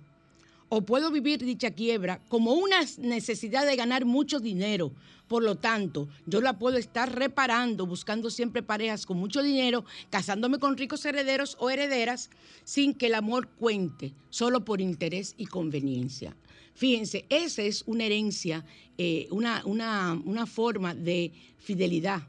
O 0.69 0.81
puedo 0.81 1.11
vivir 1.11 1.39
dicha 1.43 1.71
quiebra 1.71 2.19
como 2.27 2.53
una 2.53 2.79
necesidad 2.97 3.65
de 3.65 3.75
ganar 3.75 4.05
mucho 4.05 4.39
dinero. 4.39 4.91
Por 5.27 5.43
lo 5.43 5.55
tanto, 5.55 6.07
yo 6.25 6.41
la 6.41 6.57
puedo 6.57 6.77
estar 6.77 7.13
reparando, 7.13 7.85
buscando 7.85 8.29
siempre 8.29 8.63
parejas 8.63 9.05
con 9.05 9.17
mucho 9.17 9.41
dinero, 9.41 9.85
casándome 10.09 10.57
con 10.59 10.77
ricos 10.77 11.05
herederos 11.05 11.57
o 11.59 11.69
herederas, 11.69 12.29
sin 12.63 12.93
que 12.93 13.07
el 13.07 13.15
amor 13.15 13.49
cuente, 13.49 14.13
solo 14.29 14.63
por 14.63 14.79
interés 14.79 15.35
y 15.37 15.45
conveniencia. 15.45 16.35
Fíjense, 16.75 17.25
esa 17.29 17.63
es 17.63 17.83
una 17.87 18.05
herencia, 18.05 18.63
eh, 18.97 19.27
una, 19.31 19.63
una, 19.65 20.21
una 20.25 20.45
forma 20.45 20.93
de 20.93 21.31
fidelidad 21.57 22.21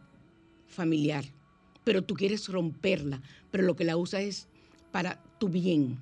familiar, 0.66 1.24
pero 1.84 2.02
tú 2.02 2.14
quieres 2.14 2.48
romperla, 2.48 3.20
pero 3.50 3.64
lo 3.64 3.76
que 3.76 3.84
la 3.84 3.96
usas 3.96 4.22
es 4.22 4.48
para 4.90 5.22
tu 5.38 5.48
bien. 5.48 5.98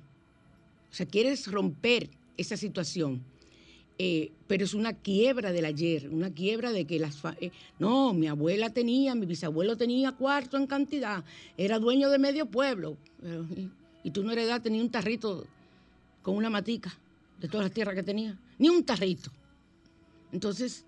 O 0.89 0.93
sea, 0.93 1.05
quieres 1.05 1.51
romper 1.51 2.09
esa 2.37 2.55
situación, 2.55 3.23
eh, 3.99 4.31
pero 4.47 4.63
es 4.63 4.73
una 4.73 4.93
quiebra 4.93 5.51
del 5.51 5.65
ayer, 5.65 6.09
una 6.09 6.31
quiebra 6.31 6.71
de 6.71 6.85
que 6.85 6.99
las... 6.99 7.19
eh, 7.41 7.51
no, 7.79 8.13
mi 8.13 8.27
abuela 8.27 8.69
tenía, 8.71 9.15
mi 9.15 9.25
bisabuelo 9.25 9.75
tenía 9.75 10.11
cuarto 10.11 10.55
en 10.57 10.67
cantidad, 10.67 11.23
era 11.57 11.79
dueño 11.79 12.09
de 12.09 12.19
medio 12.19 12.45
pueblo, 12.45 12.97
y, 13.55 13.69
y 14.07 14.11
tú 14.11 14.23
no 14.23 14.31
heredaste 14.31 14.69
tenía 14.69 14.81
un 14.81 14.91
tarrito 14.91 15.45
con 16.21 16.35
una 16.35 16.49
matica 16.49 16.93
de 17.39 17.47
todas 17.47 17.65
las 17.65 17.73
tierras 17.73 17.95
que 17.95 18.03
tenía, 18.03 18.39
ni 18.59 18.69
un 18.69 18.83
tarrito. 18.83 19.31
Entonces, 20.31 20.85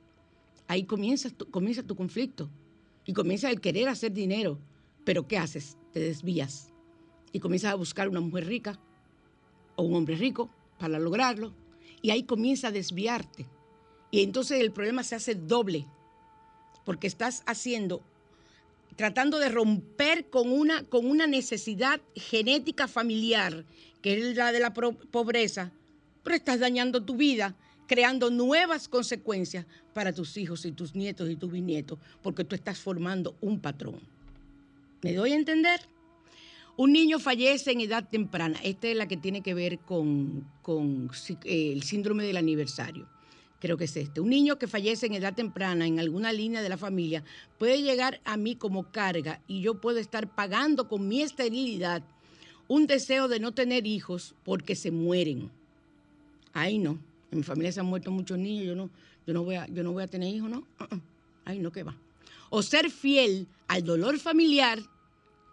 ahí 0.67 0.83
comienza 0.83 1.29
tu, 1.29 1.49
comienza 1.49 1.81
tu 1.81 1.95
conflicto 1.95 2.49
y 3.05 3.13
comienza 3.13 3.49
el 3.49 3.59
querer 3.59 3.87
hacer 3.87 4.13
dinero, 4.13 4.59
pero 5.03 5.27
¿qué 5.27 5.37
haces? 5.37 5.77
Te 5.93 5.99
desvías 5.99 6.71
y 7.31 7.39
comienzas 7.39 7.71
a 7.71 7.75
buscar 7.75 8.07
una 8.09 8.19
mujer 8.19 8.45
rica 8.45 8.79
o 9.75 9.83
un 9.83 9.95
hombre 9.95 10.15
rico 10.15 10.49
para 10.80 10.97
lograrlo 10.97 11.53
y 12.01 12.11
ahí 12.11 12.23
comienza 12.23 12.69
a 12.69 12.71
desviarte. 12.71 13.45
Y 14.11 14.23
entonces 14.23 14.59
el 14.61 14.71
problema 14.71 15.03
se 15.03 15.15
hace 15.15 15.36
doble, 15.36 15.86
porque 16.84 17.07
estás 17.07 17.43
haciendo, 17.45 18.01
tratando 18.95 19.38
de 19.38 19.49
romper 19.49 20.30
con 20.30 20.51
una, 20.51 20.84
con 20.84 21.05
una 21.05 21.27
necesidad 21.27 22.01
genética 22.15 22.88
familiar, 22.88 23.65
que 24.01 24.17
es 24.17 24.36
la 24.36 24.51
de 24.51 24.59
la 24.59 24.73
pobreza, 24.73 25.71
pero 26.23 26.36
estás 26.36 26.59
dañando 26.59 27.03
tu 27.03 27.15
vida, 27.15 27.55
creando 27.88 28.30
nuevas 28.30 28.88
consecuencias 28.88 29.65
para 29.93 30.13
tus 30.13 30.38
hijos 30.38 30.65
y 30.65 30.71
tus 30.71 30.95
nietos 30.95 31.30
y 31.30 31.36
tus 31.36 31.51
bisnietos, 31.51 31.99
porque 32.23 32.43
tú 32.43 32.55
estás 32.55 32.80
formando 32.80 33.36
un 33.41 33.59
patrón. 33.59 33.99
¿Me 35.01 35.13
doy 35.13 35.34
a 35.34 35.36
entender? 35.36 35.82
Un 36.80 36.93
niño 36.93 37.19
fallece 37.19 37.73
en 37.73 37.82
edad 37.82 38.07
temprana. 38.07 38.57
Esta 38.63 38.88
es 38.88 38.95
la 38.95 39.05
que 39.05 39.17
tiene 39.17 39.41
que 39.41 39.53
ver 39.53 39.80
con, 39.80 40.45
con 40.61 41.11
eh, 41.43 41.73
el 41.73 41.84
síndrome 41.84 42.23
del 42.23 42.38
aniversario. 42.38 43.05
Creo 43.59 43.75
que 43.75 43.84
es 43.84 43.97
este. 43.97 44.21
Un 44.21 44.30
niño 44.30 44.57
que 44.57 44.65
fallece 44.65 45.07
en 45.07 45.15
edad 45.15 45.34
temprana 45.34 45.86
en 45.86 45.99
alguna 45.99 46.32
línea 46.32 46.61
de 46.61 46.69
la 46.69 46.77
familia 46.77 47.21
puede 47.57 47.82
llegar 47.82 48.21
a 48.23 48.38
mí 48.38 48.55
como 48.55 48.89
carga 48.93 49.41
y 49.45 49.59
yo 49.59 49.82
puedo 49.82 49.99
estar 49.99 50.34
pagando 50.34 50.88
con 50.88 51.05
mi 51.05 51.21
esterilidad 51.21 52.01
un 52.69 52.88
deseo 52.88 53.27
de 53.27 53.41
no 53.41 53.51
tener 53.51 53.86
hijos 53.86 54.34
porque 54.45 54.77
se 54.77 54.89
mueren. 54.89 55.51
Ay, 56.53 56.77
no. 56.80 56.97
En 57.30 57.39
mi 57.39 57.43
familia 57.43 57.73
se 57.73 57.82
han 57.82 57.88
muerto 57.88 58.09
muchos 58.09 58.38
niños. 58.38 58.67
Yo 58.67 58.75
no, 58.75 58.89
yo 59.27 59.34
no, 59.34 59.43
voy, 59.43 59.55
a, 59.55 59.67
yo 59.67 59.84
no 59.84 59.91
voy 59.91 60.03
a 60.03 60.07
tener 60.07 60.34
hijos, 60.34 60.49
¿no? 60.49 60.59
Uh. 60.80 60.97
Ay, 61.43 61.59
no, 61.59 61.73
¿qué 61.73 61.84
va? 61.84 61.97
O 62.49 62.61
ser 62.61 62.89
fiel 62.89 63.47
al 63.67 63.84
dolor 63.84 64.17
familiar 64.17 64.80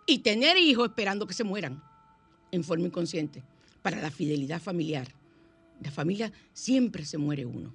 y 0.07 0.19
tener 0.19 0.57
hijos 0.57 0.89
esperando 0.89 1.27
que 1.27 1.35
se 1.35 1.45
mueran 1.45 1.83
en 2.53 2.65
forma 2.65 2.87
inconsciente 2.87 3.43
para 3.83 4.01
la 4.01 4.11
fidelidad 4.11 4.61
familiar. 4.61 5.09
La 5.83 5.91
familia 5.91 6.33
siempre 6.53 7.05
se 7.05 7.19
muere 7.19 7.45
uno. 7.45 7.75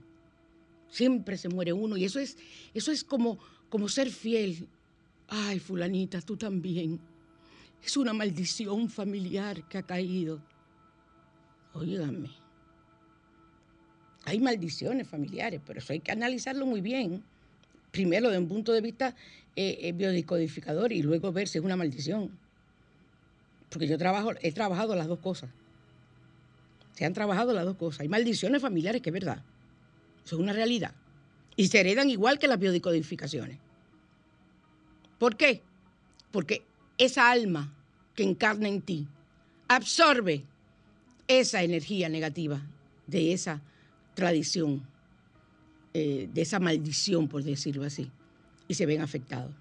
Siempre 0.89 1.37
se 1.37 1.49
muere 1.49 1.73
uno. 1.73 1.97
Y 1.97 2.05
eso 2.05 2.19
es, 2.19 2.37
eso 2.73 2.91
es 2.91 3.03
como, 3.03 3.37
como 3.69 3.87
ser 3.87 4.09
fiel. 4.09 4.67
Ay, 5.27 5.59
fulanita, 5.59 6.21
tú 6.21 6.35
también. 6.35 6.99
Es 7.83 7.97
una 7.97 8.13
maldición 8.13 8.89
familiar 8.89 9.67
que 9.67 9.77
ha 9.77 9.83
caído. 9.83 10.41
Óigame. 11.73 12.29
Hay 14.25 14.39
maldiciones 14.39 15.07
familiares, 15.07 15.61
pero 15.65 15.79
eso 15.79 15.93
hay 15.93 15.99
que 15.99 16.11
analizarlo 16.11 16.65
muy 16.65 16.81
bien. 16.81 17.23
Primero, 17.91 18.29
desde 18.29 18.39
un 18.39 18.47
punto 18.47 18.71
de 18.71 18.81
vista 18.81 19.15
eh, 19.55 19.93
eh, 19.99 20.89
y 20.89 21.01
luego 21.01 21.31
ver 21.31 21.47
si 21.47 21.57
es 21.57 21.63
una 21.63 21.75
maldición. 21.75 22.31
Porque 23.69 23.87
yo 23.87 23.97
trabajo, 23.97 24.31
he 24.41 24.51
trabajado 24.51 24.95
las 24.95 25.07
dos 25.07 25.19
cosas. 25.19 25.49
Se 26.93 27.05
han 27.05 27.13
trabajado 27.13 27.53
las 27.53 27.65
dos 27.65 27.77
cosas. 27.77 28.01
Hay 28.01 28.09
maldiciones 28.09 28.61
familiares 28.61 29.01
que 29.01 29.09
es 29.09 29.13
verdad. 29.13 29.43
Eso 30.25 30.35
es 30.35 30.41
una 30.41 30.53
realidad. 30.53 30.93
Y 31.55 31.67
se 31.67 31.79
heredan 31.79 32.09
igual 32.09 32.39
que 32.39 32.47
las 32.47 32.59
biodecodificaciones. 32.59 33.57
¿Por 35.17 35.35
qué? 35.35 35.61
Porque 36.31 36.63
esa 36.97 37.31
alma 37.31 37.73
que 38.15 38.23
encarna 38.23 38.67
en 38.67 38.81
ti 38.81 39.07
absorbe 39.67 40.43
esa 41.27 41.63
energía 41.63 42.09
negativa 42.09 42.61
de 43.07 43.33
esa 43.33 43.61
tradición, 44.15 44.85
eh, 45.93 46.29
de 46.33 46.41
esa 46.41 46.59
maldición, 46.59 47.27
por 47.27 47.43
decirlo 47.43 47.83
así, 47.83 48.09
y 48.67 48.73
se 48.73 48.85
ven 48.85 49.01
afectados. 49.01 49.51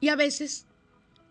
Y 0.00 0.08
a 0.08 0.16
veces 0.16 0.66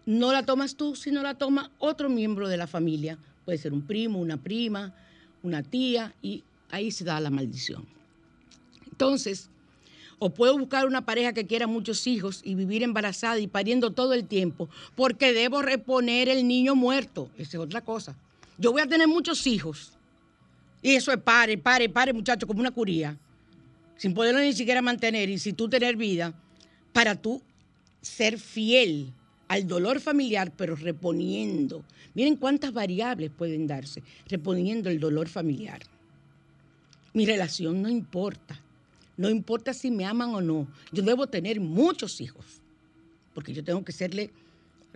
no 0.06 0.32
la 0.32 0.44
tomas 0.46 0.76
tú, 0.76 0.96
sino 0.96 1.22
la 1.22 1.36
toma 1.36 1.72
otro 1.80 2.10
miembro 2.10 2.48
de 2.48 2.58
la 2.58 2.68
familia. 2.68 3.18
Puede 3.46 3.58
ser 3.58 3.74
un 3.74 3.82
primo, 3.82 4.20
una 4.20 4.38
prima, 4.38 4.94
una 5.42 5.64
tía, 5.64 6.16
y 6.22 6.44
ahí 6.72 6.92
se 6.92 7.04
da 7.04 7.20
la 7.20 7.30
maldición. 7.30 7.86
Entonces, 8.90 9.50
o 10.20 10.30
puedo 10.30 10.58
buscar 10.58 10.88
una 10.88 11.06
pareja 11.06 11.34
que 11.34 11.46
quiera 11.46 11.68
muchos 11.68 12.08
hijos 12.08 12.42
y 12.44 12.56
vivir 12.56 12.84
embarazada 12.84 13.40
y 13.40 13.48
pariendo 13.48 13.92
todo 13.92 14.14
el 14.14 14.26
tiempo, 14.26 14.70
porque 14.96 15.34
debo 15.34 15.62
reponer 15.62 16.30
el 16.30 16.48
niño 16.48 16.76
muerto. 16.76 17.30
Esa 17.38 17.58
es 17.58 17.64
otra 17.64 17.82
cosa. 17.82 18.16
Yo 18.58 18.72
voy 18.72 18.82
a 18.82 18.88
tener 18.88 19.08
muchos 19.08 19.46
hijos. 19.48 19.92
Y 20.82 20.96
eso 20.96 21.12
es 21.12 21.18
pare, 21.18 21.58
pare, 21.58 21.90
pare, 21.90 22.14
muchacho, 22.14 22.48
como 22.48 22.60
una 22.60 22.72
curía. 22.72 23.18
Sin 24.04 24.14
poderlo 24.14 24.42
ni 24.42 24.52
siquiera 24.52 24.82
mantener 24.82 25.30
y 25.30 25.40
sin 25.40 25.56
tú 25.56 25.70
tener 25.70 25.96
vida, 25.96 26.34
para 26.92 27.16
tú 27.16 27.42
ser 28.02 28.38
fiel 28.38 29.14
al 29.48 29.66
dolor 29.66 30.02
familiar, 30.02 30.52
pero 30.58 30.76
reponiendo. 30.76 31.86
Miren 32.14 32.36
cuántas 32.36 32.74
variables 32.74 33.32
pueden 33.32 33.66
darse, 33.66 34.04
reponiendo 34.28 34.90
el 34.90 35.00
dolor 35.00 35.30
familiar. 35.30 35.84
Mi 37.14 37.26
relación 37.26 37.82
no 37.82 37.88
importa. 37.88 38.60
No 39.16 39.30
importa 39.30 39.74
si 39.74 39.90
me 39.90 40.04
aman 40.04 40.36
o 40.36 40.42
no. 40.42 40.68
Yo 40.92 41.02
debo 41.02 41.28
tener 41.28 41.62
muchos 41.62 42.20
hijos, 42.20 42.46
porque 43.34 43.54
yo 43.54 43.64
tengo 43.64 43.86
que 43.86 43.94
serle 43.94 44.32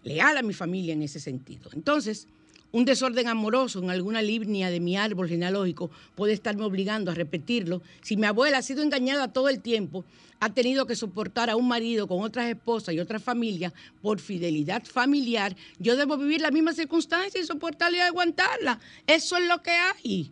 leal 0.03 0.35
a 0.35 0.41
mi 0.41 0.53
familia 0.53 0.91
en 0.91 1.03
ese 1.03 1.21
sentido. 1.21 1.69
Entonces, 1.71 2.27
un 2.71 2.85
desorden 2.85 3.27
amoroso 3.27 3.79
en 3.79 3.89
alguna 3.89 4.21
línea 4.21 4.69
de 4.69 4.79
mi 4.79 4.97
árbol 4.97 5.29
genealógico 5.29 5.89
puede 6.15 6.33
estarme 6.33 6.63
obligando 6.63 7.11
a 7.11 7.13
repetirlo. 7.13 7.81
Si 8.01 8.17
mi 8.17 8.25
abuela 8.25 8.57
ha 8.57 8.61
sido 8.61 8.83
engañada 8.83 9.31
todo 9.31 9.49
el 9.49 9.61
tiempo, 9.61 10.03
ha 10.39 10.53
tenido 10.53 10.85
que 10.85 10.95
soportar 10.95 11.49
a 11.49 11.55
un 11.55 11.67
marido 11.67 12.07
con 12.07 12.21
otras 12.21 12.47
esposas 12.47 12.93
y 12.93 12.99
otras 12.99 13.23
familias 13.23 13.73
por 14.01 14.19
fidelidad 14.19 14.83
familiar, 14.85 15.55
yo 15.79 15.95
debo 15.95 16.17
vivir 16.17 16.41
la 16.41 16.51
misma 16.51 16.73
circunstancia 16.73 17.41
y 17.41 17.45
soportarla 17.45 17.97
y 17.97 18.01
aguantarla. 18.01 18.79
Eso 19.07 19.37
es 19.37 19.47
lo 19.47 19.63
que 19.63 19.71
hay. 19.71 20.31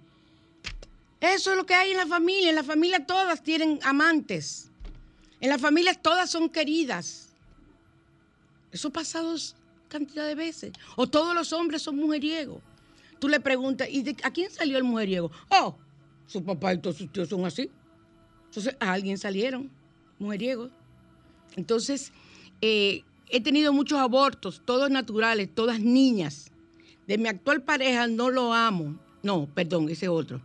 Eso 1.21 1.51
es 1.51 1.57
lo 1.57 1.65
que 1.65 1.73
hay 1.73 1.91
en 1.91 1.97
la 1.97 2.05
familia. 2.05 2.49
En 2.49 2.55
la 2.55 2.63
familia 2.63 3.05
todas 3.05 3.41
tienen 3.41 3.79
amantes. 3.83 4.69
En 5.39 5.49
la 5.49 5.57
familia 5.57 5.93
todas 5.93 6.29
son 6.29 6.49
queridas. 6.49 7.29
Eso 8.71 8.89
ha 8.89 8.91
pasado 8.91 9.35
cantidad 9.97 10.27
de 10.27 10.35
veces. 10.35 10.73
O 10.95 11.07
todos 11.07 11.33
los 11.33 11.53
hombres 11.53 11.81
son 11.81 11.95
mujeriegos. 11.95 12.61
Tú 13.19 13.27
le 13.29 13.39
preguntas, 13.39 13.87
¿y 13.89 14.03
de, 14.03 14.15
a 14.23 14.31
quién 14.31 14.51
salió 14.51 14.77
el 14.77 14.83
mujeriego? 14.83 15.31
Oh, 15.49 15.75
su 16.27 16.43
papá 16.43 16.73
y 16.73 16.79
todos 16.79 16.97
sus 16.97 17.11
tíos 17.11 17.29
son 17.29 17.45
así. 17.45 17.69
Entonces, 18.45 18.75
a 18.79 18.91
alguien 18.91 19.17
salieron 19.17 19.69
mujeriegos. 20.19 20.71
Entonces, 21.55 22.11
eh, 22.61 23.03
he 23.29 23.41
tenido 23.41 23.71
muchos 23.73 23.99
abortos, 23.99 24.61
todos 24.65 24.89
naturales, 24.89 25.49
todas 25.53 25.79
niñas. 25.79 26.51
De 27.07 27.17
mi 27.17 27.27
actual 27.27 27.61
pareja 27.61 28.07
no 28.07 28.29
lo 28.29 28.53
amo. 28.53 28.99
No, 29.23 29.47
perdón, 29.53 29.89
ese 29.89 30.07
otro. 30.07 30.41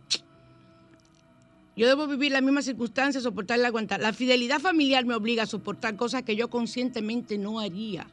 Yo 1.75 1.87
debo 1.87 2.07
vivir 2.07 2.31
las 2.31 2.41
mismas 2.41 2.65
circunstancias, 2.65 3.23
soportarla, 3.23 3.67
aguantar. 3.67 4.01
La 4.01 4.13
fidelidad 4.13 4.59
familiar 4.59 5.05
me 5.05 5.15
obliga 5.15 5.43
a 5.43 5.47
soportar 5.47 5.95
cosas 5.95 6.23
que 6.23 6.35
yo 6.35 6.49
conscientemente 6.49 7.37
no 7.37 7.59
haría. 7.59 8.07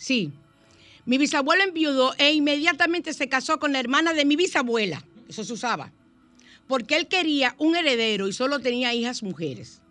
Sí. 0.00 0.32
Mi 1.04 1.18
bisabuelo 1.18 1.62
enviudó 1.62 2.14
e 2.16 2.32
inmediatamente 2.32 3.12
se 3.12 3.28
casó 3.28 3.58
con 3.58 3.74
la 3.74 3.80
hermana 3.80 4.14
de 4.14 4.24
mi 4.24 4.34
bisabuela. 4.34 5.04
Eso 5.28 5.44
se 5.44 5.52
usaba. 5.52 5.92
Porque 6.66 6.96
él 6.96 7.06
quería 7.06 7.54
un 7.58 7.76
heredero 7.76 8.26
y 8.26 8.32
solo 8.32 8.60
tenía 8.60 8.94
hijas 8.94 9.22
mujeres. 9.22 9.82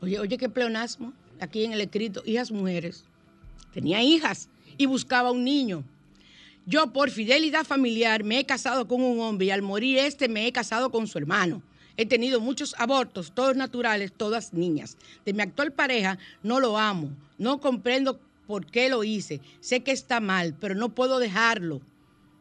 Oye, 0.00 0.18
oye, 0.18 0.38
qué 0.38 0.48
pleonasmo. 0.48 1.12
Aquí 1.38 1.64
en 1.64 1.72
el 1.72 1.82
escrito, 1.82 2.24
hijas 2.26 2.50
mujeres. 2.50 3.04
Tenía 3.72 4.02
hijas 4.02 4.48
y 4.76 4.86
buscaba 4.86 5.30
un 5.30 5.44
niño. 5.44 5.84
Yo 6.66 6.92
por 6.92 7.10
fidelidad 7.10 7.64
familiar 7.64 8.24
me 8.24 8.40
he 8.40 8.44
casado 8.44 8.88
con 8.88 9.02
un 9.02 9.20
hombre 9.20 9.46
y 9.46 9.50
al 9.50 9.62
morir 9.62 9.98
este 9.98 10.28
me 10.28 10.48
he 10.48 10.52
casado 10.52 10.90
con 10.90 11.06
su 11.06 11.16
hermano. 11.16 11.62
He 11.96 12.06
tenido 12.06 12.40
muchos 12.40 12.74
abortos, 12.76 13.30
todos 13.32 13.54
naturales, 13.54 14.12
todas 14.12 14.52
niñas. 14.52 14.96
De 15.24 15.32
mi 15.32 15.42
actual 15.42 15.72
pareja 15.72 16.18
no 16.42 16.58
lo 16.58 16.76
amo, 16.76 17.10
no 17.38 17.60
comprendo 17.60 18.18
por 18.46 18.66
qué 18.66 18.88
lo 18.88 19.04
hice. 19.04 19.40
Sé 19.60 19.82
que 19.82 19.92
está 19.92 20.20
mal, 20.20 20.54
pero 20.58 20.74
no 20.74 20.94
puedo 20.94 21.18
dejarlo. 21.18 21.80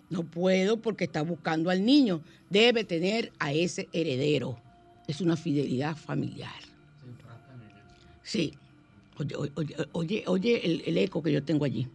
No 0.10 0.24
puedo 0.24 0.82
porque 0.82 1.06
está 1.06 1.22
buscando 1.22 1.70
al 1.70 1.86
niño. 1.86 2.22
Debe 2.50 2.84
tener 2.84 3.32
a 3.40 3.54
ese 3.54 3.90
heredero. 3.94 4.60
Es 5.08 5.22
una 5.22 5.36
fidelidad 5.36 5.96
familiar. 5.96 6.54
Sí. 8.22 8.54
Oye, 9.94 10.24
oye, 10.26 10.90
el 10.90 10.98
eco 10.98 11.22
que 11.22 11.32
yo 11.32 11.44
tengo 11.44 11.66
allí. 11.66 11.88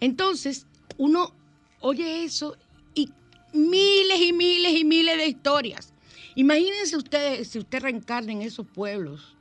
Entonces, 0.00 0.66
uno 0.96 1.32
oye 1.80 2.24
eso 2.24 2.56
y 2.94 3.10
miles 3.52 4.20
y 4.20 4.32
miles 4.32 4.72
y 4.74 4.84
miles 4.84 5.16
de 5.16 5.26
historias. 5.26 5.92
Imagínense 6.34 6.96
ustedes 6.96 7.48
si 7.48 7.58
usted 7.58 7.82
reencarna 7.82 8.32
en 8.32 8.42
esos 8.42 8.66
pueblos, 8.66 9.36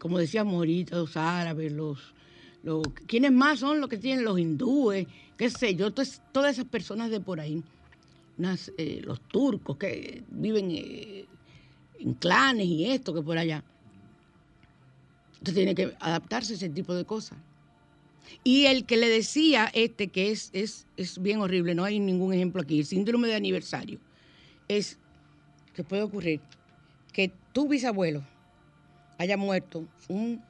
como 0.00 0.18
decíamos 0.18 0.54
ahorita, 0.54 0.96
los 0.96 1.16
árabes, 1.16 1.72
los, 1.72 1.98
los 2.62 2.82
¿quiénes 3.06 3.32
más 3.32 3.60
son 3.60 3.80
los 3.80 3.88
que 3.88 3.98
tienen 3.98 4.24
los 4.24 4.38
hindúes? 4.38 5.06
qué 5.40 5.48
sé 5.48 5.74
yo, 5.74 5.90
todas, 5.90 6.20
todas 6.32 6.52
esas 6.52 6.66
personas 6.66 7.10
de 7.10 7.18
por 7.18 7.40
ahí, 7.40 7.62
eh, 8.76 9.00
los 9.02 9.22
turcos 9.22 9.78
que 9.78 10.22
viven 10.30 10.70
eh, 10.70 11.24
en 11.98 12.12
clanes 12.12 12.66
y 12.66 12.90
esto 12.90 13.14
que 13.14 13.22
por 13.22 13.38
allá. 13.38 13.64
Usted 15.38 15.54
tiene 15.54 15.74
que 15.74 15.94
adaptarse 15.98 16.52
a 16.52 16.56
ese 16.56 16.68
tipo 16.68 16.94
de 16.94 17.06
cosas. 17.06 17.38
Y 18.44 18.66
el 18.66 18.84
que 18.84 18.98
le 18.98 19.08
decía 19.08 19.70
este, 19.72 20.08
que 20.08 20.30
es, 20.30 20.50
es, 20.52 20.86
es 20.98 21.22
bien 21.22 21.40
horrible, 21.40 21.74
no 21.74 21.84
hay 21.84 21.98
ningún 22.00 22.34
ejemplo 22.34 22.60
aquí, 22.60 22.80
el 22.80 22.84
síndrome 22.84 23.28
de 23.28 23.34
aniversario, 23.34 23.98
es 24.68 24.98
que 25.74 25.84
puede 25.84 26.02
ocurrir 26.02 26.40
que 27.14 27.32
tu 27.54 27.66
bisabuelo 27.66 28.22
haya 29.16 29.38
muerto 29.38 29.86
un 30.08 30.42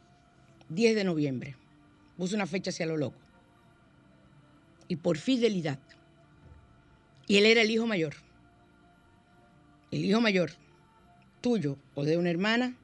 10 0.68 0.96
de 0.96 1.04
noviembre, 1.04 1.56
puso 2.20 2.36
una 2.36 2.46
fecha 2.46 2.70
hacia 2.70 2.86
lo 2.86 2.96
loco, 2.96 3.18
y 4.86 4.96
por 4.96 5.18
fidelidad, 5.18 5.78
y 7.26 7.38
él 7.38 7.46
era 7.46 7.62
el 7.62 7.70
hijo 7.70 7.86
mayor, 7.86 8.14
el 9.90 10.04
hijo 10.04 10.20
mayor 10.20 10.52
tuyo 11.40 11.76
o 11.94 12.04
de 12.04 12.16
una 12.16 12.30
hermana 12.30 12.76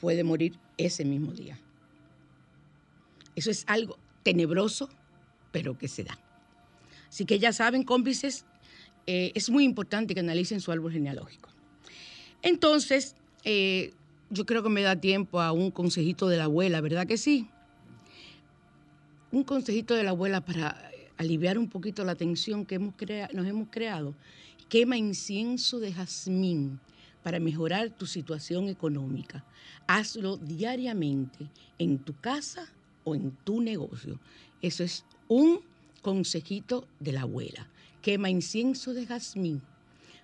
puede 0.00 0.24
morir 0.24 0.58
ese 0.76 1.04
mismo 1.04 1.32
día. 1.32 1.58
Eso 3.36 3.50
es 3.50 3.64
algo 3.66 3.98
tenebroso, 4.22 4.88
pero 5.52 5.78
que 5.78 5.88
se 5.88 6.04
da. 6.04 6.18
Así 7.08 7.24
que 7.24 7.38
ya 7.38 7.52
saben, 7.52 7.82
cómplices, 7.82 8.44
eh, 9.06 9.32
es 9.34 9.50
muy 9.50 9.64
importante 9.64 10.14
que 10.14 10.20
analicen 10.20 10.60
su 10.60 10.72
árbol 10.72 10.92
genealógico. 10.92 11.48
Entonces, 12.42 13.14
eh, 13.44 13.92
yo 14.30 14.46
creo 14.46 14.62
que 14.62 14.68
me 14.68 14.82
da 14.82 14.96
tiempo 14.96 15.40
a 15.40 15.52
un 15.52 15.70
consejito 15.70 16.28
de 16.28 16.36
la 16.36 16.44
abuela, 16.44 16.80
¿verdad 16.80 17.06
que 17.06 17.16
sí? 17.16 17.48
Un 19.30 19.44
consejito 19.44 19.94
de 19.94 20.02
la 20.02 20.10
abuela 20.10 20.40
para 20.40 20.90
aliviar 21.16 21.58
un 21.58 21.68
poquito 21.68 22.04
la 22.04 22.14
tensión 22.14 22.64
que 22.64 22.76
hemos 22.76 22.94
nos 23.32 23.46
hemos 23.46 23.68
creado. 23.70 24.14
Quema 24.68 24.96
incienso 24.96 25.78
de 25.78 25.92
jazmín 25.92 26.80
para 27.22 27.40
mejorar 27.40 27.90
tu 27.90 28.06
situación 28.06 28.68
económica. 28.68 29.44
Hazlo 29.86 30.36
diariamente 30.36 31.48
en 31.78 31.98
tu 31.98 32.14
casa 32.18 32.68
en 33.14 33.32
tu 33.44 33.60
negocio. 33.60 34.18
Eso 34.62 34.84
es 34.84 35.04
un 35.28 35.60
consejito 36.02 36.86
de 37.00 37.12
la 37.12 37.22
abuela. 37.22 37.68
Quema 38.02 38.30
incienso 38.30 38.94
de 38.94 39.06
jazmín 39.06 39.62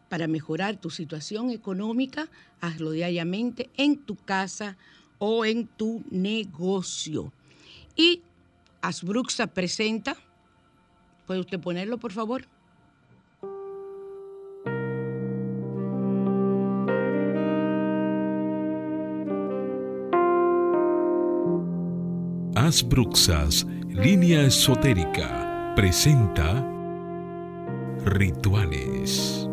para 0.09 0.27
mejorar 0.27 0.77
tu 0.81 0.91
situación 0.91 1.51
económica. 1.51 2.29
Hazlo 2.61 2.91
diariamente 2.91 3.71
en 3.77 3.99
tu 3.99 4.17
casa 4.17 4.77
o 5.19 5.45
en 5.45 5.67
tu 5.67 6.03
negocio. 6.11 7.33
Y 7.97 8.23
Asbruxa 8.85 9.47
presenta. 9.47 10.15
¿Puede 11.27 11.41
usted 11.41 11.59
ponerlo, 11.59 11.97
por 11.97 12.13
favor? 12.13 12.47
Asbruxas, 22.55 23.67
línea 23.89 24.43
esotérica, 24.43 25.73
presenta 25.75 26.63
rituales. 28.05 29.44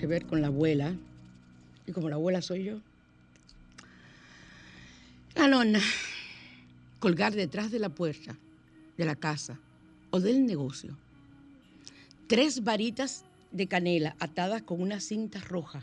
Que 0.00 0.06
ver 0.06 0.26
con 0.26 0.40
la 0.40 0.48
abuela, 0.48 0.94
y 1.86 1.92
como 1.92 2.08
la 2.08 2.16
abuela 2.16 2.42
soy 2.42 2.64
yo, 2.64 2.80
la 5.36 5.46
nonna, 5.46 5.80
colgar 6.98 7.34
detrás 7.34 7.70
de 7.70 7.78
la 7.78 7.90
puerta 7.90 8.36
de 8.96 9.04
la 9.04 9.14
casa 9.14 9.58
o 10.10 10.20
del 10.20 10.46
negocio 10.46 10.96
tres 12.30 12.62
varitas 12.62 13.24
de 13.50 13.66
canela 13.66 14.14
atadas 14.20 14.62
con 14.62 14.80
una 14.80 15.00
cinta 15.00 15.40
roja, 15.40 15.82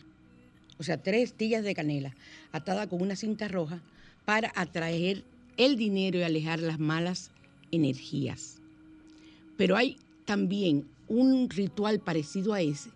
o 0.79 0.83
sea, 0.83 0.95
tres 1.03 1.33
tillas 1.33 1.61
de 1.65 1.75
canela 1.75 2.15
atadas 2.53 2.87
con 2.87 3.01
una 3.01 3.17
cinta 3.17 3.49
roja 3.49 3.81
para 4.23 4.53
atraer 4.55 5.25
el 5.57 5.75
dinero 5.75 6.19
y 6.19 6.23
alejar 6.23 6.59
las 6.59 6.79
malas 6.79 7.31
energías. 7.71 8.61
Pero 9.57 9.75
hay 9.75 9.97
también 10.23 10.87
un 11.09 11.49
ritual 11.49 11.99
parecido 11.99 12.53
a 12.53 12.61
ese, 12.61 12.91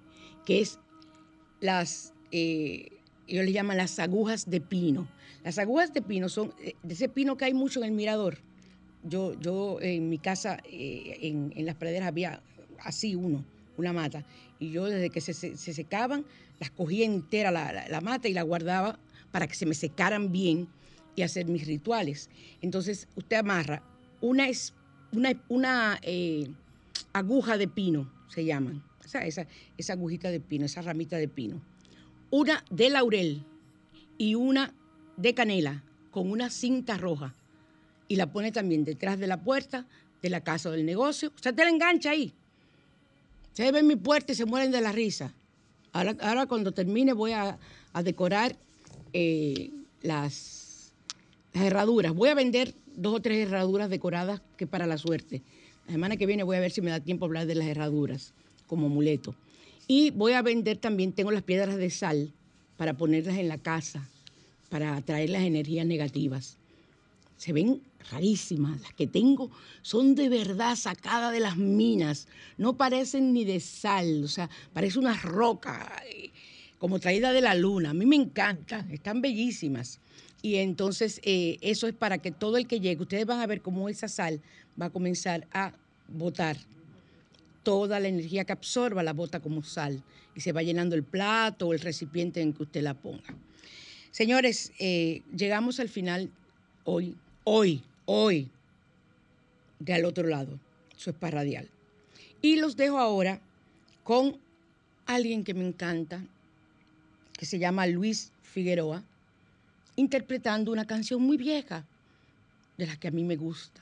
que 0.45 0.61
es 0.61 0.79
las, 1.61 2.13
eh, 2.31 2.89
ellos 3.27 3.45
le 3.45 3.51
llaman 3.53 3.77
las 3.77 3.97
agujas 3.99 4.49
de 4.49 4.59
pino. 4.59 5.07
Las 5.43 5.57
agujas 5.57 5.93
de 5.93 6.01
pino 6.01 6.27
son 6.27 6.53
eh, 6.59 6.75
de 6.83 6.93
ese 6.93 7.07
pino 7.07 7.37
que 7.37 7.45
hay 7.45 7.53
mucho 7.53 7.79
en 7.79 7.85
el 7.85 7.91
mirador. 7.93 8.39
Yo, 9.03 9.33
yo 9.39 9.79
en 9.81 10.09
mi 10.09 10.17
casa, 10.19 10.59
eh, 10.65 11.17
en, 11.21 11.53
en 11.55 11.65
las 11.65 11.75
praderas, 11.75 12.07
había 12.09 12.43
así 12.79 13.15
uno, 13.15 13.45
una 13.77 13.93
mata. 13.93 14.25
Y 14.59 14.71
yo 14.71 14.85
desde 14.85 15.09
que 15.09 15.21
se, 15.21 15.33
se- 15.33 15.57
se 15.57 15.73
secaban, 15.73 16.25
las 16.59 16.69
cogía 16.71 17.05
entera 17.05 17.49
la, 17.51 17.87
la- 17.87 18.01
mata 18.01 18.27
y 18.27 18.33
la 18.33 18.43
guardaba 18.43 18.99
para 19.31 19.47
que 19.47 19.55
se 19.55 19.65
me 19.65 19.73
secaran 19.73 20.31
bien 20.31 20.67
y 21.15 21.21
hacer 21.23 21.47
mis 21.47 21.65
rituales. 21.65 22.29
Entonces 22.61 23.07
usted 23.15 23.37
amarra 23.37 23.81
una, 24.19 24.45
una, 25.13 25.33
una 25.49 25.99
eh, 26.03 26.47
aguja 27.13 27.57
de 27.57 27.67
pino, 27.67 28.07
se 28.27 28.45
llaman. 28.45 28.83
Sea, 29.11 29.25
esa, 29.25 29.45
esa 29.77 29.91
agujita 29.91 30.31
de 30.31 30.39
pino, 30.39 30.65
esa 30.65 30.81
ramita 30.81 31.17
de 31.17 31.27
pino. 31.27 31.61
Una 32.29 32.63
de 32.69 32.89
laurel 32.89 33.43
y 34.17 34.35
una 34.35 34.73
de 35.17 35.33
canela 35.33 35.83
con 36.11 36.31
una 36.31 36.49
cinta 36.49 36.95
roja 36.95 37.35
y 38.07 38.15
la 38.15 38.31
pone 38.31 38.53
también 38.53 38.85
detrás 38.85 39.19
de 39.19 39.27
la 39.27 39.43
puerta 39.43 39.85
de 40.21 40.29
la 40.29 40.39
casa 40.39 40.71
del 40.71 40.85
negocio. 40.85 41.33
Sea, 41.41 41.51
te 41.51 41.61
la 41.65 41.69
engancha 41.69 42.11
ahí. 42.11 42.31
Se 43.51 43.69
ven 43.73 43.85
mi 43.85 43.97
puerta 43.97 44.31
y 44.31 44.35
se 44.35 44.45
mueren 44.45 44.71
de 44.71 44.79
la 44.79 44.93
risa. 44.93 45.33
Ahora, 45.91 46.15
ahora 46.21 46.45
cuando 46.45 46.71
termine 46.71 47.11
voy 47.11 47.33
a, 47.33 47.59
a 47.91 48.03
decorar 48.03 48.55
eh, 49.11 49.71
las, 50.03 50.93
las 51.51 51.65
herraduras. 51.65 52.13
Voy 52.13 52.29
a 52.29 52.33
vender 52.33 52.75
dos 52.95 53.15
o 53.15 53.21
tres 53.21 53.45
herraduras 53.45 53.89
decoradas 53.89 54.41
que 54.55 54.67
para 54.67 54.87
la 54.87 54.97
suerte. 54.97 55.41
La 55.87 55.91
semana 55.91 56.15
que 56.15 56.25
viene 56.25 56.43
voy 56.43 56.55
a 56.55 56.61
ver 56.61 56.71
si 56.71 56.81
me 56.81 56.91
da 56.91 57.01
tiempo 57.01 57.25
a 57.25 57.27
hablar 57.27 57.45
de 57.45 57.55
las 57.55 57.67
herraduras 57.67 58.33
como 58.71 58.87
amuleto. 58.87 59.35
Y 59.85 60.11
voy 60.11 60.31
a 60.31 60.41
vender 60.41 60.77
también, 60.77 61.11
tengo 61.11 61.31
las 61.31 61.43
piedras 61.43 61.75
de 61.75 61.89
sal 61.89 62.31
para 62.77 62.95
ponerlas 62.95 63.37
en 63.37 63.49
la 63.49 63.57
casa, 63.57 64.07
para 64.69 64.95
atraer 64.95 65.29
las 65.29 65.41
energías 65.41 65.85
negativas 65.85 66.57
se 67.41 67.53
ven 67.53 67.81
rarísimas. 68.11 68.79
Las 68.81 68.93
que 68.93 69.07
tengo 69.07 69.49
son 69.81 70.13
de 70.13 70.29
verdad 70.29 70.75
sacadas 70.75 71.33
de 71.33 71.39
las 71.39 71.57
minas. 71.57 72.27
No 72.55 72.77
parecen 72.77 73.33
ni 73.33 73.45
de 73.45 73.59
sal, 73.59 74.23
o 74.23 74.27
sea, 74.27 74.47
parece 74.73 74.99
una 74.99 75.19
roca 75.19 75.91
como 76.77 76.99
traída 76.99 77.33
de 77.33 77.41
la 77.41 77.55
luna. 77.55 77.89
A 77.89 77.93
mí 77.95 78.05
me 78.05 78.15
encanta, 78.15 78.85
están 78.91 79.23
bellísimas. 79.23 79.99
Y 80.43 80.57
entonces 80.57 81.19
eh, 81.23 81.57
eso 81.61 81.87
es 81.87 81.95
para 81.95 82.19
que 82.19 82.29
todo 82.29 82.57
el 82.57 82.67
que 82.67 82.79
llegue, 82.79 83.01
ustedes 83.01 83.25
van 83.25 83.39
a 83.39 83.47
ver 83.47 83.63
cómo 83.63 83.89
esa 83.89 84.07
sal 84.07 84.39
va 84.79 84.85
a 84.85 84.89
comenzar 84.91 85.47
a 85.51 85.73
botar 86.09 86.57
toda 87.63 87.99
la 87.99 88.07
energía 88.07 88.45
que 88.45 88.53
absorba 88.53 89.03
la 89.03 89.13
bota 89.13 89.39
como 89.39 89.63
sal 89.63 90.03
y 90.35 90.41
se 90.41 90.51
va 90.51 90.63
llenando 90.63 90.95
el 90.95 91.03
plato 91.03 91.67
o 91.67 91.73
el 91.73 91.79
recipiente 91.79 92.41
en 92.41 92.53
que 92.53 92.63
usted 92.63 92.81
la 92.81 92.93
ponga. 92.93 93.35
Señores, 94.11 94.71
eh, 94.79 95.21
llegamos 95.35 95.79
al 95.79 95.89
final 95.89 96.29
hoy, 96.83 97.15
hoy, 97.43 97.83
hoy, 98.05 98.49
de 99.79 99.93
al 99.93 100.05
otro 100.05 100.27
lado. 100.27 100.59
Eso 100.95 101.11
es 101.11 101.31
radial. 101.31 101.69
Y 102.41 102.57
los 102.57 102.75
dejo 102.75 102.97
ahora 102.97 103.39
con 104.03 104.37
alguien 105.05 105.43
que 105.43 105.53
me 105.53 105.65
encanta, 105.65 106.23
que 107.33 107.45
se 107.45 107.59
llama 107.59 107.87
Luis 107.87 108.31
Figueroa, 108.43 109.03
interpretando 109.95 110.71
una 110.71 110.85
canción 110.85 111.21
muy 111.21 111.37
vieja, 111.37 111.85
de 112.77 112.87
las 112.87 112.97
que 112.97 113.07
a 113.07 113.11
mí 113.11 113.23
me 113.23 113.35
gusta, 113.35 113.81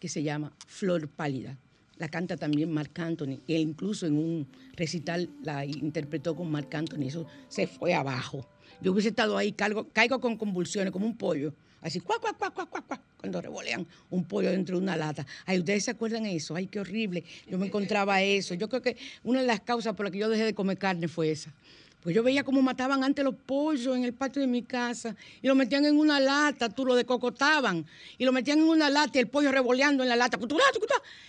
que 0.00 0.08
se 0.08 0.22
llama 0.22 0.52
Flor 0.66 1.08
Pálida. 1.08 1.56
La 1.98 2.08
canta 2.08 2.36
también 2.36 2.70
Marc 2.70 2.98
Anthony, 2.98 3.40
e 3.48 3.58
incluso 3.58 4.06
en 4.06 4.18
un 4.18 4.46
recital 4.74 5.30
la 5.42 5.64
interpretó 5.64 6.36
con 6.36 6.50
Marc 6.50 6.74
Anthony, 6.74 7.04
eso 7.06 7.26
se 7.48 7.66
fue 7.66 7.94
abajo. 7.94 8.46
Yo 8.82 8.92
hubiese 8.92 9.08
estado 9.08 9.38
ahí, 9.38 9.52
caigo, 9.52 9.88
caigo 9.88 10.20
con 10.20 10.36
convulsiones, 10.36 10.92
como 10.92 11.06
un 11.06 11.16
pollo, 11.16 11.54
así, 11.80 12.00
cuac, 12.00 12.20
cuac, 12.20 12.36
cuac, 12.36 12.54
cuac, 12.54 12.86
cuac, 12.86 13.00
cuando 13.16 13.40
revolean 13.40 13.86
un 14.10 14.24
pollo 14.24 14.50
dentro 14.50 14.76
de 14.76 14.82
una 14.82 14.96
lata. 14.96 15.26
Ay, 15.46 15.58
¿ustedes 15.58 15.84
se 15.84 15.90
acuerdan 15.92 16.24
de 16.24 16.36
eso? 16.36 16.54
Ay, 16.54 16.66
qué 16.66 16.80
horrible. 16.80 17.24
Yo 17.48 17.56
me 17.58 17.66
encontraba 17.66 18.20
eso. 18.22 18.54
Yo 18.54 18.68
creo 18.68 18.82
que 18.82 18.96
una 19.24 19.40
de 19.40 19.46
las 19.46 19.60
causas 19.60 19.94
por 19.94 20.04
las 20.04 20.12
que 20.12 20.18
yo 20.18 20.28
dejé 20.28 20.44
de 20.44 20.54
comer 20.54 20.76
carne 20.76 21.08
fue 21.08 21.30
esa. 21.30 21.52
Pues 22.06 22.14
yo 22.14 22.22
veía 22.22 22.44
cómo 22.44 22.62
mataban 22.62 23.02
antes 23.02 23.24
los 23.24 23.34
pollos 23.34 23.96
en 23.96 24.04
el 24.04 24.12
patio 24.12 24.40
de 24.40 24.46
mi 24.46 24.62
casa 24.62 25.16
y 25.42 25.48
lo 25.48 25.56
metían 25.56 25.84
en 25.86 25.98
una 25.98 26.20
lata, 26.20 26.68
tú 26.68 26.86
lo 26.86 26.94
decocotaban 26.94 27.84
y 28.16 28.24
lo 28.24 28.30
metían 28.30 28.60
en 28.60 28.68
una 28.68 28.88
lata 28.88 29.18
y 29.18 29.22
el 29.22 29.26
pollo 29.26 29.50
revoleando 29.50 30.04
en 30.04 30.10
la 30.10 30.14
lata. 30.14 30.38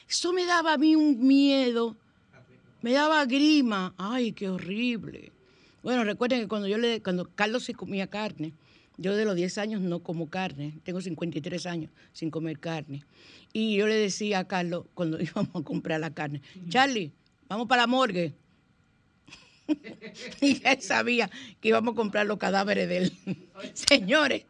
Eso 0.08 0.34
me 0.34 0.46
daba 0.46 0.74
a 0.74 0.78
mí 0.78 0.96
un 0.96 1.26
miedo, 1.26 1.96
me 2.84 2.92
daba 2.92 3.26
grima. 3.26 3.96
Ay, 3.98 4.34
qué 4.34 4.50
horrible. 4.50 5.32
Bueno, 5.82 6.04
recuerden 6.04 6.42
que 6.42 6.48
cuando 6.48 6.68
yo 6.68 6.78
le, 6.78 7.02
cuando 7.02 7.28
Carlos 7.34 7.64
se 7.64 7.74
comía 7.74 8.06
carne, 8.06 8.54
yo 8.98 9.16
de 9.16 9.26
los 9.26 9.36
10 9.36 9.58
años 9.58 9.82
no 9.82 10.04
como 10.04 10.30
carne, 10.30 10.74
tengo 10.84 11.02
53 11.02 11.66
años 11.66 11.90
sin 12.14 12.30
comer 12.30 12.60
carne. 12.60 13.04
Y 13.52 13.78
yo 13.78 13.88
le 13.88 13.96
decía 13.96 14.38
a 14.38 14.48
Carlos 14.48 14.86
cuando 14.94 15.20
íbamos 15.24 15.56
a 15.56 15.64
comprar 15.64 16.00
la 16.00 16.12
carne, 16.12 16.44
Charlie, 16.70 17.12
vamos 17.50 17.68
para 17.68 17.82
la 17.82 17.88
morgue. 17.88 18.36
y 20.41 20.61
él 20.65 20.82
sabía 20.82 21.30
que 21.61 21.70
íbamos 21.70 21.93
a 21.93 21.95
comprar 21.95 22.26
los 22.26 22.38
cadáveres 22.38 22.88
de 22.88 22.97
él. 22.97 23.13
Señores, 23.74 24.45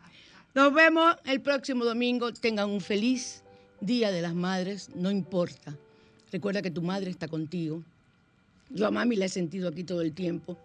nos 0.54 0.74
vemos 0.74 1.16
el 1.26 1.42
próximo 1.42 1.86
domingo. 1.86 2.34
Tengan 2.34 2.70
un 2.70 2.82
feliz 2.82 3.44
Día 3.80 4.12
de 4.12 4.22
las 4.22 4.34
Madres, 4.34 4.90
no 4.96 5.12
importa. 5.12 5.78
Recuerda 6.32 6.62
que 6.62 6.72
tu 6.72 6.82
madre 6.82 7.12
está 7.12 7.28
contigo. 7.28 7.84
Yo 8.70 8.88
a 8.88 8.92
mami 8.92 9.16
la 9.16 9.26
he 9.26 9.30
sentido 9.30 9.70
aquí 9.70 9.84
todo 9.84 10.02
el 10.02 10.14
tiempo 10.14 10.58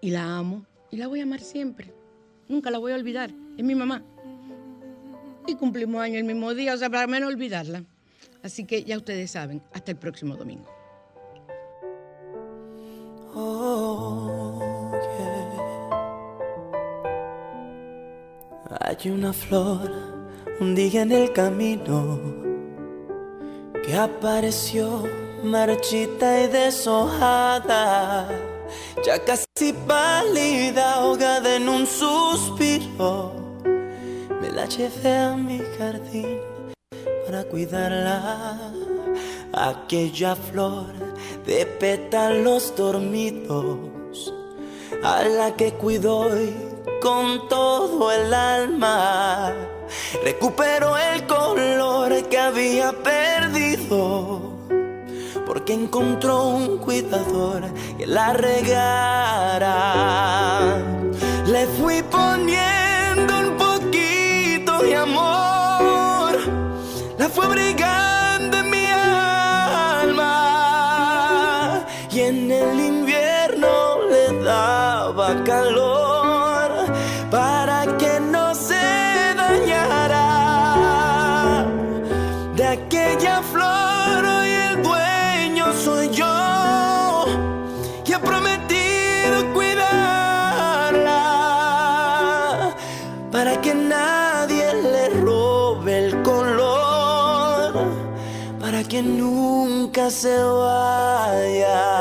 y 0.00 0.10
la 0.10 0.36
amo 0.36 0.64
y 0.90 0.96
la 0.96 1.08
voy 1.08 1.20
a 1.20 1.24
amar 1.24 1.40
siempre. 1.40 1.92
Nunca 2.48 2.70
la 2.70 2.78
voy 2.78 2.92
a 2.92 2.94
olvidar. 2.94 3.30
Es 3.56 3.64
mi 3.64 3.74
mamá. 3.74 4.02
Y 5.46 5.56
cumplimos 5.56 6.00
años 6.00 6.18
el 6.18 6.24
mismo 6.24 6.54
día, 6.54 6.74
o 6.74 6.76
sea, 6.76 6.88
para 6.88 7.06
menos 7.06 7.32
olvidarla. 7.32 7.82
Así 8.42 8.64
que 8.64 8.84
ya 8.84 8.96
ustedes 8.96 9.30
saben, 9.30 9.62
hasta 9.72 9.90
el 9.90 9.96
próximo 9.96 10.36
domingo. 10.36 10.68
Hay 18.92 19.10
una 19.10 19.32
flor 19.32 19.90
un 20.60 20.74
día 20.74 21.00
en 21.00 21.12
el 21.12 21.32
camino 21.32 22.20
que 23.82 23.96
apareció 23.96 25.04
marchita 25.42 26.42
y 26.42 26.48
deshojada, 26.48 28.28
ya 29.02 29.18
casi 29.24 29.72
pálida, 29.86 30.96
ahogada 30.96 31.56
en 31.56 31.70
un 31.70 31.86
suspiro. 31.86 33.32
Me 34.42 34.50
la 34.50 34.66
llevé 34.66 35.16
a 35.16 35.36
mi 35.36 35.58
jardín 35.78 36.38
para 37.24 37.44
cuidarla. 37.44 38.58
Aquella 39.54 40.36
flor 40.36 40.92
de 41.46 41.64
pétalos 41.64 42.74
dormidos, 42.76 44.34
a 45.02 45.22
la 45.22 45.56
que 45.56 45.72
cuidó 45.72 46.18
hoy 46.18 46.71
con 47.00 47.48
todo 47.48 48.12
el 48.12 48.32
alma. 48.32 49.52
Recuperó 50.24 50.96
el 50.96 51.26
color 51.26 52.28
que 52.28 52.38
había 52.38 52.92
perdido, 52.92 54.40
porque 55.46 55.74
encontró 55.74 56.44
un 56.44 56.78
cuidador 56.78 57.64
que 57.98 58.06
la 58.06 58.32
regara. 58.32 59.68
Le 61.46 61.66
fui 61.66 62.02
poniendo 62.02 62.71
vaya. 100.10 101.92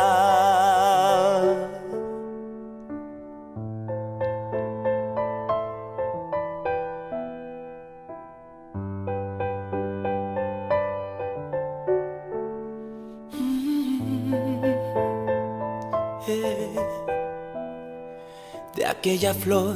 De 18.76 18.86
aquella 18.86 19.34
flor 19.34 19.76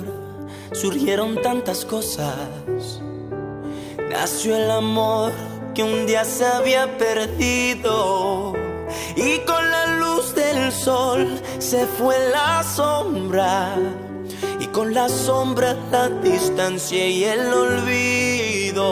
surgieron 0.71 1.41
tantas 1.41 1.85
cosas. 1.85 3.01
Nació 4.09 4.55
el 4.55 4.71
amor 4.71 5.54
que 5.75 5.83
un 5.83 6.07
día 6.07 6.23
se 6.23 6.45
había 6.45 6.97
perdido. 6.97 8.53
Y 9.15 9.39
con 9.39 9.69
la 9.69 9.97
luz 9.97 10.33
del 10.33 10.71
sol 10.71 11.39
se 11.59 11.85
fue 11.85 12.15
la 12.31 12.63
sombra. 12.63 13.75
Y 14.59 14.67
con 14.67 14.93
la 14.93 15.09
sombra 15.09 15.75
la 15.91 16.07
distancia 16.09 17.05
y 17.07 17.25
el 17.25 17.53
olvido. 17.53 18.89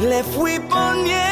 Le 0.00 0.24
fui 0.24 0.58
poniendo 0.58 1.31